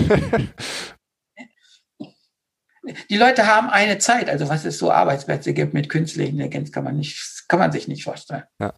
Die 3.10 3.16
Leute 3.16 3.48
haben 3.48 3.68
eine 3.68 3.98
Zeit, 3.98 4.30
also 4.30 4.48
was 4.48 4.64
es 4.64 4.78
so 4.78 4.92
Arbeitsplätze 4.92 5.54
gibt 5.54 5.74
mit 5.74 5.88
künstlicher 5.88 6.30
Intelligenz, 6.30 6.70
kann 6.70 6.84
man 6.84 6.96
nicht, 6.96 7.46
kann 7.48 7.58
man 7.58 7.72
sich 7.72 7.88
nicht 7.88 8.04
vorstellen. 8.04 8.44
Ja. 8.60 8.72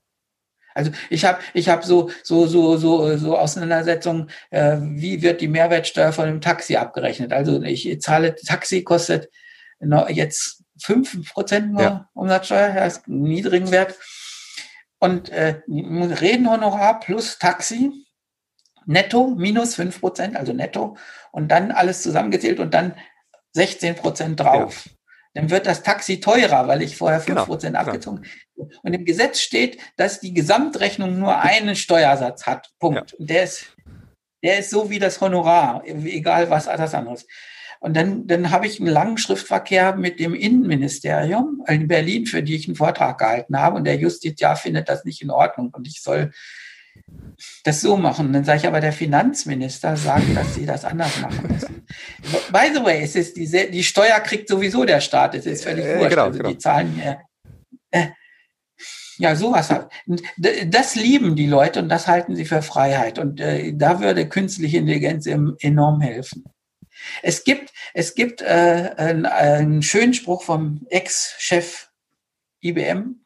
Also 0.74 0.92
ich 1.10 1.26
habe 1.26 1.38
ich 1.52 1.68
hab 1.68 1.84
so, 1.84 2.10
so, 2.22 2.46
so, 2.46 2.78
so, 2.78 3.18
so 3.18 3.36
Auseinandersetzungen, 3.36 4.30
äh, 4.48 4.78
wie 4.80 5.20
wird 5.20 5.42
die 5.42 5.48
Mehrwertsteuer 5.48 6.12
von 6.12 6.24
einem 6.24 6.40
Taxi 6.40 6.76
abgerechnet? 6.76 7.34
Also 7.34 7.62
ich 7.62 8.00
zahle, 8.00 8.34
Taxi 8.34 8.82
kostet 8.82 9.28
jetzt 10.08 10.59
fünf 10.82 11.32
Prozent 11.32 11.72
nur 11.72 11.82
ja. 11.82 12.10
Umsatzsteuer, 12.14 12.74
das 12.74 12.98
ist 12.98 13.08
einen 13.08 13.22
niedrigen 13.22 13.70
Wert. 13.70 13.96
Und 14.98 15.30
äh, 15.30 15.62
Redenhonorar 15.68 17.00
plus 17.00 17.38
Taxi, 17.38 17.90
netto 18.86 19.28
minus 19.28 19.74
fünf 19.74 20.00
Prozent, 20.00 20.36
also 20.36 20.52
netto, 20.52 20.96
und 21.32 21.48
dann 21.48 21.70
alles 21.70 22.02
zusammengezählt 22.02 22.60
und 22.60 22.74
dann 22.74 22.94
16 23.52 23.96
Prozent 23.96 24.40
drauf. 24.40 24.86
Ja 24.86 24.92
dann 25.34 25.50
wird 25.50 25.66
das 25.66 25.82
Taxi 25.82 26.20
teurer, 26.20 26.66
weil 26.66 26.82
ich 26.82 26.96
vorher 26.96 27.20
fünf 27.20 27.36
genau, 27.36 27.46
Prozent 27.46 27.76
genau, 27.76 27.86
abgezogen 27.86 28.18
habe. 28.18 28.70
Und 28.82 28.92
im 28.92 29.04
Gesetz 29.04 29.40
steht, 29.40 29.78
dass 29.96 30.20
die 30.20 30.34
Gesamtrechnung 30.34 31.18
nur 31.18 31.38
einen 31.38 31.76
Steuersatz 31.76 32.46
hat. 32.46 32.70
Punkt. 32.78 33.12
Ja. 33.12 33.18
Und 33.18 33.30
der 33.30 33.44
ist, 33.44 33.76
der 34.42 34.58
ist 34.58 34.70
so 34.70 34.90
wie 34.90 34.98
das 34.98 35.20
Honorar, 35.20 35.82
egal 35.86 36.50
was 36.50 36.64
das 36.64 36.94
anderes. 36.94 37.26
Und 37.80 37.96
dann, 37.96 38.26
dann 38.26 38.50
habe 38.50 38.66
ich 38.66 38.78
einen 38.78 38.90
langen 38.90 39.16
Schriftverkehr 39.16 39.96
mit 39.96 40.20
dem 40.20 40.34
Innenministerium 40.34 41.64
in 41.66 41.88
Berlin, 41.88 42.26
für 42.26 42.42
die 42.42 42.54
ich 42.54 42.68
einen 42.68 42.76
Vortrag 42.76 43.18
gehalten 43.18 43.58
habe. 43.58 43.76
Und 43.76 43.84
der 43.84 43.96
Justiziar 43.96 44.54
findet 44.54 44.88
das 44.90 45.04
nicht 45.06 45.22
in 45.22 45.30
Ordnung. 45.30 45.70
Und 45.72 45.88
ich 45.88 46.02
soll 46.02 46.30
das 47.64 47.80
so 47.80 47.96
machen. 47.96 48.34
Dann 48.34 48.44
sage 48.44 48.58
ich 48.58 48.66
aber, 48.66 48.80
der 48.80 48.92
Finanzminister 48.92 49.96
sagt, 49.96 50.36
dass 50.36 50.54
sie 50.54 50.66
das 50.66 50.84
anders 50.84 51.20
machen 51.22 51.48
müssen. 51.50 51.86
By 52.52 52.70
the 52.74 52.84
way, 52.84 53.02
es 53.02 53.16
ist 53.16 53.38
die, 53.38 53.48
die 53.70 53.82
Steuer 53.82 54.20
kriegt 54.20 54.48
sowieso 54.48 54.84
der 54.84 55.00
Staat. 55.00 55.34
Es 55.34 55.46
ist 55.46 55.64
völlig 55.64 55.86
äh, 55.86 55.98
wurscht. 55.98 56.10
Genau, 56.10 56.24
also 56.24 56.38
genau. 56.38 56.50
die 56.50 56.58
Zahlen 56.58 57.00
äh, 57.90 58.08
ja, 59.18 59.36
sowas. 59.36 59.68
Das 60.66 60.94
lieben 60.96 61.36
die 61.36 61.46
Leute 61.46 61.80
und 61.80 61.88
das 61.88 62.06
halten 62.06 62.36
sie 62.36 62.46
für 62.46 62.62
Freiheit. 62.62 63.18
Und 63.18 63.40
äh, 63.40 63.72
da 63.74 64.00
würde 64.00 64.28
künstliche 64.28 64.78
Intelligenz 64.78 65.26
enorm 65.26 66.00
helfen. 66.00 66.44
Es 67.22 67.44
gibt, 67.44 67.72
es 67.94 68.14
gibt 68.14 68.42
äh, 68.42 68.94
einen, 68.96 69.26
einen 69.26 69.82
schönen 69.82 70.14
Spruch 70.14 70.42
vom 70.42 70.86
Ex-Chef 70.90 71.88
IBM, 72.60 73.24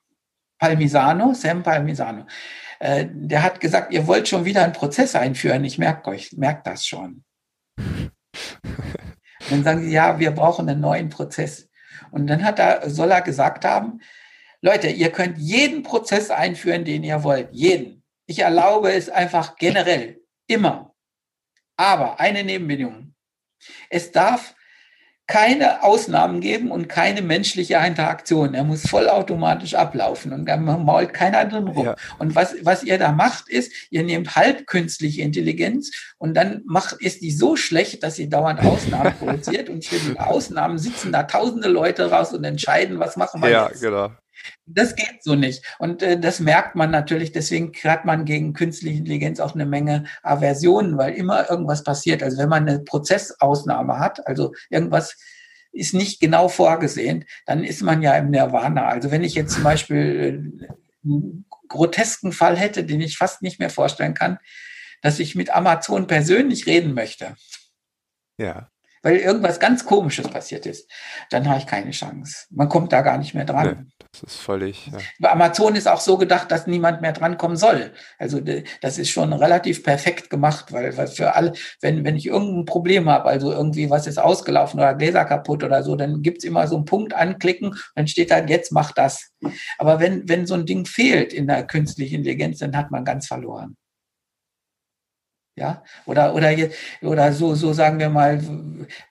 Palmisano, 0.59 1.35
Sam 1.35 1.63
Palmisano. 1.63 2.27
Äh, 2.79 3.07
der 3.11 3.43
hat 3.43 3.61
gesagt, 3.61 3.93
ihr 3.93 4.07
wollt 4.07 4.29
schon 4.29 4.45
wieder 4.45 4.65
einen 4.65 4.73
Prozess 4.73 5.15
einführen. 5.15 5.65
Ich 5.65 5.79
merke 5.79 6.11
euch, 6.11 6.33
merkt 6.33 6.67
das 6.67 6.87
schon. 6.87 7.25
Und 9.51 9.51
dann 9.51 9.65
sagen 9.65 9.83
sie, 9.83 9.93
ja, 9.93 10.19
wir 10.19 10.31
brauchen 10.31 10.69
einen 10.69 10.81
neuen 10.81 11.09
Prozess. 11.11 11.69
Und 12.11 12.27
dann 12.27 12.45
hat 12.45 12.59
er, 12.59 12.89
soll 12.91 13.11
er 13.11 13.23
gesagt 13.23 13.65
haben, 13.65 14.01
Leute, 14.61 14.89
ihr 14.89 15.13
könnt 15.13 15.37
jeden 15.39 15.83
Prozess 15.83 16.31
einführen, 16.31 16.85
den 16.85 17.05
ihr 17.05 17.23
wollt. 17.23 17.49
Jeden. 17.53 18.03
Ich 18.27 18.39
erlaube 18.39 18.93
es 18.93 19.11
einfach 19.11 19.57
generell. 19.57 20.23
Immer. 20.47 20.95
Aber 21.77 22.21
eine 22.21 22.45
Nebenbedingung. 22.45 23.14
Es 23.91 24.13
darf 24.13 24.55
keine 25.27 25.83
Ausnahmen 25.83 26.41
geben 26.41 26.71
und 26.71 26.89
keine 26.89 27.23
menschliche 27.23 27.77
Interaktion. 27.77 28.53
Er 28.53 28.65
muss 28.65 28.87
vollautomatisch 28.87 29.75
ablaufen 29.75 30.33
und 30.35 30.47
dann 30.47 30.65
mault 30.65 31.15
keiner 31.15 31.47
drin 31.47 31.69
rum. 31.69 31.87
Ja. 31.87 31.97
Und 32.19 32.35
was, 32.35 32.55
was 32.63 32.85
ihr 32.85 32.99
da 32.99 33.13
macht, 33.13 33.49
ist, 33.49 33.73
ihr 33.91 34.03
nehmt 34.03 34.37
halbkünstliche 34.37 35.23
Intelligenz 35.23 36.15
und 36.19 36.35
dann 36.35 36.63
macht, 36.67 37.01
ist 37.01 37.23
die 37.23 37.31
so 37.31 37.57
schlecht, 37.57 38.03
dass 38.03 38.17
sie 38.17 38.29
dauernd 38.29 38.61
Ausnahmen 38.61 39.15
produziert 39.19 39.71
und 39.71 39.85
für 39.85 39.99
die 39.99 40.19
Ausnahmen 40.19 40.79
sitzen 40.79 41.11
da 41.11 41.23
tausende 41.23 41.69
Leute 41.69 42.11
raus 42.11 42.35
und 42.35 42.45
entscheiden, 42.45 42.99
was 42.99 43.17
machen 43.17 43.41
wir 43.41 43.49
ja, 43.49 43.69
jetzt. 43.69 43.83
Ja, 43.83 43.89
genau. 43.89 44.13
Das 44.67 44.97
geht 44.97 45.23
so 45.23 45.35
nicht. 45.35 45.63
Und 45.79 46.03
äh, 46.03 46.19
das 46.19 46.41
merkt 46.41 46.75
man 46.75 46.91
natürlich. 46.91 47.33
Deswegen 47.33 47.73
hat 47.85 48.05
man 48.05 48.25
gegen 48.25 48.53
künstliche 48.53 48.99
Intelligenz 48.99 49.41
auch 49.41 49.55
eine 49.55 49.67
Menge 49.67 50.05
Aversionen, 50.23 50.97
weil 50.99 51.15
immer 51.15 51.51
irgendwas 51.51 51.85
passiert. 51.85 52.23
Also 52.23 52.39
wenn 52.39 52.49
man 52.49 52.69
eine 52.69 52.81
Prozessausnahme 52.81 53.99
hat, 53.99 54.27
also 54.27 54.53
irgendwas 54.71 55.17
ist 55.73 55.95
nicht 55.95 56.21
genau 56.21 56.49
vorgesehen, 56.49 57.25
dann 57.47 57.65
ist 57.65 57.83
man 57.83 58.03
ja 58.03 58.17
im 58.17 58.31
Nirvana. 58.31 58.89
Also 58.89 59.11
wenn 59.11 59.25
ich 59.25 59.35
jetzt 59.35 59.55
zum 59.55 59.65
Beispiel 59.65 60.63
äh, 61.05 61.09
einen 61.09 61.47
grotesken 61.69 62.33
Fall 62.33 62.57
hätte, 62.57 62.85
den 62.85 63.01
ich 63.01 63.17
fast 63.17 63.43
nicht 63.43 63.59
mehr 63.59 63.71
vorstellen 63.71 64.15
kann, 64.15 64.39
dass 65.03 65.19
ich 65.19 65.35
mit 65.35 65.55
Amazon 65.55 66.07
persönlich 66.07 66.67
reden 66.67 66.95
möchte. 66.95 67.35
Ja 68.39 68.71
weil 69.05 69.19
irgendwas 69.19 69.61
ganz 69.61 69.85
Komisches 69.85 70.29
passiert 70.29 70.67
ist, 70.67 70.91
dann 71.31 71.49
habe 71.49 71.59
ich 71.59 71.67
keine 71.67 71.91
Chance. 71.91 72.47
Man 72.51 72.71
kommt 72.71 72.93
da 72.93 73.03
gar 73.03 73.19
nicht 73.19 73.35
mehr 73.35 73.45
dran. 73.45 73.93
Das 74.15 74.23
ist 74.23 74.41
völlig. 74.41 74.93
Ja. 75.19 75.33
Amazon 75.33 75.75
ist 75.75 75.89
auch 75.89 75.99
so 75.99 76.17
gedacht, 76.17 76.49
dass 76.53 76.69
niemand 76.69 77.01
mehr 77.03 77.13
drankommen 77.13 77.57
soll. 77.57 77.93
Also 78.17 78.41
das 78.81 78.99
ist 78.99 79.11
schon 79.11 79.33
relativ 79.33 79.83
perfekt 79.83 80.31
gemacht, 80.31 80.73
weil, 80.73 80.97
weil 80.97 81.09
für 81.09 81.35
alle, 81.35 81.53
wenn, 81.81 82.05
wenn 82.05 82.15
ich 82.15 82.27
irgendein 82.27 82.65
Problem 82.65 83.09
habe, 83.09 83.29
also 83.29 83.51
irgendwie 83.51 83.91
was 83.91 84.07
ist 84.07 84.19
ausgelaufen 84.19 84.79
oder 84.79 84.95
Gläser 84.95 85.25
kaputt 85.25 85.65
oder 85.65 85.83
so, 85.83 85.97
dann 85.97 86.23
gibt 86.23 86.39
es 86.39 86.45
immer 86.45 86.69
so 86.69 86.77
einen 86.77 86.85
Punkt 86.85 87.13
anklicken, 87.13 87.75
dann 87.97 88.07
steht 88.07 88.31
da, 88.31 88.39
jetzt 88.39 88.71
mach 88.71 88.93
das. 88.93 89.33
Aber 89.79 89.99
wenn, 89.99 90.29
wenn 90.29 90.47
so 90.47 90.55
ein 90.55 90.65
Ding 90.65 90.87
fehlt 90.87 91.33
in 91.33 91.49
der 91.49 91.67
künstlichen 91.67 92.17
Intelligenz, 92.17 92.59
dann 92.59 92.77
hat 92.77 92.93
man 92.93 93.05
ganz 93.05 93.27
verloren. 93.27 93.77
Ja, 95.57 95.85
oder, 96.05 96.35
oder, 96.35 96.51
oder 97.01 97.33
so, 97.33 97.55
so 97.55 97.73
sagen 97.73 98.01
wir 98.01 98.09
mal, 98.09 98.43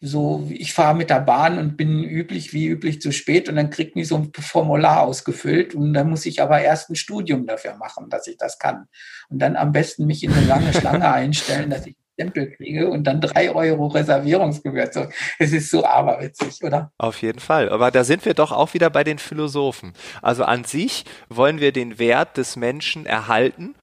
so, 0.01 0.45
ich 0.49 0.73
fahre 0.73 0.93
mit 0.93 1.09
der 1.09 1.21
Bahn 1.21 1.57
und 1.57 1.77
bin 1.77 2.03
üblich, 2.03 2.51
wie 2.51 2.67
üblich 2.67 2.99
zu 2.99 3.13
spät 3.13 3.47
und 3.47 3.55
dann 3.55 3.69
kriegt 3.69 3.95
mich 3.95 4.09
so 4.09 4.17
ein 4.17 4.31
Formular 4.37 5.03
ausgefüllt 5.03 5.73
und 5.73 5.93
dann 5.93 6.09
muss 6.09 6.25
ich 6.25 6.41
aber 6.41 6.59
erst 6.59 6.89
ein 6.89 6.95
Studium 6.95 7.45
dafür 7.45 7.75
machen, 7.77 8.09
dass 8.09 8.27
ich 8.27 8.35
das 8.35 8.59
kann. 8.59 8.87
Und 9.29 9.39
dann 9.39 9.55
am 9.55 9.71
besten 9.71 10.05
mich 10.05 10.21
in 10.21 10.33
eine 10.33 10.45
lange 10.45 10.73
Schlange 10.73 11.09
einstellen, 11.13 11.69
dass 11.69 11.85
ich 11.85 11.95
Stempel 12.13 12.51
kriege 12.51 12.89
und 12.89 13.05
dann 13.05 13.21
drei 13.21 13.51
Euro 13.51 13.87
Reservierungsgebühr. 13.87 14.89
So, 14.91 15.07
es 15.39 15.51
ist 15.51 15.71
so 15.71 15.85
aberwitzig, 15.85 16.63
oder? 16.63 16.91
Auf 16.97 17.21
jeden 17.21 17.39
Fall. 17.39 17.69
Aber 17.69 17.89
da 17.89 18.03
sind 18.03 18.25
wir 18.25 18.33
doch 18.33 18.51
auch 18.51 18.73
wieder 18.73 18.89
bei 18.89 19.03
den 19.03 19.17
Philosophen. 19.17 19.93
Also 20.21 20.43
an 20.43 20.63
sich 20.63 21.05
wollen 21.29 21.59
wir 21.59 21.71
den 21.71 21.99
Wert 21.99 22.37
des 22.37 22.55
Menschen 22.55 23.05
erhalten 23.05 23.75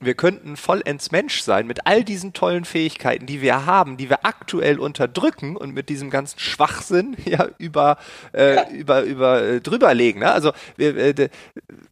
wir 0.00 0.14
könnten 0.14 0.56
vollends 0.56 1.10
Mensch 1.10 1.42
sein 1.42 1.66
mit 1.66 1.86
all 1.86 2.04
diesen 2.04 2.32
tollen 2.32 2.64
Fähigkeiten, 2.64 3.26
die 3.26 3.40
wir 3.40 3.66
haben, 3.66 3.96
die 3.96 4.10
wir 4.10 4.24
aktuell 4.24 4.78
unterdrücken 4.78 5.56
und 5.56 5.74
mit 5.74 5.88
diesem 5.88 6.10
ganzen 6.10 6.38
Schwachsinn 6.38 7.16
ja 7.24 7.48
über 7.58 7.98
äh, 8.32 8.56
ja. 8.56 8.68
über 8.70 9.02
über 9.02 9.42
äh, 9.42 9.60
drüberlegen. 9.60 10.20
Ne? 10.20 10.30
Also 10.30 10.52
wir, 10.76 10.96
äh, 10.96 11.28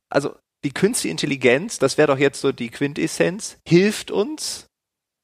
also 0.08 0.34
die 0.64 0.72
künstliche 0.72 1.12
Intelligenz, 1.12 1.78
das 1.78 1.98
wäre 1.98 2.08
doch 2.08 2.18
jetzt 2.18 2.40
so 2.40 2.52
die 2.52 2.70
Quintessenz, 2.70 3.58
hilft 3.66 4.10
uns 4.10 4.68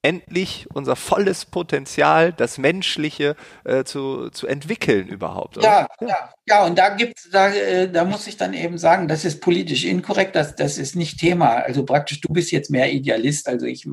endlich 0.03 0.66
unser 0.74 0.96
volles 0.96 1.44
Potenzial, 1.44 2.32
das 2.32 2.59
Menschliche 2.59 3.36
äh, 3.64 3.84
zu, 3.84 4.30
zu 4.30 4.48
entwickeln 4.48 5.07
überhaupt. 5.07 5.62
Ja, 5.62 5.86
ja, 6.00 6.34
ja, 6.46 6.64
und 6.64 6.76
da 6.76 6.90
gibt's, 6.90 7.28
da, 7.30 7.48
äh, 7.48 7.90
da 7.90 8.05
muss 8.05 8.26
ich 8.26 8.36
dann 8.36 8.53
eben 8.53 8.78
sagen, 8.78 9.07
das 9.07 9.24
ist 9.24 9.40
politisch 9.40 9.84
inkorrekt, 9.84 10.34
das, 10.34 10.57
das 10.57 10.76
ist 10.76 10.96
nicht 10.96 11.20
Thema. 11.20 11.57
Also 11.59 11.84
praktisch, 11.84 12.20
du 12.20 12.32
bist 12.32 12.50
jetzt 12.50 12.70
mehr 12.70 12.92
Idealist, 12.92 13.48
also 13.48 13.64
ich, 13.64 13.86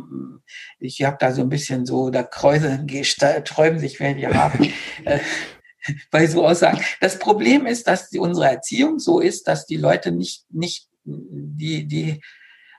ich 0.79 1.03
habe 1.03 1.17
da 1.19 1.31
so 1.31 1.41
ein 1.41 1.49
bisschen 1.49 1.85
so, 1.85 2.09
da 2.09 2.23
Kräuse 2.23 2.85
träumen 3.45 3.79
sich 3.79 3.99
welche 3.99 4.33
haben. 4.33 4.73
Äh, 5.05 5.19
bei 6.11 6.27
so 6.27 6.45
Aussagen. 6.45 6.81
Das 6.99 7.19
Problem 7.19 7.65
ist, 7.65 7.87
dass 7.87 8.09
die, 8.09 8.19
unsere 8.19 8.47
Erziehung 8.47 8.99
so 8.99 9.19
ist, 9.19 9.47
dass 9.47 9.65
die 9.65 9.77
Leute 9.77 10.11
nicht, 10.11 10.43
nicht, 10.51 10.89
die, 11.05 11.87
die 11.87 12.21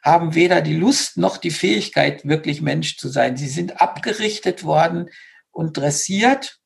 haben 0.03 0.35
weder 0.35 0.61
die 0.61 0.77
Lust 0.77 1.17
noch 1.17 1.37
die 1.37 1.51
Fähigkeit, 1.51 2.27
wirklich 2.27 2.63
Mensch 2.63 2.97
zu 2.97 3.09
sein. 3.09 3.37
Sie 3.37 3.49
sind 3.49 3.81
abgerichtet 3.81 4.65
worden 4.65 5.11
und 5.51 5.77
dressiert, 5.77 6.59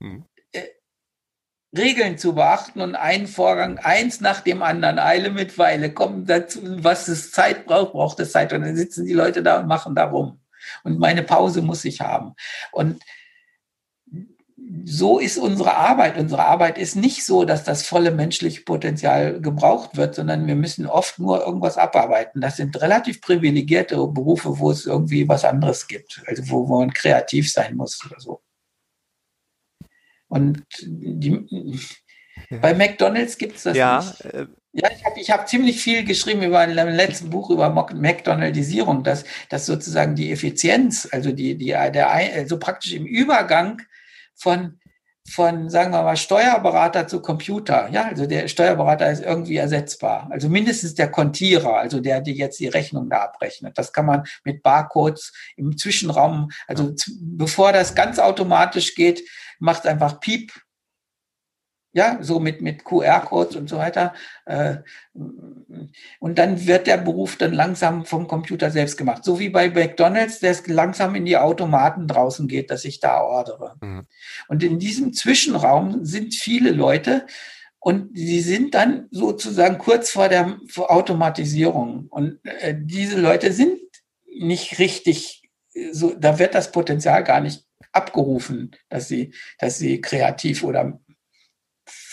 mhm. 0.00 0.24
äh, 0.52 0.68
Regeln 1.76 2.18
zu 2.18 2.34
beachten 2.34 2.80
und 2.80 2.94
einen 2.94 3.26
Vorgang 3.26 3.78
eins 3.78 4.20
nach 4.20 4.40
dem 4.40 4.62
anderen, 4.62 4.98
Eile 4.98 5.30
mit 5.30 5.58
Weile, 5.58 5.92
kommen 5.92 6.24
dazu, 6.24 6.60
was 6.62 7.08
es 7.08 7.32
Zeit 7.32 7.66
braucht, 7.66 7.92
braucht 7.92 8.20
es 8.20 8.32
Zeit. 8.32 8.52
Und 8.52 8.62
dann 8.62 8.76
sitzen 8.76 9.04
die 9.04 9.12
Leute 9.12 9.42
da 9.42 9.60
und 9.60 9.66
machen 9.66 9.94
da 9.94 10.04
rum. 10.04 10.40
Und 10.82 10.98
meine 10.98 11.22
Pause 11.22 11.60
muss 11.60 11.84
ich 11.84 12.00
haben. 12.00 12.34
Und 12.72 13.02
so 14.84 15.18
ist 15.18 15.38
unsere 15.38 15.76
Arbeit. 15.76 16.16
Unsere 16.16 16.44
Arbeit 16.44 16.78
ist 16.78 16.96
nicht 16.96 17.24
so, 17.24 17.44
dass 17.44 17.64
das 17.64 17.86
volle 17.86 18.10
menschliche 18.10 18.62
Potenzial 18.62 19.40
gebraucht 19.40 19.96
wird, 19.96 20.14
sondern 20.14 20.46
wir 20.46 20.56
müssen 20.56 20.86
oft 20.86 21.18
nur 21.18 21.44
irgendwas 21.44 21.76
abarbeiten. 21.76 22.40
Das 22.40 22.56
sind 22.56 22.80
relativ 22.80 23.20
privilegierte 23.20 23.96
Berufe, 23.96 24.58
wo 24.58 24.70
es 24.70 24.86
irgendwie 24.86 25.28
was 25.28 25.44
anderes 25.44 25.86
gibt, 25.86 26.22
also 26.26 26.42
wo, 26.48 26.68
wo 26.68 26.78
man 26.80 26.92
kreativ 26.92 27.50
sein 27.52 27.76
muss 27.76 28.00
oder 28.06 28.20
so. 28.20 28.42
Und 30.28 30.64
die, 30.80 31.80
ja. 32.50 32.58
bei 32.58 32.74
McDonalds 32.74 33.36
gibt 33.38 33.56
es 33.56 33.64
das 33.64 33.76
ja, 33.76 33.98
nicht. 33.98 34.20
Äh, 34.24 34.46
ja, 34.72 34.90
ich 34.90 35.04
habe 35.04 35.20
ich 35.20 35.30
hab 35.30 35.48
ziemlich 35.48 35.80
viel 35.80 36.04
geschrieben 36.04 36.42
über 36.42 36.64
im 36.64 36.88
letzten 36.88 37.30
Buch 37.30 37.50
über 37.50 37.70
McDonaldisierung, 37.70 39.04
dass, 39.04 39.24
dass 39.48 39.66
sozusagen 39.66 40.16
die 40.16 40.32
Effizienz, 40.32 41.08
also 41.12 41.30
die, 41.30 41.56
die, 41.56 41.66
der, 41.66 42.10
also 42.10 42.58
praktisch 42.58 42.92
im 42.92 43.06
Übergang 43.06 43.82
von, 44.34 44.78
von, 45.28 45.70
sagen 45.70 45.92
wir 45.92 46.02
mal, 46.02 46.16
Steuerberater 46.16 47.06
zu 47.08 47.20
Computer. 47.20 47.88
Ja, 47.90 48.06
also 48.06 48.26
der 48.26 48.48
Steuerberater 48.48 49.10
ist 49.10 49.22
irgendwie 49.22 49.56
ersetzbar. 49.56 50.28
Also 50.30 50.48
mindestens 50.48 50.94
der 50.94 51.10
Kontierer, 51.10 51.76
also 51.76 52.00
der, 52.00 52.20
die 52.20 52.34
jetzt 52.34 52.60
die 52.60 52.68
Rechnung 52.68 53.08
da 53.08 53.22
abrechnet. 53.22 53.78
Das 53.78 53.92
kann 53.92 54.06
man 54.06 54.24
mit 54.44 54.62
Barcodes 54.62 55.32
im 55.56 55.76
Zwischenraum, 55.78 56.50
also 56.66 56.94
bevor 57.20 57.72
das 57.72 57.94
ganz 57.94 58.18
automatisch 58.18 58.94
geht, 58.94 59.22
macht 59.58 59.86
einfach 59.86 60.20
Piep 60.20 60.52
ja, 61.94 62.18
so 62.20 62.40
mit, 62.40 62.60
mit 62.60 62.84
QR-Codes 62.84 63.54
und 63.56 63.68
so 63.68 63.78
weiter. 63.78 64.12
Äh, 64.46 64.78
und 65.14 66.38
dann 66.38 66.66
wird 66.66 66.88
der 66.88 66.98
Beruf 66.98 67.36
dann 67.36 67.52
langsam 67.52 68.04
vom 68.04 68.26
Computer 68.26 68.70
selbst 68.70 68.98
gemacht. 68.98 69.24
So 69.24 69.38
wie 69.38 69.48
bei 69.48 69.70
McDonalds, 69.70 70.40
der 70.40 70.50
es 70.50 70.66
langsam 70.66 71.14
in 71.14 71.24
die 71.24 71.36
Automaten 71.36 72.08
draußen 72.08 72.48
geht, 72.48 72.70
dass 72.70 72.84
ich 72.84 72.98
da 72.98 73.22
ordere. 73.22 73.76
Mhm. 73.80 74.06
Und 74.48 74.64
in 74.64 74.80
diesem 74.80 75.12
Zwischenraum 75.12 76.04
sind 76.04 76.34
viele 76.34 76.72
Leute 76.72 77.26
und 77.78 78.16
sie 78.16 78.40
sind 78.40 78.74
dann 78.74 79.06
sozusagen 79.12 79.78
kurz 79.78 80.10
vor 80.10 80.28
der 80.28 80.58
Automatisierung. 80.76 82.08
Und 82.10 82.40
äh, 82.42 82.74
diese 82.76 83.20
Leute 83.20 83.52
sind 83.52 83.78
nicht 84.26 84.80
richtig, 84.80 85.48
so, 85.92 86.12
da 86.18 86.40
wird 86.40 86.56
das 86.56 86.72
Potenzial 86.72 87.22
gar 87.22 87.40
nicht 87.40 87.64
abgerufen, 87.92 88.72
dass 88.88 89.06
sie, 89.06 89.32
dass 89.58 89.78
sie 89.78 90.00
kreativ 90.00 90.64
oder 90.64 91.00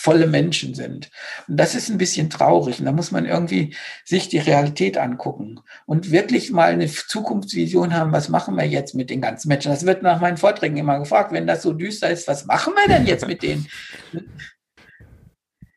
volle 0.01 0.25
Menschen 0.25 0.73
sind. 0.73 1.11
Und 1.47 1.57
das 1.57 1.75
ist 1.75 1.89
ein 1.89 1.99
bisschen 1.99 2.31
traurig. 2.31 2.79
Und 2.79 2.85
da 2.85 2.91
muss 2.91 3.11
man 3.11 3.25
irgendwie 3.25 3.75
sich 4.03 4.29
die 4.29 4.39
Realität 4.39 4.97
angucken 4.97 5.59
und 5.85 6.09
wirklich 6.11 6.51
mal 6.51 6.71
eine 6.71 6.87
Zukunftsvision 6.87 7.93
haben, 7.93 8.11
was 8.11 8.27
machen 8.27 8.55
wir 8.55 8.65
jetzt 8.65 8.95
mit 8.95 9.11
den 9.11 9.21
ganzen 9.21 9.49
Menschen. 9.49 9.71
Das 9.71 9.85
wird 9.85 10.01
nach 10.01 10.19
meinen 10.19 10.37
Vorträgen 10.37 10.77
immer 10.77 10.97
gefragt, 10.97 11.31
wenn 11.31 11.45
das 11.45 11.61
so 11.61 11.73
düster 11.73 12.09
ist, 12.09 12.27
was 12.27 12.45
machen 12.45 12.73
wir 12.73 12.87
denn 12.87 13.05
jetzt 13.05 13.27
mit 13.27 13.43
denen? 13.43 13.67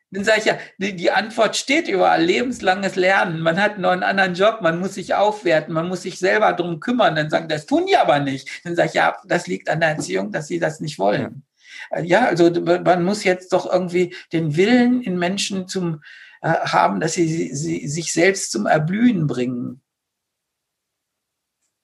Dann 0.09 0.23
sage 0.23 0.39
ich 0.39 0.45
ja, 0.45 0.57
die, 0.79 0.95
die, 0.95 1.11
Antwort 1.11 1.55
steht 1.55 1.87
überall, 1.87 2.23
lebenslanges 2.23 2.95
Lernen. 2.95 3.41
Man 3.41 3.61
hat 3.61 3.77
noch 3.77 3.91
einen 3.91 4.03
anderen 4.03 4.33
Job, 4.33 4.59
man 4.61 4.79
muss 4.79 4.95
sich 4.95 5.13
aufwerten, 5.13 5.73
man 5.73 5.87
muss 5.87 6.01
sich 6.01 6.17
selber 6.17 6.53
drum 6.53 6.79
kümmern. 6.79 7.15
Dann 7.15 7.29
sagen, 7.29 7.49
das 7.49 7.65
tun 7.65 7.85
die 7.85 7.97
aber 7.97 8.19
nicht. 8.19 8.49
Dann 8.63 8.75
sage 8.75 8.89
ich, 8.89 8.93
ja, 8.95 9.15
das 9.25 9.45
liegt 9.45 9.69
an 9.69 9.81
der 9.81 9.89
Erziehung, 9.89 10.31
dass 10.31 10.47
sie 10.47 10.57
das 10.57 10.79
nicht 10.79 10.97
wollen. 10.97 11.43
Äh, 11.91 12.03
ja, 12.03 12.25
also 12.25 12.49
man 12.49 13.03
muss 13.03 13.23
jetzt 13.23 13.53
doch 13.53 13.71
irgendwie 13.71 14.15
den 14.33 14.55
Willen 14.55 15.01
in 15.01 15.17
Menschen 15.17 15.67
zum 15.67 16.01
äh, 16.41 16.49
haben, 16.49 16.99
dass 16.99 17.13
sie, 17.13 17.55
sie 17.55 17.87
sich 17.87 18.13
selbst 18.13 18.51
zum 18.51 18.65
Erblühen 18.65 19.27
bringen. 19.27 19.81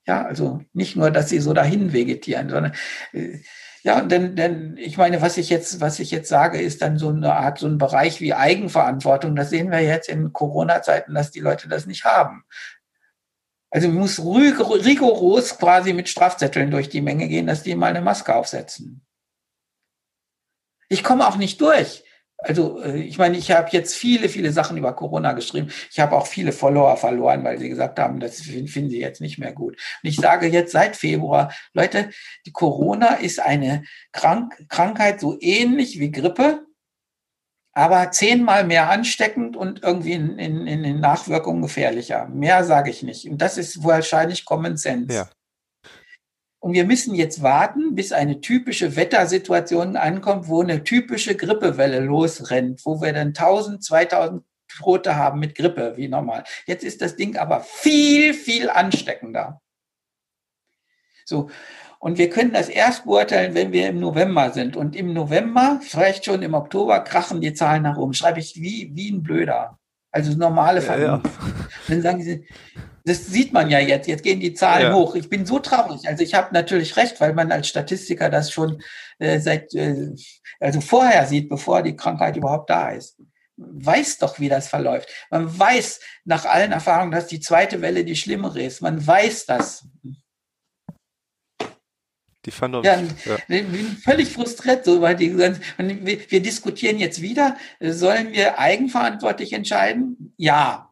Ja, 0.05 0.23
also 0.25 0.61
nicht 0.73 0.95
nur, 0.95 1.11
dass 1.11 1.29
sie 1.29 1.39
so 1.39 1.53
dahin 1.53 1.93
vegetieren, 1.93 2.49
sondern 2.49 2.73
äh, 3.13 3.39
ja, 3.83 4.01
denn, 4.01 4.35
denn 4.35 4.77
ich 4.77 4.97
meine, 4.97 5.21
was 5.21 5.37
ich 5.37 5.49
jetzt, 5.49 5.81
was 5.81 5.99
ich 5.99 6.11
jetzt 6.11 6.29
sage, 6.29 6.61
ist 6.61 6.83
dann 6.83 6.99
so 6.99 7.09
eine 7.09 7.33
Art, 7.33 7.57
so 7.57 7.65
ein 7.67 7.79
Bereich 7.79 8.21
wie 8.21 8.35
Eigenverantwortung. 8.35 9.35
Das 9.35 9.49
sehen 9.49 9.71
wir 9.71 9.81
jetzt 9.81 10.07
in 10.07 10.33
Corona-Zeiten, 10.33 11.15
dass 11.15 11.31
die 11.31 11.39
Leute 11.39 11.67
das 11.67 11.87
nicht 11.87 12.05
haben. 12.05 12.43
Also 13.71 13.87
muss 13.87 14.19
rigoros 14.19 15.57
quasi 15.57 15.93
mit 15.93 16.09
Strafzetteln 16.09 16.69
durch 16.69 16.89
die 16.89 17.01
Menge 17.01 17.27
gehen, 17.27 17.47
dass 17.47 17.63
die 17.63 17.73
mal 17.73 17.87
eine 17.87 18.01
Maske 18.01 18.35
aufsetzen. 18.35 19.01
Ich 20.91 21.05
komme 21.05 21.25
auch 21.25 21.37
nicht 21.37 21.61
durch. 21.61 22.03
Also 22.37 22.81
äh, 22.81 22.97
ich 23.01 23.17
meine, 23.17 23.37
ich 23.37 23.51
habe 23.51 23.69
jetzt 23.71 23.95
viele, 23.95 24.27
viele 24.27 24.51
Sachen 24.51 24.75
über 24.75 24.93
Corona 24.93 25.31
geschrieben. 25.31 25.71
Ich 25.89 26.01
habe 26.01 26.17
auch 26.17 26.27
viele 26.27 26.51
Follower 26.51 26.97
verloren, 26.97 27.45
weil 27.45 27.57
sie 27.59 27.69
gesagt 27.69 27.97
haben, 27.97 28.19
das 28.19 28.41
finden 28.41 28.89
sie 28.89 28.99
jetzt 28.99 29.21
nicht 29.21 29.37
mehr 29.37 29.53
gut. 29.53 29.77
Und 30.03 30.09
ich 30.09 30.17
sage 30.17 30.47
jetzt 30.47 30.73
seit 30.73 30.97
Februar, 30.97 31.53
Leute, 31.73 32.09
die 32.45 32.51
Corona 32.51 33.13
ist 33.15 33.39
eine 33.39 33.83
Krank 34.11 34.65
Krankheit 34.67 35.21
so 35.21 35.37
ähnlich 35.39 35.97
wie 35.99 36.11
Grippe, 36.11 36.65
aber 37.71 38.11
zehnmal 38.11 38.65
mehr 38.65 38.89
ansteckend 38.89 39.55
und 39.55 39.81
irgendwie 39.83 40.11
in, 40.13 40.37
den 40.37 40.99
Nachwirkungen 40.99 41.61
gefährlicher. 41.61 42.27
Mehr 42.27 42.65
sage 42.65 42.89
ich 42.89 43.01
nicht. 43.01 43.29
Und 43.29 43.37
das 43.37 43.57
ist 43.57 43.81
wahrscheinlich 43.85 44.43
Common 44.43 44.75
Sense. 44.75 45.13
Ja. 45.15 45.29
Und 46.61 46.73
wir 46.73 46.85
müssen 46.85 47.15
jetzt 47.15 47.41
warten, 47.41 47.95
bis 47.95 48.11
eine 48.11 48.39
typische 48.39 48.95
Wettersituation 48.95 49.97
ankommt, 49.97 50.47
wo 50.47 50.61
eine 50.61 50.83
typische 50.83 51.35
Grippewelle 51.35 52.01
losrennt, 52.01 52.85
wo 52.85 53.01
wir 53.01 53.13
dann 53.13 53.29
1000, 53.29 53.83
2000 53.83 54.43
Tote 54.77 55.15
haben 55.15 55.39
mit 55.39 55.55
Grippe, 55.55 55.97
wie 55.97 56.07
normal. 56.07 56.43
Jetzt 56.67 56.83
ist 56.83 57.01
das 57.01 57.15
Ding 57.15 57.35
aber 57.35 57.61
viel, 57.61 58.35
viel 58.35 58.69
ansteckender. 58.69 59.59
So. 61.25 61.49
Und 61.97 62.19
wir 62.19 62.29
können 62.29 62.53
das 62.53 62.69
erst 62.69 63.05
beurteilen, 63.05 63.55
wenn 63.55 63.71
wir 63.71 63.89
im 63.89 63.99
November 63.99 64.51
sind. 64.51 64.75
Und 64.75 64.95
im 64.95 65.13
November, 65.13 65.79
vielleicht 65.81 66.25
schon 66.25 66.43
im 66.43 66.53
Oktober, 66.53 66.99
krachen 66.99 67.41
die 67.41 67.53
Zahlen 67.53 67.83
nach 67.83 67.97
oben. 67.97 68.13
Schreibe 68.13 68.39
ich 68.39 68.55
wie, 68.55 68.91
wie 68.93 69.11
ein 69.11 69.23
Blöder. 69.23 69.79
Also 70.11 70.33
normale 70.33 70.81
Vernunft. 70.81 71.25
Ja, 71.25 71.47
ja. 71.47 71.65
Dann 71.87 72.01
sagen 72.01 72.21
sie, 72.21 72.45
das 73.05 73.27
sieht 73.27 73.53
man 73.53 73.69
ja 73.69 73.79
jetzt. 73.79 74.07
Jetzt 74.07 74.23
gehen 74.23 74.39
die 74.39 74.53
Zahlen 74.53 74.87
ja. 74.87 74.93
hoch. 74.93 75.15
Ich 75.15 75.29
bin 75.29 75.45
so 75.45 75.59
traurig. 75.59 76.07
Also 76.07 76.23
ich 76.23 76.33
habe 76.33 76.53
natürlich 76.53 76.97
recht, 76.97 77.19
weil 77.19 77.33
man 77.33 77.51
als 77.51 77.67
Statistiker 77.67 78.29
das 78.29 78.51
schon 78.51 78.81
äh, 79.19 79.39
seit, 79.39 79.73
äh, 79.73 80.09
also 80.59 80.81
vorher 80.81 81.25
sieht, 81.25 81.49
bevor 81.49 81.81
die 81.81 81.95
Krankheit 81.95 82.35
überhaupt 82.35 82.69
da 82.69 82.89
ist. 82.89 83.17
Man 83.57 83.85
weiß 83.85 84.17
doch, 84.19 84.39
wie 84.39 84.49
das 84.49 84.67
verläuft. 84.67 85.09
Man 85.29 85.57
weiß 85.57 85.99
nach 86.25 86.45
allen 86.45 86.71
Erfahrungen, 86.71 87.11
dass 87.11 87.27
die 87.27 87.39
zweite 87.39 87.81
Welle 87.81 88.03
die 88.03 88.15
schlimmere 88.15 88.61
ist. 88.61 88.81
Man 88.81 89.05
weiß 89.05 89.45
das. 89.45 89.87
Die 92.45 92.51
Vernunft. 92.51 92.85
Ja, 92.85 92.99
ja. 92.99 93.37
ich 93.47 93.67
bin 93.67 93.97
völlig 94.03 94.29
frustriert, 94.29 94.83
so, 94.83 95.01
weil 95.01 95.15
die, 95.15 95.37
wir, 95.37 95.59
wir 95.77 96.41
diskutieren 96.41 96.97
jetzt 96.97 97.21
wieder, 97.21 97.55
sollen 97.79 98.33
wir 98.33 98.57
eigenverantwortlich 98.57 99.53
entscheiden? 99.53 100.33
Ja, 100.37 100.91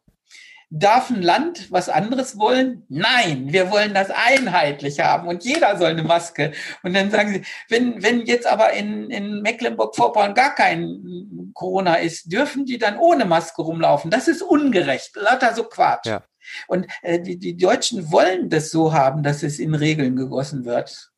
Darf 0.72 1.10
ein 1.10 1.24
Land 1.24 1.72
was 1.72 1.90
anderes 1.90 2.38
wollen? 2.38 2.86
Nein, 2.90 3.52
wir 3.52 3.72
wollen 3.72 3.96
das 3.96 4.12
einheitlich 4.12 5.00
haben 5.00 5.28
und 5.28 5.44
jeder 5.44 5.76
soll 5.80 5.90
eine 5.90 6.04
Maske. 6.04 6.52
Und 6.84 6.94
dann 6.94 7.10
sagen 7.10 7.34
sie, 7.34 7.44
wenn, 7.70 8.04
wenn 8.04 8.28
jetzt 8.28 8.46
aber 8.46 8.74
in, 8.74 9.10
in 9.10 9.42
Mecklenburg-Vorpommern 9.42 10.36
gar 10.36 10.54
kein 10.54 11.52
Corona 11.56 11.96
ist, 11.96 12.32
dürfen 12.32 12.66
die 12.66 12.78
dann 12.78 13.00
ohne 13.00 13.26
Maske 13.26 13.64
rumlaufen? 13.64 14.12
Das 14.12 14.28
ist 14.28 14.44
ungerecht. 14.44 15.16
Lauter 15.16 15.56
so 15.56 15.64
Quatsch. 15.64 16.06
Ja. 16.06 16.24
Und 16.68 16.86
äh, 17.02 17.20
die, 17.20 17.40
die 17.40 17.58
Deutschen 17.58 18.12
wollen 18.12 18.50
das 18.50 18.70
so 18.70 18.94
haben, 18.94 19.24
dass 19.24 19.42
es 19.42 19.58
in 19.58 19.74
Regeln 19.74 20.16
gegossen 20.16 20.66
wird. 20.66 21.10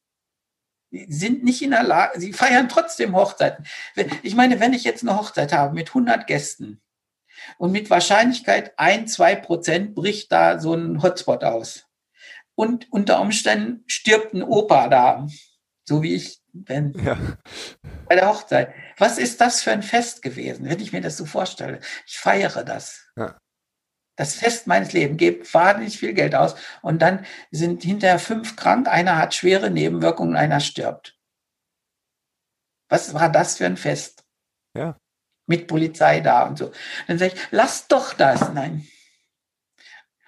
Sind 0.91 1.43
nicht 1.43 1.61
in 1.61 1.71
der 1.71 1.83
Lage, 1.83 2.19
sie 2.19 2.33
feiern 2.33 2.67
trotzdem 2.67 3.15
Hochzeiten. 3.15 3.65
Ich 4.23 4.35
meine, 4.35 4.59
wenn 4.59 4.73
ich 4.73 4.83
jetzt 4.83 5.03
eine 5.03 5.17
Hochzeit 5.17 5.53
habe 5.53 5.73
mit 5.73 5.89
100 5.89 6.27
Gästen, 6.27 6.81
und 7.57 7.71
mit 7.71 7.89
Wahrscheinlichkeit 7.89 8.73
ein, 8.77 9.07
zwei 9.07 9.35
Prozent 9.35 9.95
bricht 9.95 10.31
da 10.31 10.59
so 10.59 10.73
ein 10.73 11.01
Hotspot 11.01 11.43
aus. 11.43 11.85
und 12.53 12.91
unter 12.91 13.21
Umständen 13.21 13.83
stirbt 13.87 14.33
ein 14.33 14.43
Opa 14.43 14.87
da, 14.87 15.25
so 15.85 16.03
wie 16.03 16.13
ich 16.15 16.41
bin 16.53 16.93
ja. 17.03 17.17
bei 18.07 18.15
der 18.15 18.27
Hochzeit. 18.27 18.73
Was 18.97 19.17
ist 19.17 19.41
das 19.41 19.61
für 19.61 19.71
ein 19.71 19.81
Fest 19.81 20.21
gewesen, 20.21 20.69
wenn 20.69 20.79
ich 20.79 20.91
mir 20.91 21.01
das 21.01 21.17
so 21.17 21.25
vorstelle? 21.25 21.79
Ich 22.05 22.19
feiere 22.19 22.63
das. 22.63 23.07
Ja. 23.15 23.37
Das 24.17 24.35
Fest 24.35 24.67
meines 24.67 24.93
Lebens, 24.93 25.17
gebe 25.17 25.53
wahnsinnig 25.53 25.97
viel 25.97 26.13
Geld 26.13 26.35
aus 26.35 26.55
und 26.81 27.01
dann 27.01 27.25
sind 27.49 27.83
hinterher 27.83 28.19
fünf 28.19 28.55
krank, 28.55 28.87
einer 28.87 29.17
hat 29.17 29.33
schwere 29.33 29.69
Nebenwirkungen, 29.69 30.35
einer 30.35 30.59
stirbt. 30.59 31.17
Was 32.89 33.13
war 33.13 33.29
das 33.29 33.57
für 33.57 33.65
ein 33.65 33.77
Fest? 33.77 34.23
Ja. 34.75 34.97
Mit 35.47 35.67
Polizei 35.67 36.19
da 36.19 36.43
und 36.43 36.57
so. 36.57 36.71
Dann 37.07 37.17
sage 37.17 37.33
ich, 37.33 37.41
lass 37.51 37.87
doch 37.87 38.13
das. 38.13 38.53
Nein, 38.53 38.85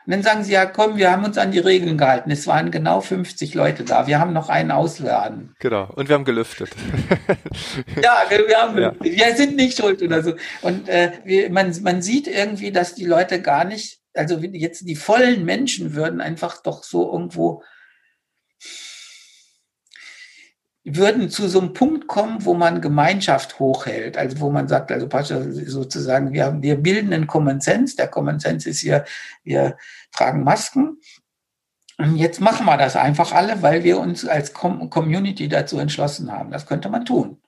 und 0.06 0.12
dann 0.12 0.24
sagen 0.24 0.44
sie, 0.44 0.54
ja 0.54 0.66
komm, 0.66 0.98
wir 0.98 1.12
haben 1.12 1.24
uns 1.24 1.38
an 1.38 1.52
die 1.52 1.60
Regeln 1.60 1.98
gehalten. 1.98 2.32
Es 2.32 2.46
waren 2.48 2.72
genau 2.72 3.02
50 3.02 3.54
Leute 3.54 3.84
da. 3.84 4.08
Wir 4.08 4.20
haben 4.20 4.34
noch 4.34 4.50
einen 4.50 4.72
ausladen. 4.72 5.56
Genau. 5.60 5.90
Und 5.96 6.10
wir 6.10 6.16
haben 6.16 6.26
gelüftet. 6.26 6.72
ja, 8.02 8.24
wir, 8.30 8.58
haben, 8.58 8.78
ja. 8.78 8.94
wir 9.00 9.36
sind 9.36 9.56
nicht 9.56 9.78
schuld 9.78 10.02
oder 10.02 10.22
so. 10.22 10.34
Und 10.62 10.90
äh, 10.90 11.12
wir, 11.24 11.50
man, 11.52 11.74
man 11.84 12.02
sieht 12.02 12.28
irgendwie, 12.28 12.72
dass 12.72 12.96
die 12.96 13.06
Leute 13.06 13.42
gar 13.42 13.64
nicht, 13.64 14.00
also 14.14 14.38
jetzt 14.40 14.88
die 14.88 14.96
vollen 14.96 15.46
Menschen 15.46 15.96
würden 15.96 16.22
einfach 16.22 16.62
doch 16.62 16.84
so 16.84 17.12
irgendwo 17.12 17.64
würden 20.86 21.30
zu 21.30 21.48
so 21.48 21.60
einem 21.60 21.74
Punkt 21.74 22.08
kommen, 22.08 22.44
wo 22.44 22.54
man 22.54 22.82
Gemeinschaft 22.82 23.60
hochhält, 23.60 24.18
also 24.18 24.40
wo 24.42 24.50
man 24.50 24.68
sagt, 24.68 24.92
also 24.92 25.08
sozusagen, 25.66 26.34
wir, 26.34 26.58
wir 26.62 26.76
bilden 26.76 27.14
einen 27.14 27.28
Common 27.28 27.62
Sense. 27.62 27.96
Der 27.96 28.10
Common 28.10 28.40
Sense 28.40 28.70
ist 28.70 28.80
hier, 28.80 29.06
wir 29.44 29.78
tragen 30.12 30.44
Masken. 30.44 30.98
Und 31.98 32.18
jetzt 32.18 32.42
machen 32.42 32.66
wir 32.66 32.78
das 32.78 32.96
einfach 32.96 33.32
alle, 33.32 33.62
weil 33.62 33.84
wir 33.84 34.00
uns 34.00 34.28
als 34.28 34.54
Community 34.54 35.48
dazu 35.48 35.78
entschlossen 35.78 36.32
haben. 36.32 36.52
Das 36.52 36.66
könnte 36.66 36.90
man 36.90 37.06
tun. 37.06 37.42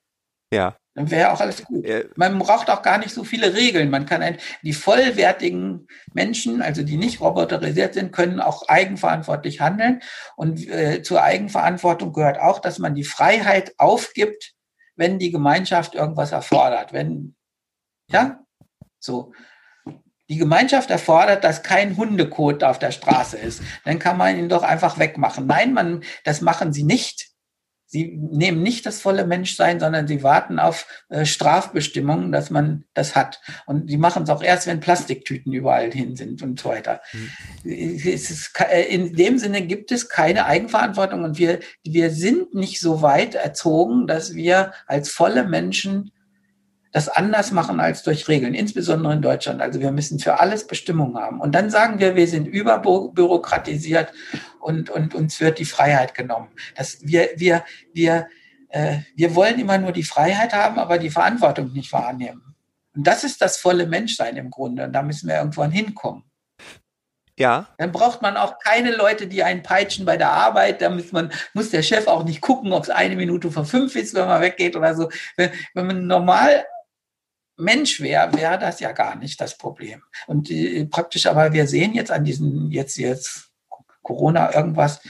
Ja. 0.53 0.77
Dann 0.95 1.11
wäre 1.11 1.33
auch 1.33 1.41
alles 1.41 1.63
gut. 1.65 1.85
Man 2.15 2.39
braucht 2.39 2.69
auch 2.69 2.81
gar 2.81 2.97
nicht 2.97 3.13
so 3.13 3.25
viele 3.25 3.53
Regeln. 3.53 3.89
Man 3.89 4.05
kann 4.05 4.21
ein, 4.21 4.37
die 4.63 4.71
vollwertigen 4.71 5.87
Menschen, 6.13 6.61
also 6.61 6.83
die 6.83 6.95
nicht 6.95 7.19
roboterisiert 7.19 7.93
sind, 7.93 8.13
können 8.13 8.39
auch 8.39 8.69
eigenverantwortlich 8.69 9.59
handeln. 9.59 10.01
Und 10.37 10.65
äh, 10.69 11.03
zur 11.03 11.21
Eigenverantwortung 11.21 12.13
gehört 12.13 12.39
auch, 12.39 12.59
dass 12.59 12.79
man 12.79 12.95
die 12.95 13.03
Freiheit 13.03 13.73
aufgibt, 13.77 14.53
wenn 14.95 15.19
die 15.19 15.31
Gemeinschaft 15.31 15.95
irgendwas 15.95 16.31
erfordert. 16.31 16.93
Wenn, 16.93 17.35
ja, 18.09 18.39
so. 18.97 19.33
Die 20.29 20.37
Gemeinschaft 20.37 20.89
erfordert, 20.89 21.43
dass 21.43 21.61
kein 21.61 21.97
Hundekot 21.97 22.63
auf 22.63 22.79
der 22.79 22.91
Straße 22.91 23.37
ist. 23.37 23.61
Dann 23.83 23.99
kann 23.99 24.17
man 24.17 24.39
ihn 24.39 24.49
doch 24.49 24.63
einfach 24.63 24.97
wegmachen. 24.97 25.45
Nein, 25.45 25.73
man, 25.73 26.03
das 26.23 26.39
machen 26.39 26.71
sie 26.71 26.83
nicht 26.83 27.34
Sie 27.87 28.17
nehmen 28.17 28.63
nicht 28.63 28.85
das 28.85 28.99
volle 28.99 29.25
Menschsein, 29.25 29.79
sondern 29.79 30.07
sie 30.07 30.23
warten 30.23 30.59
auf 30.59 30.87
äh, 31.09 31.25
Strafbestimmungen, 31.25 32.31
dass 32.31 32.49
man 32.49 32.83
das 32.93 33.15
hat. 33.15 33.41
Und 33.67 33.89
die 33.89 33.97
machen 33.97 34.23
es 34.23 34.29
auch 34.29 34.41
erst, 34.41 34.65
wenn 34.67 34.79
Plastiktüten 34.79 35.53
überall 35.53 35.91
hin 35.91 36.15
sind 36.15 36.41
und 36.41 36.59
so 36.59 36.69
weiter. 36.69 37.01
Mhm. 37.13 37.69
Ist, 37.69 38.51
äh, 38.59 38.83
in 38.83 39.13
dem 39.13 39.37
Sinne 39.37 39.61
gibt 39.61 39.91
es 39.91 40.09
keine 40.09 40.45
Eigenverantwortung 40.45 41.23
und 41.23 41.37
wir, 41.37 41.59
wir 41.83 42.09
sind 42.09 42.55
nicht 42.55 42.79
so 42.79 43.01
weit 43.01 43.35
erzogen, 43.35 44.07
dass 44.07 44.33
wir 44.33 44.73
als 44.87 45.09
volle 45.09 45.47
Menschen 45.47 46.11
das 46.95 47.09
anders 47.09 47.51
machen 47.51 47.81
als 47.81 48.03
durch 48.03 48.29
Regeln, 48.29 48.53
insbesondere 48.53 49.11
in 49.11 49.21
Deutschland. 49.21 49.61
Also 49.61 49.81
wir 49.81 49.91
müssen 49.91 50.17
für 50.17 50.39
alles 50.39 50.65
Bestimmungen 50.65 51.17
haben. 51.17 51.41
Und 51.41 51.53
dann 51.53 51.69
sagen 51.69 51.99
wir, 51.99 52.15
wir 52.15 52.25
sind 52.25 52.47
überbürokratisiert 52.47 54.13
und, 54.61 54.89
und 54.89 55.13
uns 55.13 55.41
wird 55.41 55.59
die 55.59 55.65
Freiheit 55.65 56.13
genommen. 56.13 56.47
Das, 56.73 56.99
wir, 57.01 57.31
wir, 57.35 57.65
wir, 57.91 58.29
äh, 58.69 58.99
wir 59.13 59.35
wollen 59.35 59.59
immer 59.59 59.77
nur 59.77 59.91
die 59.91 60.05
Freiheit 60.05 60.53
haben, 60.53 60.79
aber 60.79 60.97
die 60.97 61.09
Verantwortung 61.09 61.73
nicht 61.73 61.91
wahrnehmen. 61.91 62.55
Und 62.95 63.05
das 63.05 63.25
ist 63.25 63.41
das 63.41 63.57
volle 63.57 63.87
Menschsein 63.87 64.37
im 64.37 64.49
Grunde. 64.49 64.85
Und 64.85 64.93
da 64.93 65.01
müssen 65.01 65.27
wir 65.27 65.35
irgendwann 65.35 65.71
hinkommen. 65.71 66.23
Ja. 67.37 67.67
Dann 67.77 67.91
braucht 67.91 68.21
man 68.21 68.37
auch 68.37 68.57
keine 68.59 68.95
Leute, 68.95 69.27
die 69.27 69.43
einen 69.43 69.63
peitschen 69.63 70.05
bei 70.05 70.15
der 70.15 70.31
Arbeit. 70.31 70.81
Da 70.81 70.89
muss 70.89 71.11
man, 71.11 71.29
muss 71.53 71.71
der 71.71 71.83
Chef 71.83 72.07
auch 72.07 72.23
nicht 72.23 72.39
gucken, 72.39 72.71
ob 72.71 72.83
es 72.83 72.89
eine 72.89 73.17
Minute 73.17 73.51
vor 73.51 73.65
fünf 73.65 73.97
ist, 73.97 74.13
wenn 74.13 74.27
man 74.27 74.41
weggeht 74.41 74.77
oder 74.77 74.95
so. 74.95 75.09
Wenn, 75.35 75.51
wenn 75.73 75.87
man 75.87 76.07
normal 76.07 76.63
Mensch 77.57 78.01
wäre, 78.01 78.33
wäre 78.33 78.59
das 78.59 78.79
ja 78.79 78.91
gar 78.91 79.15
nicht 79.15 79.39
das 79.39 79.57
Problem. 79.57 80.03
Und 80.27 80.49
äh, 80.51 80.85
praktisch, 80.85 81.25
aber 81.25 81.53
wir 81.53 81.67
sehen 81.67 81.93
jetzt 81.93 82.11
an 82.11 82.23
diesen, 82.23 82.71
jetzt, 82.71 82.97
jetzt 82.97 83.49
Corona 84.01 84.53
irgendwas, 84.53 85.01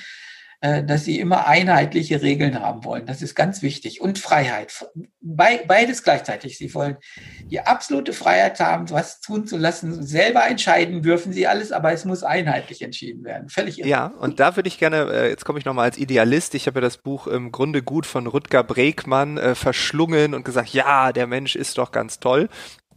dass 0.62 1.06
sie 1.06 1.20
immer 1.20 1.48
einheitliche 1.48 2.22
Regeln 2.22 2.60
haben 2.60 2.84
wollen. 2.84 3.06
Das 3.06 3.22
ist 3.22 3.36
ganz 3.36 3.62
wichtig. 3.62 4.02
Und 4.02 4.20
Freiheit. 4.20 4.86
Be 5.22 5.60
beides 5.68 6.04
gleichzeitig. 6.04 6.58
Sie 6.58 6.74
wollen 6.74 6.98
die 7.46 7.60
absolute 7.60 8.14
Freiheit 8.14 8.60
haben, 8.60 8.90
was 8.90 9.22
tun 9.22 9.46
zu 9.46 9.58
lassen. 9.58 10.04
Selber 10.04 10.48
entscheiden 10.48 11.02
dürfen 11.02 11.34
sie 11.34 11.48
alles, 11.48 11.72
aber 11.72 11.92
es 11.92 12.06
muss 12.06 12.24
einheitlich 12.24 12.82
entschieden 12.82 13.24
werden. 13.24 13.50
Völlig 13.50 13.80
irre. 13.80 13.88
Ja, 13.88 14.08
und 14.08 14.40
da 14.40 14.56
würde 14.56 14.68
ich 14.68 14.78
gerne, 14.78 15.12
äh, 15.12 15.30
jetzt 15.30 15.46
komme 15.46 15.60
ich 15.60 15.66
nochmal 15.66 15.86
als 15.86 15.98
Idealist. 15.98 16.56
Ich 16.56 16.68
habe 16.68 16.80
ja 16.80 16.82
das 16.82 16.98
Buch 16.98 17.28
im 17.28 17.52
Grunde 17.52 17.84
gut 17.84 18.06
von 18.06 18.28
Rutger 18.28 18.64
Bregmann 18.64 19.38
äh, 19.38 19.56
verschlungen 19.56 20.34
und 20.34 20.46
gesagt, 20.46 20.70
ja, 20.70 21.12
der 21.12 21.28
Mensch 21.28 21.56
ist 21.56 21.78
doch 21.78 21.92
ganz 21.92 22.20
toll 22.20 22.50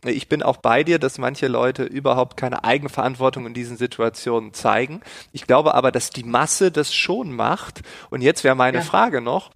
ich 0.05 0.28
bin 0.28 0.42
auch 0.42 0.59
bei 0.59 0.84
dir, 0.84 0.99
dass 0.99 1.18
manche 1.18 1.49
Leute 1.49 1.84
überhaupt 1.84 2.36
keine 2.36 2.64
Eigenverantwortung 2.64 3.46
in 3.46 3.55
diesen 3.55 3.76
Situationen 3.76 4.55
zeigen. 4.55 5.01
Ich 5.32 5.46
glaube 5.46 5.74
aber, 5.74 5.90
dass 5.90 6.11
die 6.11 6.24
Masse 6.24 6.70
das 6.70 6.94
schon 6.94 7.32
macht. 7.32 7.82
Und 8.11 8.22
jetzt 8.22 8.44
wäre 8.44 8.55
meine 8.55 8.78
ja. 8.78 8.84
Frage 8.84 9.20
noch, 9.20 9.51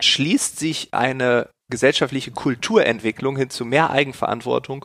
schließt 0.00 0.58
sich 0.58 0.92
eine 0.92 1.48
gesellschaftliche 1.70 2.30
Kulturentwicklung 2.30 3.36
hin 3.36 3.50
zu 3.50 3.64
mehr 3.64 3.90
Eigenverantwortung 3.90 4.84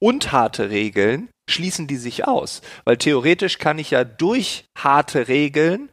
und 0.00 0.32
harte 0.32 0.70
Regeln, 0.70 1.28
schließen 1.48 1.86
die 1.86 1.96
sich 1.96 2.26
aus? 2.26 2.62
Weil 2.84 2.96
theoretisch 2.96 3.58
kann 3.58 3.78
ich 3.78 3.90
ja 3.90 4.04
durch 4.04 4.64
harte 4.76 5.28
Regeln 5.28 5.90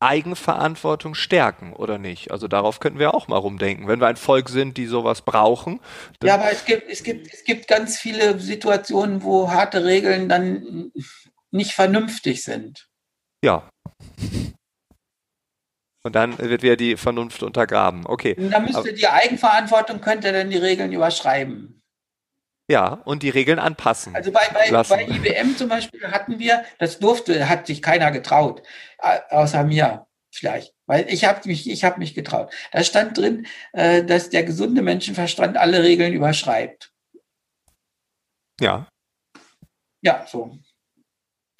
Eigenverantwortung 0.00 1.14
stärken, 1.14 1.72
oder 1.72 1.98
nicht? 1.98 2.30
Also 2.30 2.48
darauf 2.48 2.80
könnten 2.80 2.98
wir 2.98 3.14
auch 3.14 3.28
mal 3.28 3.36
rumdenken. 3.36 3.88
Wenn 3.88 4.00
wir 4.00 4.06
ein 4.06 4.16
Volk 4.16 4.48
sind, 4.48 4.76
die 4.76 4.86
sowas 4.86 5.22
brauchen. 5.22 5.80
Ja, 6.22 6.34
aber 6.34 6.50
es 6.50 6.64
gibt, 6.64 6.90
es 6.90 7.02
gibt, 7.02 7.32
es 7.32 7.44
gibt 7.44 7.68
ganz 7.68 7.98
viele 7.98 8.38
Situationen, 8.38 9.22
wo 9.22 9.50
harte 9.50 9.84
Regeln 9.84 10.28
dann 10.28 10.92
nicht 11.50 11.72
vernünftig 11.72 12.42
sind. 12.42 12.88
Ja. 13.44 13.68
Und 16.02 16.14
dann 16.14 16.38
wird 16.38 16.62
wieder 16.62 16.76
die 16.76 16.96
Vernunft 16.96 17.42
untergraben. 17.42 18.04
Okay. 18.06 18.34
Da 18.50 18.60
müsste 18.60 18.78
aber, 18.78 18.92
die 18.92 19.08
Eigenverantwortung 19.08 20.00
könnte 20.00 20.32
dann 20.32 20.50
die 20.50 20.58
Regeln 20.58 20.92
überschreiben. 20.92 21.82
Ja, 22.68 22.94
und 23.04 23.22
die 23.22 23.28
Regeln 23.28 23.58
anpassen. 23.58 24.16
Also 24.16 24.32
bei, 24.32 24.40
bei, 24.52 24.70
bei 24.70 25.06
IBM 25.06 25.56
zum 25.56 25.68
Beispiel 25.68 26.10
hatten 26.10 26.38
wir, 26.38 26.64
das 26.78 26.98
durfte, 26.98 27.48
hat 27.48 27.66
sich 27.66 27.82
keiner 27.82 28.10
getraut, 28.10 28.62
außer 29.28 29.64
mir 29.64 30.06
vielleicht. 30.32 30.74
Weil 30.86 31.06
ich 31.08 31.24
habe 31.24 31.46
mich, 31.46 31.68
ich 31.68 31.84
habe 31.84 31.98
mich 31.98 32.14
getraut. 32.14 32.52
Da 32.72 32.82
stand 32.82 33.18
drin, 33.18 33.46
äh, 33.72 34.02
dass 34.02 34.30
der 34.30 34.44
gesunde 34.44 34.82
Menschenverstand 34.82 35.56
alle 35.56 35.82
Regeln 35.82 36.12
überschreibt. 36.12 36.92
Ja. 38.60 38.88
Ja, 40.02 40.26
so. 40.26 40.58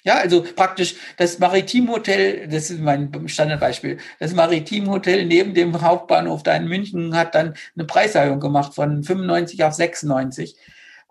Ja, 0.03 0.17
also 0.17 0.43
praktisch 0.43 0.95
das 1.17 1.39
Maritimhotel, 1.39 2.47
das 2.47 2.69
ist 2.69 2.79
mein 2.79 3.27
Standardbeispiel, 3.27 3.97
das 4.19 4.35
Maritimhotel 4.35 5.25
neben 5.25 5.55
dem 5.55 5.81
Hauptbahnhof 5.81 6.43
da 6.43 6.55
in 6.55 6.67
München 6.67 7.15
hat 7.15 7.33
dann 7.33 7.55
eine 7.75 7.85
Preiserhöhung 7.85 8.39
gemacht 8.39 8.75
von 8.75 9.03
95 9.03 9.63
auf 9.63 9.73
96 9.73 10.55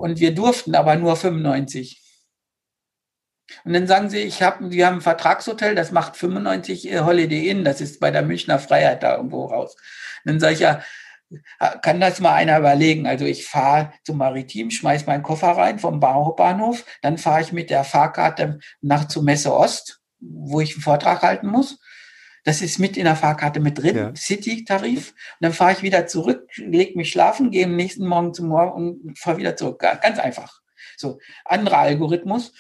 und 0.05 0.21
wir 0.21 0.35
durften 0.35 0.75
aber 0.75 0.97
nur 0.97 1.17
95. 1.17 2.03
Und 3.65 3.73
dann 3.73 3.87
sagen 3.87 4.11
sie, 4.11 4.19
ich 4.19 4.43
habe, 4.43 4.71
wir 4.71 4.87
haben 4.87 4.97
ein 4.97 5.01
Vertragshotel, 5.01 5.75
das 5.75 5.93
macht 5.93 6.19
95 6.19 6.93
äh, 6.93 7.01
Holiday 7.01 7.49
Inn, 7.49 7.65
das 7.65 7.81
ist 7.81 8.01
bei 8.01 8.11
der 8.11 8.21
Münchner 8.21 8.59
Freiheit 8.59 9.03
da 9.03 9.17
irgendwo 9.17 9.47
raus. 9.47 9.75
Und 10.25 10.33
dann 10.33 10.41
sage 10.41 10.53
ich 10.53 10.61
ja, 10.61 10.83
kann 11.81 12.03
das 12.03 12.21
mal 12.21 12.35
einer 12.35 12.59
überlegen? 12.59 13.07
Also 13.07 13.25
ich 13.25 13.47
fahre 13.47 13.95
zum 14.05 14.19
Maritim, 14.19 14.71
schmeiß 14.71 15.07
meinen 15.07 15.23
Koffer 15.23 15.53
rein 15.53 15.79
vom 15.79 16.01
Bahnhof, 16.01 16.85
dann 17.01 17.17
fahre 17.17 17.41
ich 17.41 17.53
mit 17.53 17.71
der 17.71 17.83
Fahrkarte 17.83 18.59
nach 18.83 19.09
zur 19.09 19.23
Messe 19.23 19.55
Ost, 19.55 20.03
wo 20.21 20.61
ich 20.61 20.75
einen 20.75 20.83
Vortrag 20.83 21.23
halten 21.23 21.47
muss. 21.47 21.79
Das 22.45 22.61
ist 22.61 22.79
mit 22.79 22.97
in 22.97 23.05
der 23.05 23.17
Fahrkarte 23.17 23.61
mit 23.61 23.79
drin, 23.79 23.97
ja. 23.97 24.15
City-Tarif. 24.15 25.11
Und 25.11 25.17
dann 25.41 25.53
fahre 25.53 25.73
ich 25.73 25.83
wieder 25.83 26.07
zurück, 26.07 26.49
lege 26.57 26.97
mich 26.97 27.11
schlafen, 27.11 27.51
gehe 27.51 27.65
am 27.65 27.75
nächsten 27.75 28.07
Morgen 28.07 28.35
zum 28.35 28.49
Morgen 28.49 28.73
und 28.73 29.19
fahre 29.19 29.39
wieder 29.39 29.57
zurück. 29.57 29.81
Ganz 29.81 30.19
einfach. 30.19 30.61
So, 30.97 31.19
anderer 31.45 31.79
Algorithmus. 31.79 32.53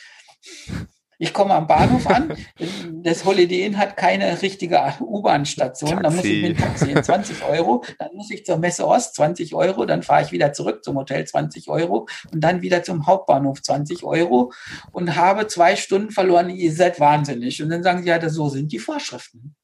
Ich 1.18 1.32
komme 1.32 1.54
am 1.54 1.66
Bahnhof 1.66 2.06
an, 2.08 2.36
das 3.02 3.24
Holiday 3.24 3.64
Inn 3.64 3.78
hat 3.78 3.96
keine 3.96 4.42
richtige 4.42 4.82
U-Bahn-Station, 5.00 6.02
dann 6.02 6.16
muss 6.16 6.24
ich 6.24 6.42
mit 6.42 6.58
dem 6.58 6.62
Taxi 6.62 6.92
20 6.92 7.44
Euro, 7.44 7.84
dann 7.98 8.08
muss 8.14 8.30
ich 8.30 8.44
zur 8.44 8.58
Messe 8.58 8.86
Ost 8.86 9.14
20 9.14 9.54
Euro, 9.54 9.84
dann 9.84 10.02
fahre 10.02 10.22
ich 10.22 10.32
wieder 10.32 10.52
zurück 10.52 10.82
zum 10.82 10.96
Hotel 10.96 11.24
20 11.24 11.68
Euro 11.68 12.08
und 12.32 12.40
dann 12.40 12.62
wieder 12.62 12.82
zum 12.82 13.06
Hauptbahnhof 13.06 13.62
20 13.62 14.02
Euro 14.02 14.52
und 14.90 15.14
habe 15.14 15.46
zwei 15.46 15.76
Stunden 15.76 16.10
verloren, 16.10 16.50
ihr 16.50 16.72
seid 16.72 16.98
wahnsinnig. 16.98 17.62
Und 17.62 17.70
dann 17.70 17.82
sagen 17.84 18.02
sie, 18.02 18.08
ja, 18.08 18.28
so 18.28 18.48
sind 18.48 18.72
die 18.72 18.80
Vorschriften. 18.80 19.54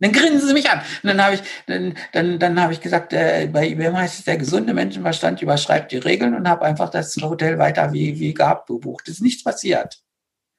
Dann 0.00 0.12
grinsen 0.12 0.46
sie 0.46 0.54
mich 0.54 0.70
an. 0.70 0.80
Und 1.02 1.08
dann 1.08 1.22
habe 1.22 1.34
ich, 1.34 1.42
dann, 1.66 1.94
dann, 2.12 2.38
dann 2.38 2.62
habe 2.62 2.72
ich 2.72 2.80
gesagt, 2.80 3.12
äh, 3.12 3.48
bei 3.52 3.68
IBM 3.68 3.96
heißt 3.96 4.20
es, 4.20 4.24
der 4.24 4.36
gesunde 4.36 4.72
Menschenverstand 4.72 5.42
überschreibt 5.42 5.90
die 5.90 5.98
Regeln 5.98 6.34
und 6.34 6.48
habe 6.48 6.64
einfach 6.64 6.88
das 6.88 7.16
Hotel 7.16 7.58
weiter 7.58 7.92
wie, 7.92 8.18
wie 8.20 8.34
gehabt 8.34 8.68
gebucht. 8.68 9.08
Es 9.08 9.14
ist 9.14 9.22
nichts 9.22 9.42
passiert. 9.42 10.00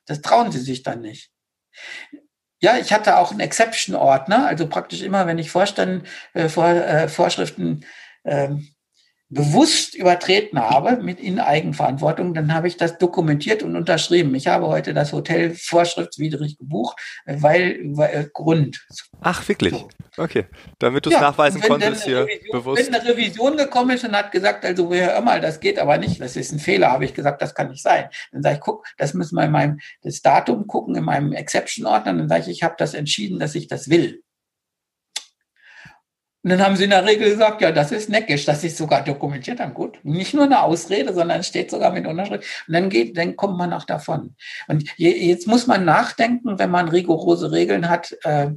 Das 0.07 0.21
trauen 0.21 0.51
sie 0.51 0.59
sich 0.59 0.83
dann 0.83 1.01
nicht. 1.01 1.31
Ja, 2.61 2.77
ich 2.77 2.91
hatte 2.91 3.17
auch 3.17 3.31
einen 3.31 3.39
Exception-Ordner, 3.39 4.45
also 4.45 4.67
praktisch 4.67 5.01
immer, 5.01 5.25
wenn 5.27 5.37
ich 5.37 5.49
Vorstand, 5.49 6.05
äh, 6.33 6.49
Vor, 6.49 6.67
äh, 6.67 7.07
Vorschriften 7.07 7.85
ähm, 8.25 8.67
bewusst 9.29 9.93
übertreten 9.93 10.59
habe 10.59 11.03
mit 11.03 11.19
in 11.19 11.39
Eigenverantwortung, 11.39 12.33
dann 12.33 12.53
habe 12.53 12.67
ich 12.67 12.77
das 12.77 12.97
dokumentiert 12.97 13.61
und 13.61 13.75
unterschrieben. 13.75 14.33
Ich 14.33 14.47
habe 14.47 14.67
heute 14.67 14.93
das 14.93 15.13
Hotel 15.13 15.53
vorschriftswidrig 15.53 16.57
gebucht, 16.57 16.99
weil, 17.25 17.79
weil 17.83 18.29
Grund. 18.33 18.85
Ach, 19.21 19.47
wirklich? 19.47 19.73
So. 19.73 19.89
Okay. 20.17 20.45
Damit 20.79 21.05
du 21.05 21.11
es 21.11 21.15
ja, 21.15 21.21
nachweisen 21.21 21.61
konntest 21.61 22.05
hier 22.05 22.25
Revision, 22.25 22.59
bewusst. 22.59 22.87
Wenn 22.87 22.95
eine 22.95 23.07
Revision 23.07 23.57
gekommen 23.57 23.91
ist 23.91 24.03
und 24.03 24.15
hat 24.15 24.31
gesagt, 24.31 24.65
also 24.65 24.91
hör 24.91 25.21
mal, 25.21 25.39
das 25.39 25.59
geht 25.59 25.77
aber 25.77 25.97
nicht, 25.97 26.19
das 26.19 26.35
ist 26.35 26.51
ein 26.51 26.59
Fehler, 26.59 26.91
habe 26.91 27.05
ich 27.05 27.13
gesagt, 27.13 27.41
das 27.41 27.53
kann 27.53 27.69
nicht 27.69 27.83
sein. 27.83 28.09
Dann 28.31 28.41
sage 28.41 28.55
ich, 28.55 28.61
guck, 28.61 28.85
das 28.97 29.13
müssen 29.13 29.35
wir 29.35 29.45
in 29.45 29.51
meinem 29.51 29.79
das 30.01 30.21
Datum 30.21 30.65
gucken, 30.65 30.95
in 30.95 31.03
meinem 31.03 31.33
Exception-Ordner. 31.33 32.13
Dann 32.13 32.29
sage 32.29 32.41
ich, 32.41 32.49
ich 32.49 32.63
habe 32.63 32.75
das 32.77 32.95
entschieden, 32.95 33.39
dass 33.39 33.53
ich 33.53 33.67
das 33.67 33.89
will. 33.89 34.23
Und 36.41 36.51
dann 36.51 36.61
haben 36.61 36.77
sie 36.77 36.85
in 36.85 36.91
der 36.91 37.05
Regel 37.05 37.31
gesagt, 37.31 37.61
ja, 37.61 37.71
das 37.71 37.91
ist 37.91 38.09
neckisch, 38.09 38.45
das 38.45 38.63
ist 38.63 38.77
sogar 38.77 39.03
dokumentiert, 39.03 39.59
dann 39.59 39.73
gut. 39.73 39.99
Nicht 40.03 40.33
nur 40.33 40.45
eine 40.45 40.61
Ausrede, 40.63 41.13
sondern 41.13 41.43
steht 41.43 41.69
sogar 41.69 41.91
mit 41.91 42.07
Unterschrift. 42.07 42.45
Und 42.67 42.73
dann 42.73 42.89
geht, 42.89 43.17
dann 43.17 43.35
kommt 43.35 43.57
man 43.57 43.73
auch 43.73 43.83
davon. 43.83 44.35
Und 44.67 44.89
je, 44.97 45.11
jetzt 45.11 45.47
muss 45.47 45.67
man 45.67 45.83
nachdenken, 45.83 46.57
wenn 46.57 46.71
man 46.71 46.87
rigorose 46.87 47.51
Regeln 47.51 47.89
hat, 47.89 48.15
äh, 48.23 48.51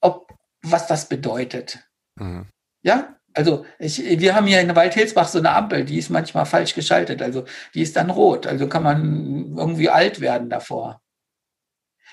ob, 0.00 0.34
was 0.62 0.86
das 0.86 1.08
bedeutet. 1.08 1.78
Mhm. 2.16 2.46
Ja, 2.82 3.16
also 3.34 3.64
ich, 3.78 3.98
wir 4.20 4.34
haben 4.34 4.46
hier 4.46 4.60
in 4.60 4.76
Waldhilsbach 4.76 5.28
so 5.28 5.38
eine 5.38 5.52
Ampel, 5.52 5.84
die 5.84 5.98
ist 5.98 6.10
manchmal 6.10 6.46
falsch 6.46 6.74
geschaltet, 6.74 7.22
also 7.22 7.44
die 7.74 7.82
ist 7.82 7.96
dann 7.96 8.10
rot, 8.10 8.46
also 8.46 8.68
kann 8.68 8.82
man 8.82 9.56
irgendwie 9.56 9.88
alt 9.88 10.20
werden 10.20 10.50
davor. 10.50 11.01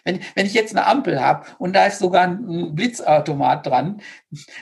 Wenn, 0.04 0.20
wenn 0.36 0.46
ich 0.46 0.54
jetzt 0.54 0.76
eine 0.76 0.86
Ampel 0.86 1.22
habe 1.22 1.46
und 1.58 1.76
da 1.76 1.86
ist 1.86 2.00
sogar 2.00 2.24
ein 2.24 2.76
Blitzautomat 2.76 3.66
dran, 3.66 4.02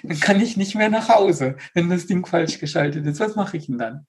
dann 0.03 0.19
kann 0.19 0.41
ich 0.41 0.57
nicht 0.57 0.75
mehr 0.75 0.89
nach 0.89 1.09
Hause, 1.09 1.57
wenn 1.73 1.89
das 1.89 2.07
Ding 2.07 2.25
falsch 2.25 2.59
geschaltet 2.59 3.05
ist. 3.05 3.19
Was 3.19 3.35
mache 3.35 3.57
ich 3.57 3.67
denn 3.67 3.77
dann? 3.77 4.07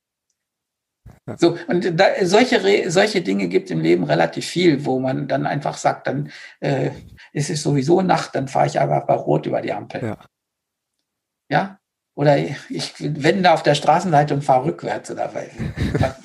So, 1.36 1.58
und 1.68 1.98
da, 1.98 2.24
solche, 2.24 2.90
solche 2.90 3.22
Dinge 3.22 3.48
gibt 3.48 3.70
im 3.70 3.80
Leben 3.80 4.04
relativ 4.04 4.46
viel, 4.46 4.84
wo 4.84 4.98
man 4.98 5.28
dann 5.28 5.46
einfach 5.46 5.76
sagt, 5.76 6.06
dann 6.06 6.30
äh, 6.60 6.90
ist 7.32 7.50
es 7.50 7.62
sowieso 7.62 8.00
Nacht, 8.00 8.34
dann 8.34 8.48
fahre 8.48 8.66
ich 8.66 8.80
aber 8.80 9.04
bei 9.06 9.14
Rot 9.14 9.46
über 9.46 9.60
die 9.60 9.72
Ampel. 9.72 10.02
Ja. 10.02 10.18
ja? 11.50 11.78
Oder 12.18 12.36
ich 12.36 12.94
wende 12.98 13.52
auf 13.52 13.62
der 13.62 13.76
Straßenseite 13.76 14.34
und 14.34 14.42
fahre 14.42 14.64
rückwärts 14.64 15.08
oder 15.08 15.30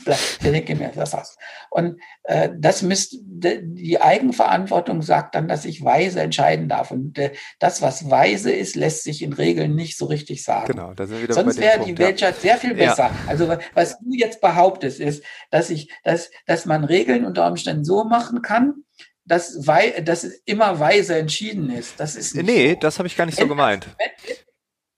ich 0.08 0.38
denke 0.40 0.74
mir 0.74 0.92
das 0.96 1.14
aus. 1.14 1.38
Und 1.70 2.02
äh, 2.24 2.50
das 2.58 2.82
müsst, 2.82 3.18
die 3.22 4.02
Eigenverantwortung 4.02 5.04
sagt 5.04 5.36
dann, 5.36 5.48
dass 5.48 5.66
ich 5.66 5.86
weise 5.86 6.20
entscheiden 6.20 6.68
darf. 6.68 6.90
Und 6.90 7.20
äh, 7.20 7.34
das, 7.60 7.84
was 7.84 8.10
weise 8.10 8.52
ist, 8.52 8.76
lässt 8.76 9.04
sich 9.04 9.22
in 9.22 9.34
Regeln 9.34 9.76
nicht 9.76 9.96
so 9.96 10.06
richtig 10.06 10.44
sagen. 10.44 10.66
Genau, 10.66 10.96
da 10.96 11.06
sind 11.06 11.18
wir 11.18 11.24
wieder 11.26 11.36
Sonst 11.36 11.60
wäre 11.60 11.86
die 11.86 11.96
Welt 12.00 12.22
ja. 12.22 12.34
sehr 12.34 12.58
viel 12.58 12.74
besser. 12.74 13.12
Ja. 13.12 13.16
Also 13.28 13.48
was 13.76 14.00
du 14.00 14.16
jetzt 14.16 14.42
behauptest, 14.42 15.00
ist, 15.00 15.24
dass 15.52 15.70
ich, 15.70 15.92
dass, 16.04 16.32
dass 16.48 16.66
man 16.66 16.86
Regeln 16.86 17.24
unter 17.24 17.46
Umständen 17.46 17.86
so 17.86 18.04
machen 18.04 18.42
kann, 18.42 18.84
dass, 19.26 19.68
wei 19.68 20.02
dass 20.02 20.24
es 20.24 20.42
immer 20.46 20.80
weise 20.80 21.16
entschieden 21.18 21.70
ist. 21.70 22.00
Das 22.00 22.16
ist 22.16 22.36
nee, 22.36 22.72
so. 22.72 22.80
das 22.80 22.98
habe 22.98 23.08
ich 23.08 23.16
gar 23.16 23.28
nicht 23.28 23.38
so 23.38 23.48
gemeint. 23.48 23.86
Wenn, 24.00 24.36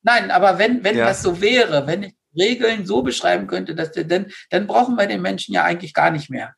Nein, 0.06 0.30
aber 0.32 0.60
wenn, 0.60 0.84
wenn 0.84 0.98
ja. 0.98 1.08
das 1.08 1.22
so 1.24 1.42
wäre, 1.42 1.88
wenn 1.88 2.04
ich 2.04 2.14
Regeln 2.38 2.86
so 2.86 3.02
beschreiben 3.02 3.48
könnte, 3.48 3.76
dass 3.76 3.92
der, 3.92 4.04
dann, 4.04 4.28
dann 4.50 4.68
brauchen 4.68 4.96
wir 4.96 5.08
den 5.08 5.22
Menschen 5.22 5.54
ja 5.54 5.64
eigentlich 5.64 5.94
gar 5.94 6.12
nicht 6.12 6.30
mehr. 6.30 6.54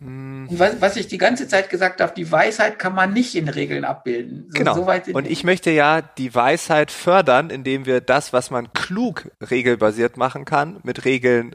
Hm. 0.00 0.48
Was, 0.50 0.80
was, 0.80 0.96
ich 0.96 1.06
die 1.06 1.16
ganze 1.16 1.48
Zeit 1.48 1.70
gesagt 1.70 2.00
habe, 2.00 2.12
die 2.14 2.30
Weisheit 2.30 2.78
kann 2.78 2.94
man 2.94 3.12
nicht 3.12 3.34
in 3.34 3.48
Regeln 3.48 3.84
abbilden. 3.84 4.46
So, 4.48 4.58
genau. 4.58 4.74
So 4.74 5.12
und 5.12 5.26
ich 5.26 5.44
möchte 5.44 5.70
ja 5.70 6.02
die 6.02 6.34
Weisheit 6.34 6.90
fördern, 6.90 7.50
indem 7.50 7.86
wir 7.86 8.00
das, 8.00 8.32
was 8.32 8.50
man 8.50 8.72
klug 8.72 9.30
regelbasiert 9.48 10.16
machen 10.16 10.44
kann, 10.44 10.80
mit 10.82 11.04
Regeln 11.04 11.54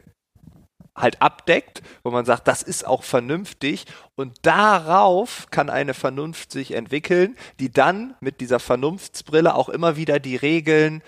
halt 0.94 1.22
abdeckt, 1.22 1.82
wo 2.02 2.10
man 2.10 2.24
sagt, 2.24 2.46
das 2.48 2.62
ist 2.62 2.86
auch 2.86 3.02
vernünftig 3.02 3.86
und 4.14 4.36
darauf 4.42 5.46
kann 5.50 5.70
eine 5.70 5.94
Vernunft 5.94 6.52
sich 6.52 6.72
entwickeln, 6.72 7.36
die 7.60 7.72
dann 7.72 8.14
mit 8.20 8.40
dieser 8.40 8.60
Vernunftsbrille 8.60 9.54
auch 9.54 9.68
immer 9.68 9.96
wieder 9.96 10.18
die 10.18 10.36
Regeln 10.36 11.02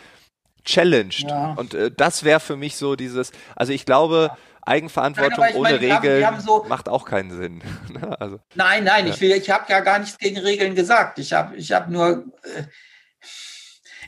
challenged. 0.64 1.28
Ja. 1.28 1.52
Und 1.52 1.74
äh, 1.74 1.90
das 1.90 2.24
wäre 2.24 2.40
für 2.40 2.56
mich 2.56 2.76
so 2.76 2.96
dieses, 2.96 3.32
also 3.54 3.72
ich 3.72 3.84
glaube, 3.84 4.30
Eigenverantwortung 4.62 5.40
nein, 5.40 5.54
ohne 5.56 5.72
meine, 5.72 5.80
Regeln 5.80 6.24
haben, 6.24 6.36
haben 6.36 6.42
so 6.42 6.64
macht 6.68 6.88
auch 6.88 7.04
keinen 7.04 7.30
Sinn. 7.30 7.62
Ne, 7.92 8.20
also, 8.20 8.40
nein, 8.54 8.84
nein, 8.84 9.06
ja. 9.06 9.12
ich, 9.12 9.20
will, 9.20 9.32
ich 9.32 9.50
habe 9.50 9.66
ja 9.68 9.80
gar 9.80 9.98
nichts 9.98 10.18
gegen 10.18 10.38
Regeln 10.38 10.74
gesagt. 10.74 11.18
Ich 11.18 11.32
habe 11.32 11.54
ich 11.56 11.72
hab 11.72 11.88
nur, 11.88 12.24
äh, 12.42 12.62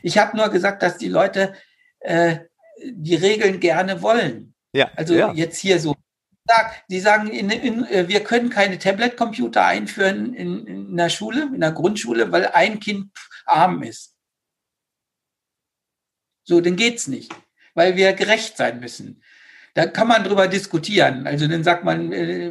ich 0.01 0.17
habe 0.17 0.35
nur 0.35 0.49
gesagt, 0.49 0.81
dass 0.81 0.97
die 0.97 1.09
Leute 1.09 1.53
äh, 1.99 2.39
die 2.83 3.15
Regeln 3.15 3.59
gerne 3.59 4.01
wollen. 4.01 4.55
Ja, 4.73 4.91
also 4.95 5.15
ja. 5.15 5.33
jetzt 5.33 5.57
hier 5.59 5.79
so. 5.79 5.95
Die 6.89 7.01
sagen, 7.01 7.27
in, 7.27 7.49
in, 7.49 7.83
äh, 7.85 8.07
wir 8.07 8.23
können 8.23 8.49
keine 8.49 8.79
Tablet-Computer 8.79 9.65
einführen 9.65 10.33
in, 10.33 10.65
in 10.65 10.95
der 10.95 11.09
Schule, 11.09 11.49
in 11.53 11.59
der 11.59 11.73
Grundschule, 11.73 12.31
weil 12.31 12.47
ein 12.47 12.79
Kind 12.79 13.11
arm 13.45 13.83
ist. 13.83 14.15
So, 16.43 16.61
dann 16.61 16.77
geht's 16.77 17.07
nicht, 17.07 17.35
weil 17.73 17.97
wir 17.97 18.13
gerecht 18.13 18.55
sein 18.55 18.79
müssen. 18.79 19.21
Da 19.73 19.85
kann 19.85 20.07
man 20.07 20.23
drüber 20.23 20.47
diskutieren. 20.47 21.27
Also 21.27 21.47
dann 21.47 21.63
sagt 21.63 21.83
man, 21.83 22.13
äh, 22.13 22.49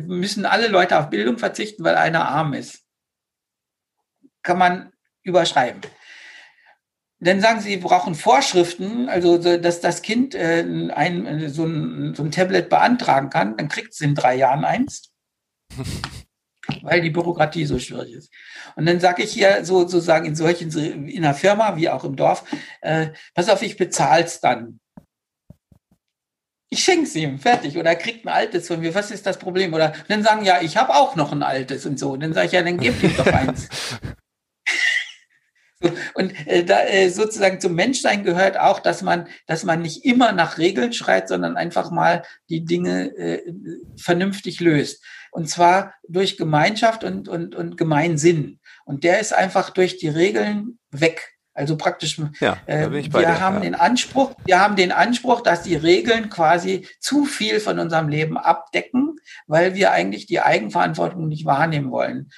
müssen 0.00 0.44
alle 0.44 0.66
Leute 0.66 0.98
auf 0.98 1.08
Bildung 1.08 1.38
verzichten, 1.38 1.84
weil 1.84 1.94
einer 1.94 2.28
arm 2.28 2.52
ist. 2.52 2.84
Kann 4.42 4.58
man 4.58 4.92
überschreiben. 5.22 5.80
Dann 7.18 7.40
sagen 7.40 7.60
sie, 7.60 7.70
sie 7.70 7.76
brauchen 7.78 8.14
Vorschriften, 8.14 9.08
also 9.08 9.38
dass 9.38 9.80
das 9.80 10.02
Kind 10.02 10.34
äh, 10.34 10.90
ein, 10.94 11.48
so, 11.48 11.64
ein, 11.64 12.14
so 12.14 12.22
ein 12.22 12.30
Tablet 12.30 12.68
beantragen 12.68 13.30
kann, 13.30 13.56
dann 13.56 13.68
kriegt 13.68 13.94
es 13.94 14.00
in 14.02 14.14
drei 14.14 14.36
Jahren 14.36 14.64
eins, 14.64 15.12
weil 16.82 17.00
die 17.00 17.10
Bürokratie 17.10 17.64
so 17.64 17.78
schwierig 17.78 18.12
ist. 18.12 18.30
Und 18.76 18.84
dann 18.84 19.00
sage 19.00 19.22
ich 19.22 19.32
hier 19.32 19.64
sozusagen 19.64 20.26
in 20.26 20.36
solchen, 20.36 20.70
in 21.08 21.24
einer 21.24 21.34
Firma 21.34 21.76
wie 21.76 21.88
auch 21.88 22.04
im 22.04 22.16
Dorf, 22.16 22.44
äh, 22.82 23.08
pass 23.34 23.48
auf, 23.48 23.62
ich 23.62 23.78
bezahl's 23.78 24.40
dann. 24.40 24.78
Ich 26.68 26.84
schenke 26.84 27.04
es 27.04 27.14
ihm, 27.14 27.38
fertig. 27.38 27.78
Oder 27.78 27.90
er 27.90 27.96
kriegt 27.96 28.26
ein 28.26 28.28
altes 28.28 28.66
von 28.66 28.80
mir. 28.80 28.94
Was 28.94 29.10
ist 29.10 29.24
das 29.24 29.38
Problem? 29.38 29.72
Oder 29.72 29.94
dann 30.08 30.22
sagen, 30.22 30.44
ja, 30.44 30.60
ich 30.60 30.76
habe 30.76 30.94
auch 30.94 31.16
noch 31.16 31.32
ein 31.32 31.44
altes 31.44 31.86
und 31.86 31.98
so. 31.98 32.10
Und 32.10 32.20
dann 32.20 32.34
sage 32.34 32.46
ich, 32.48 32.52
ja, 32.52 32.62
dann 32.62 32.76
gebt 32.76 33.02
ihm 33.02 33.16
doch 33.16 33.26
eins. 33.26 33.68
Und 36.14 36.32
äh, 36.46 36.64
da, 36.64 36.84
äh, 36.84 37.10
sozusagen 37.10 37.60
zum 37.60 37.74
Menschsein 37.74 38.24
gehört 38.24 38.58
auch, 38.58 38.80
dass 38.80 39.02
man, 39.02 39.28
dass 39.46 39.64
man 39.64 39.82
nicht 39.82 40.04
immer 40.04 40.32
nach 40.32 40.58
Regeln 40.58 40.92
schreit, 40.92 41.28
sondern 41.28 41.56
einfach 41.56 41.90
mal 41.90 42.22
die 42.48 42.64
Dinge 42.64 43.14
äh, 43.16 43.52
vernünftig 43.96 44.60
löst. 44.60 45.04
Und 45.30 45.48
zwar 45.50 45.94
durch 46.08 46.38
Gemeinschaft 46.38 47.04
und, 47.04 47.28
und, 47.28 47.54
und 47.54 47.76
Gemeinsinn. 47.76 48.58
Und 48.86 49.04
der 49.04 49.20
ist 49.20 49.34
einfach 49.34 49.70
durch 49.70 49.98
die 49.98 50.08
Regeln 50.08 50.78
weg. 50.90 51.36
Also 51.52 51.76
praktisch, 51.78 52.20
ja, 52.40 52.58
äh, 52.66 52.90
wir 52.90 53.02
dir, 53.02 53.40
haben 53.40 53.56
ja. 53.56 53.60
den 53.62 53.74
Anspruch, 53.74 54.34
wir 54.44 54.60
haben 54.60 54.76
den 54.76 54.92
Anspruch, 54.92 55.40
dass 55.40 55.62
die 55.62 55.74
Regeln 55.74 56.28
quasi 56.28 56.86
zu 57.00 57.24
viel 57.24 57.60
von 57.60 57.78
unserem 57.78 58.08
Leben 58.08 58.36
abdecken, 58.36 59.16
weil 59.46 59.74
wir 59.74 59.90
eigentlich 59.90 60.26
die 60.26 60.40
Eigenverantwortung 60.40 61.28
nicht 61.28 61.46
wahrnehmen 61.46 61.90
wollen. 61.90 62.30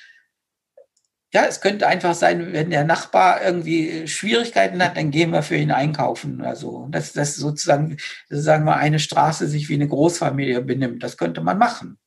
Ja, 1.34 1.44
es 1.44 1.60
könnte 1.60 1.86
einfach 1.86 2.14
sein, 2.14 2.54
wenn 2.54 2.70
der 2.70 2.84
Nachbar 2.84 3.42
irgendwie 3.44 4.08
Schwierigkeiten 4.08 4.82
hat, 4.82 4.96
dann 4.96 5.10
gehen 5.10 5.30
wir 5.30 5.42
für 5.42 5.56
ihn 5.56 5.70
einkaufen 5.70 6.40
oder 6.40 6.56
so. 6.56 6.88
Dass 6.90 7.12
das 7.12 7.36
sozusagen, 7.36 7.98
sagen 8.30 8.64
wir, 8.64 8.76
eine 8.76 8.98
Straße 8.98 9.46
sich 9.46 9.68
wie 9.68 9.74
eine 9.74 9.88
Großfamilie 9.88 10.62
benimmt. 10.62 11.02
Das 11.02 11.18
könnte 11.18 11.42
man 11.42 11.58
machen. 11.58 11.98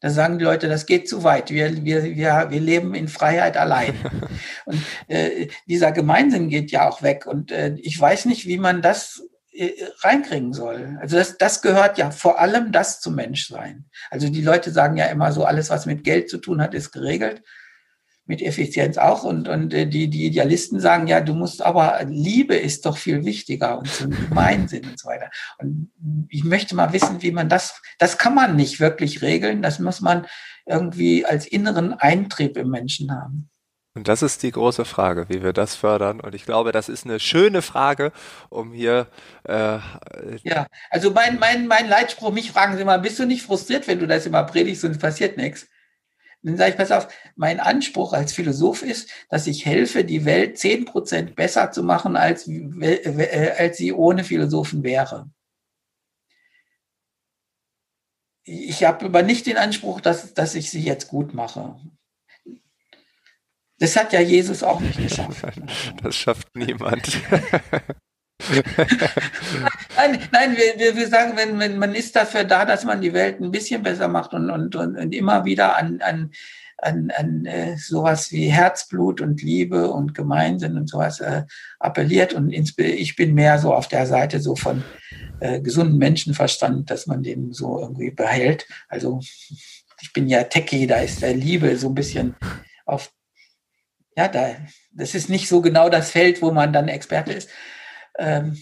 Da 0.00 0.10
sagen 0.10 0.38
die 0.38 0.44
Leute, 0.44 0.68
das 0.68 0.86
geht 0.86 1.08
zu 1.08 1.24
weit. 1.24 1.50
Wir, 1.50 1.84
wir, 1.84 2.04
wir, 2.04 2.46
wir 2.50 2.60
leben 2.60 2.94
in 2.94 3.08
Freiheit 3.08 3.56
allein. 3.56 3.94
Und 4.64 4.80
äh, 5.08 5.48
dieser 5.66 5.90
Gemeinsinn 5.90 6.48
geht 6.48 6.70
ja 6.70 6.88
auch 6.88 7.02
weg. 7.02 7.26
Und 7.26 7.50
äh, 7.50 7.74
ich 7.80 8.00
weiß 8.00 8.26
nicht, 8.26 8.46
wie 8.46 8.58
man 8.58 8.80
das 8.80 9.22
äh, 9.52 9.72
reinkriegen 10.02 10.52
soll. 10.52 10.98
Also 11.00 11.16
das, 11.16 11.36
das 11.36 11.62
gehört 11.62 11.98
ja 11.98 12.12
vor 12.12 12.38
allem 12.38 12.70
das 12.70 13.00
zum 13.00 13.16
Menschsein. 13.16 13.86
Also 14.08 14.28
die 14.28 14.42
Leute 14.42 14.70
sagen 14.70 14.96
ja 14.96 15.06
immer 15.06 15.32
so, 15.32 15.44
alles, 15.44 15.68
was 15.68 15.86
mit 15.86 16.04
Geld 16.04 16.30
zu 16.30 16.38
tun 16.38 16.62
hat, 16.62 16.74
ist 16.74 16.92
geregelt 16.92 17.42
mit 18.26 18.42
Effizienz 18.42 18.98
auch. 18.98 19.24
Und, 19.24 19.48
und 19.48 19.74
äh, 19.74 19.86
die, 19.86 20.08
die 20.08 20.26
Idealisten 20.26 20.80
sagen, 20.80 21.06
ja, 21.06 21.20
du 21.20 21.34
musst 21.34 21.62
aber, 21.62 22.02
Liebe 22.04 22.54
ist 22.56 22.86
doch 22.86 22.96
viel 22.96 23.24
wichtiger 23.24 23.78
und 23.78 23.88
zum 23.88 24.10
Gemeinsinn 24.28 24.84
und 24.86 24.98
so 24.98 25.08
weiter. 25.08 25.30
Und 25.58 25.90
ich 26.28 26.44
möchte 26.44 26.74
mal 26.74 26.92
wissen, 26.92 27.22
wie 27.22 27.32
man 27.32 27.48
das, 27.48 27.80
das 27.98 28.18
kann 28.18 28.34
man 28.34 28.56
nicht 28.56 28.80
wirklich 28.80 29.22
regeln. 29.22 29.62
Das 29.62 29.78
muss 29.78 30.00
man 30.00 30.26
irgendwie 30.66 31.26
als 31.26 31.46
inneren 31.46 31.94
Eintrieb 31.94 32.56
im 32.56 32.70
Menschen 32.70 33.10
haben. 33.10 33.48
Und 33.94 34.08
das 34.08 34.22
ist 34.22 34.42
die 34.42 34.50
große 34.50 34.86
Frage, 34.86 35.28
wie 35.28 35.42
wir 35.42 35.52
das 35.52 35.74
fördern. 35.74 36.20
Und 36.20 36.34
ich 36.34 36.46
glaube, 36.46 36.72
das 36.72 36.88
ist 36.88 37.04
eine 37.04 37.20
schöne 37.20 37.60
Frage, 37.60 38.12
um 38.48 38.72
hier. 38.72 39.06
Äh, 39.44 39.78
ja, 40.42 40.66
also 40.88 41.10
mein, 41.10 41.38
mein, 41.38 41.66
mein 41.66 41.88
Leitspruch, 41.88 42.32
mich 42.32 42.52
fragen 42.52 42.78
Sie 42.78 42.84
mal, 42.84 43.00
bist 43.00 43.18
du 43.18 43.26
nicht 43.26 43.42
frustriert, 43.42 43.86
wenn 43.88 43.98
du 43.98 44.06
das 44.06 44.24
immer 44.24 44.44
predigst 44.44 44.84
und 44.84 44.92
es 44.92 44.98
passiert 44.98 45.36
nichts? 45.36 45.66
Dann 46.42 46.56
sage 46.56 46.72
ich, 46.72 46.76
pass 46.76 46.90
auf, 46.90 47.08
mein 47.36 47.60
Anspruch 47.60 48.12
als 48.12 48.32
Philosoph 48.32 48.82
ist, 48.82 49.10
dass 49.28 49.46
ich 49.46 49.64
helfe, 49.64 50.04
die 50.04 50.24
Welt 50.24 50.58
zehn 50.58 50.84
Prozent 50.84 51.36
besser 51.36 51.70
zu 51.70 51.84
machen, 51.84 52.16
als, 52.16 52.48
äh, 52.48 53.54
als 53.56 53.76
sie 53.76 53.92
ohne 53.92 54.24
Philosophen 54.24 54.82
wäre. 54.82 55.30
Ich 58.44 58.82
habe 58.82 59.06
aber 59.06 59.22
nicht 59.22 59.46
den 59.46 59.56
Anspruch, 59.56 60.00
dass, 60.00 60.34
dass 60.34 60.56
ich 60.56 60.70
sie 60.70 60.82
jetzt 60.82 61.08
gut 61.08 61.32
mache. 61.32 61.76
Das 63.78 63.96
hat 63.96 64.12
ja 64.12 64.20
Jesus 64.20 64.64
auch 64.64 64.80
nicht 64.80 64.98
geschafft. 65.08 65.44
Das 66.02 66.16
schafft 66.16 66.56
niemand. 66.56 67.20
nein, 69.96 70.18
nein 70.32 70.56
wir, 70.56 70.96
wir 70.96 71.08
sagen, 71.08 71.32
wenn, 71.36 71.58
wenn, 71.58 71.78
man 71.78 71.94
ist 71.94 72.16
dafür 72.16 72.44
da, 72.44 72.64
dass 72.64 72.84
man 72.84 73.00
die 73.00 73.12
Welt 73.12 73.40
ein 73.40 73.50
bisschen 73.50 73.82
besser 73.82 74.08
macht 74.08 74.34
und, 74.34 74.50
und, 74.50 74.74
und 74.76 75.14
immer 75.14 75.44
wieder 75.44 75.76
an, 75.76 76.00
an, 76.00 76.30
an, 76.78 77.10
an 77.16 77.46
äh, 77.46 77.76
sowas 77.76 78.32
wie 78.32 78.48
Herzblut 78.48 79.20
und 79.20 79.42
Liebe 79.42 79.90
und 79.90 80.14
Gemeinsinn 80.14 80.76
und 80.76 80.88
sowas 80.88 81.20
äh, 81.20 81.44
appelliert. 81.78 82.34
Und 82.34 82.50
ich 82.52 83.16
bin 83.16 83.34
mehr 83.34 83.58
so 83.58 83.72
auf 83.72 83.88
der 83.88 84.06
Seite 84.06 84.40
so 84.40 84.56
von 84.56 84.82
äh, 85.40 85.60
gesunden 85.60 85.98
Menschenverstand, 85.98 86.90
dass 86.90 87.06
man 87.06 87.22
den 87.22 87.52
so 87.52 87.80
irgendwie 87.80 88.10
behält. 88.10 88.66
Also 88.88 89.20
ich 90.00 90.12
bin 90.12 90.28
ja 90.28 90.44
Techie, 90.44 90.86
da 90.86 90.96
ist 90.96 91.22
der 91.22 91.34
Liebe 91.34 91.76
so 91.76 91.88
ein 91.88 91.94
bisschen 91.94 92.34
auf, 92.84 93.12
ja, 94.16 94.28
da, 94.28 94.56
das 94.92 95.14
ist 95.14 95.30
nicht 95.30 95.48
so 95.48 95.60
genau 95.62 95.88
das 95.88 96.10
Feld, 96.10 96.42
wo 96.42 96.50
man 96.50 96.72
dann 96.72 96.88
Experte 96.88 97.32
ist. 97.32 97.48
Ähm, 98.18 98.56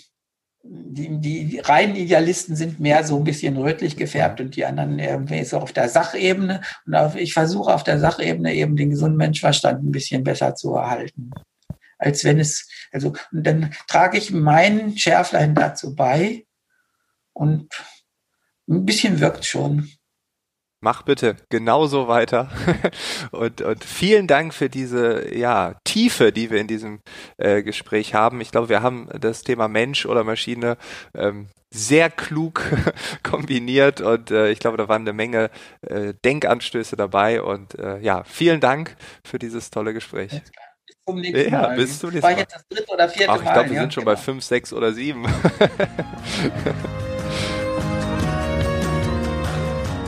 die, 0.62 1.18
die 1.20 1.58
reinen 1.58 1.96
Idealisten 1.96 2.54
sind 2.54 2.80
mehr 2.80 3.02
so 3.04 3.16
ein 3.16 3.24
bisschen 3.24 3.56
rötlich 3.56 3.96
gefärbt 3.96 4.40
und 4.40 4.56
die 4.56 4.66
anderen 4.66 4.98
irgendwie 4.98 5.44
so 5.44 5.58
auf 5.58 5.72
der 5.72 5.88
Sachebene. 5.88 6.60
Und 6.86 6.94
auf, 6.94 7.16
ich 7.16 7.32
versuche 7.32 7.72
auf 7.72 7.82
der 7.82 7.98
Sachebene 7.98 8.54
eben 8.54 8.76
den 8.76 8.90
gesunden 8.90 9.16
Menschverstand 9.16 9.82
ein 9.82 9.90
bisschen 9.92 10.22
besser 10.22 10.54
zu 10.54 10.74
erhalten. 10.74 11.30
Als 11.98 12.24
wenn 12.24 12.38
es, 12.38 12.68
also, 12.92 13.14
und 13.32 13.46
dann 13.46 13.72
trage 13.88 14.18
ich 14.18 14.30
meinen 14.30 14.96
Schärflein 14.96 15.54
dazu 15.54 15.94
bei 15.94 16.46
und 17.32 17.72
ein 18.68 18.84
bisschen 18.84 19.20
wirkt 19.20 19.44
schon 19.44 19.90
mach 20.80 21.02
bitte 21.02 21.36
genauso 21.48 22.08
weiter. 22.08 22.50
und, 23.30 23.62
und 23.62 23.84
vielen 23.84 24.26
Dank 24.26 24.54
für 24.54 24.68
diese 24.68 25.34
ja, 25.34 25.74
Tiefe, 25.84 26.32
die 26.32 26.50
wir 26.50 26.60
in 26.60 26.66
diesem 26.66 27.00
äh, 27.36 27.62
Gespräch 27.62 28.14
haben. 28.14 28.40
Ich 28.40 28.50
glaube, 28.50 28.68
wir 28.68 28.82
haben 28.82 29.08
das 29.18 29.42
Thema 29.42 29.68
Mensch 29.68 30.06
oder 30.06 30.24
Maschine 30.24 30.76
ähm, 31.14 31.48
sehr 31.72 32.10
klug 32.10 32.64
kombiniert 33.22 34.00
und 34.00 34.30
äh, 34.30 34.50
ich 34.50 34.58
glaube, 34.58 34.76
da 34.76 34.88
waren 34.88 35.02
eine 35.02 35.12
Menge 35.12 35.50
äh, 35.82 36.14
Denkanstöße 36.24 36.96
dabei 36.96 37.42
und 37.42 37.78
äh, 37.78 37.98
ja, 38.00 38.24
vielen 38.24 38.60
Dank 38.60 38.96
für 39.24 39.38
dieses 39.38 39.70
tolle 39.70 39.94
Gespräch. 39.94 40.30
Bis 40.30 40.96
zum 41.06 41.20
nächsten 41.20 41.52
ja, 41.52 41.62
Mal. 41.62 41.76
Bis 41.76 41.98
zum 42.00 42.10
nächsten 42.10 42.26
Mal. 42.26 42.32
War 42.32 42.38
jetzt 42.40 42.54
das 42.54 42.68
dritte 42.68 42.92
oder 42.92 43.08
vierte 43.08 43.32
Ach, 43.32 43.36
ich 43.36 43.52
glaube, 43.52 43.68
wir 43.68 43.76
ja, 43.76 43.80
sind 43.82 43.94
schon 43.94 44.04
genau. 44.04 44.16
bei 44.16 44.20
fünf, 44.20 44.44
sechs 44.44 44.72
oder 44.72 44.92
sieben. 44.92 45.26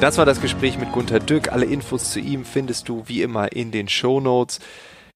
Das 0.02 0.18
war 0.18 0.26
das 0.26 0.40
Gespräch 0.40 0.78
mit 0.78 0.90
Gunter 0.90 1.20
Dück. 1.20 1.52
Alle 1.52 1.64
Infos 1.64 2.10
zu 2.10 2.18
ihm 2.18 2.44
findest 2.44 2.88
du 2.88 3.04
wie 3.06 3.22
immer 3.22 3.52
in 3.52 3.70
den 3.70 3.88
Show 3.88 4.18
Notes. 4.18 4.58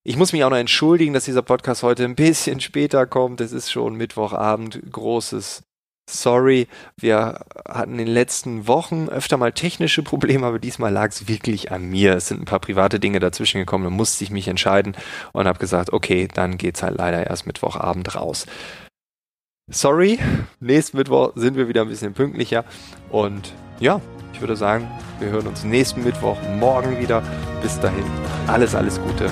Ich 0.04 0.16
muss 0.16 0.32
mich 0.32 0.44
auch 0.44 0.50
noch 0.50 0.56
entschuldigen, 0.56 1.12
dass 1.12 1.24
dieser 1.24 1.42
Podcast 1.42 1.82
heute 1.82 2.04
ein 2.04 2.14
bisschen 2.14 2.60
später 2.60 3.04
kommt. 3.04 3.40
Es 3.40 3.50
ist 3.50 3.72
schon 3.72 3.96
Mittwochabend. 3.96 4.80
Großes 4.92 5.64
Sorry. 6.08 6.68
Wir 6.96 7.40
hatten 7.68 7.98
in 7.98 7.98
den 7.98 8.06
letzten 8.06 8.68
Wochen 8.68 9.08
öfter 9.08 9.38
mal 9.38 9.50
technische 9.50 10.04
Probleme, 10.04 10.46
aber 10.46 10.60
diesmal 10.60 10.92
lag 10.92 11.08
es 11.08 11.26
wirklich 11.26 11.72
an 11.72 11.86
mir. 11.86 12.14
Es 12.14 12.28
sind 12.28 12.42
ein 12.42 12.44
paar 12.44 12.60
private 12.60 13.00
Dinge 13.00 13.18
dazwischen 13.18 13.58
gekommen. 13.58 13.82
Da 13.82 13.90
musste 13.90 14.22
ich 14.22 14.30
mich 14.30 14.46
entscheiden 14.46 14.96
und 15.32 15.48
habe 15.48 15.58
gesagt, 15.58 15.92
okay, 15.92 16.28
dann 16.32 16.58
geht's 16.58 16.84
halt 16.84 16.96
leider 16.96 17.26
erst 17.26 17.44
Mittwochabend 17.48 18.14
raus. 18.14 18.46
Sorry, 19.68 20.20
nächsten 20.60 20.96
Mittwoch 20.96 21.32
sind 21.34 21.56
wir 21.56 21.66
wieder 21.66 21.82
ein 21.82 21.88
bisschen 21.88 22.14
pünktlicher 22.14 22.64
und 23.10 23.52
ja, 23.80 24.00
ich 24.36 24.42
würde 24.42 24.54
sagen, 24.54 24.86
wir 25.18 25.30
hören 25.30 25.46
uns 25.46 25.64
nächsten 25.64 26.04
Mittwoch 26.04 26.36
morgen 26.58 27.00
wieder. 27.00 27.22
Bis 27.62 27.80
dahin, 27.80 28.04
alles, 28.46 28.74
alles 28.74 29.00
Gute. 29.00 29.30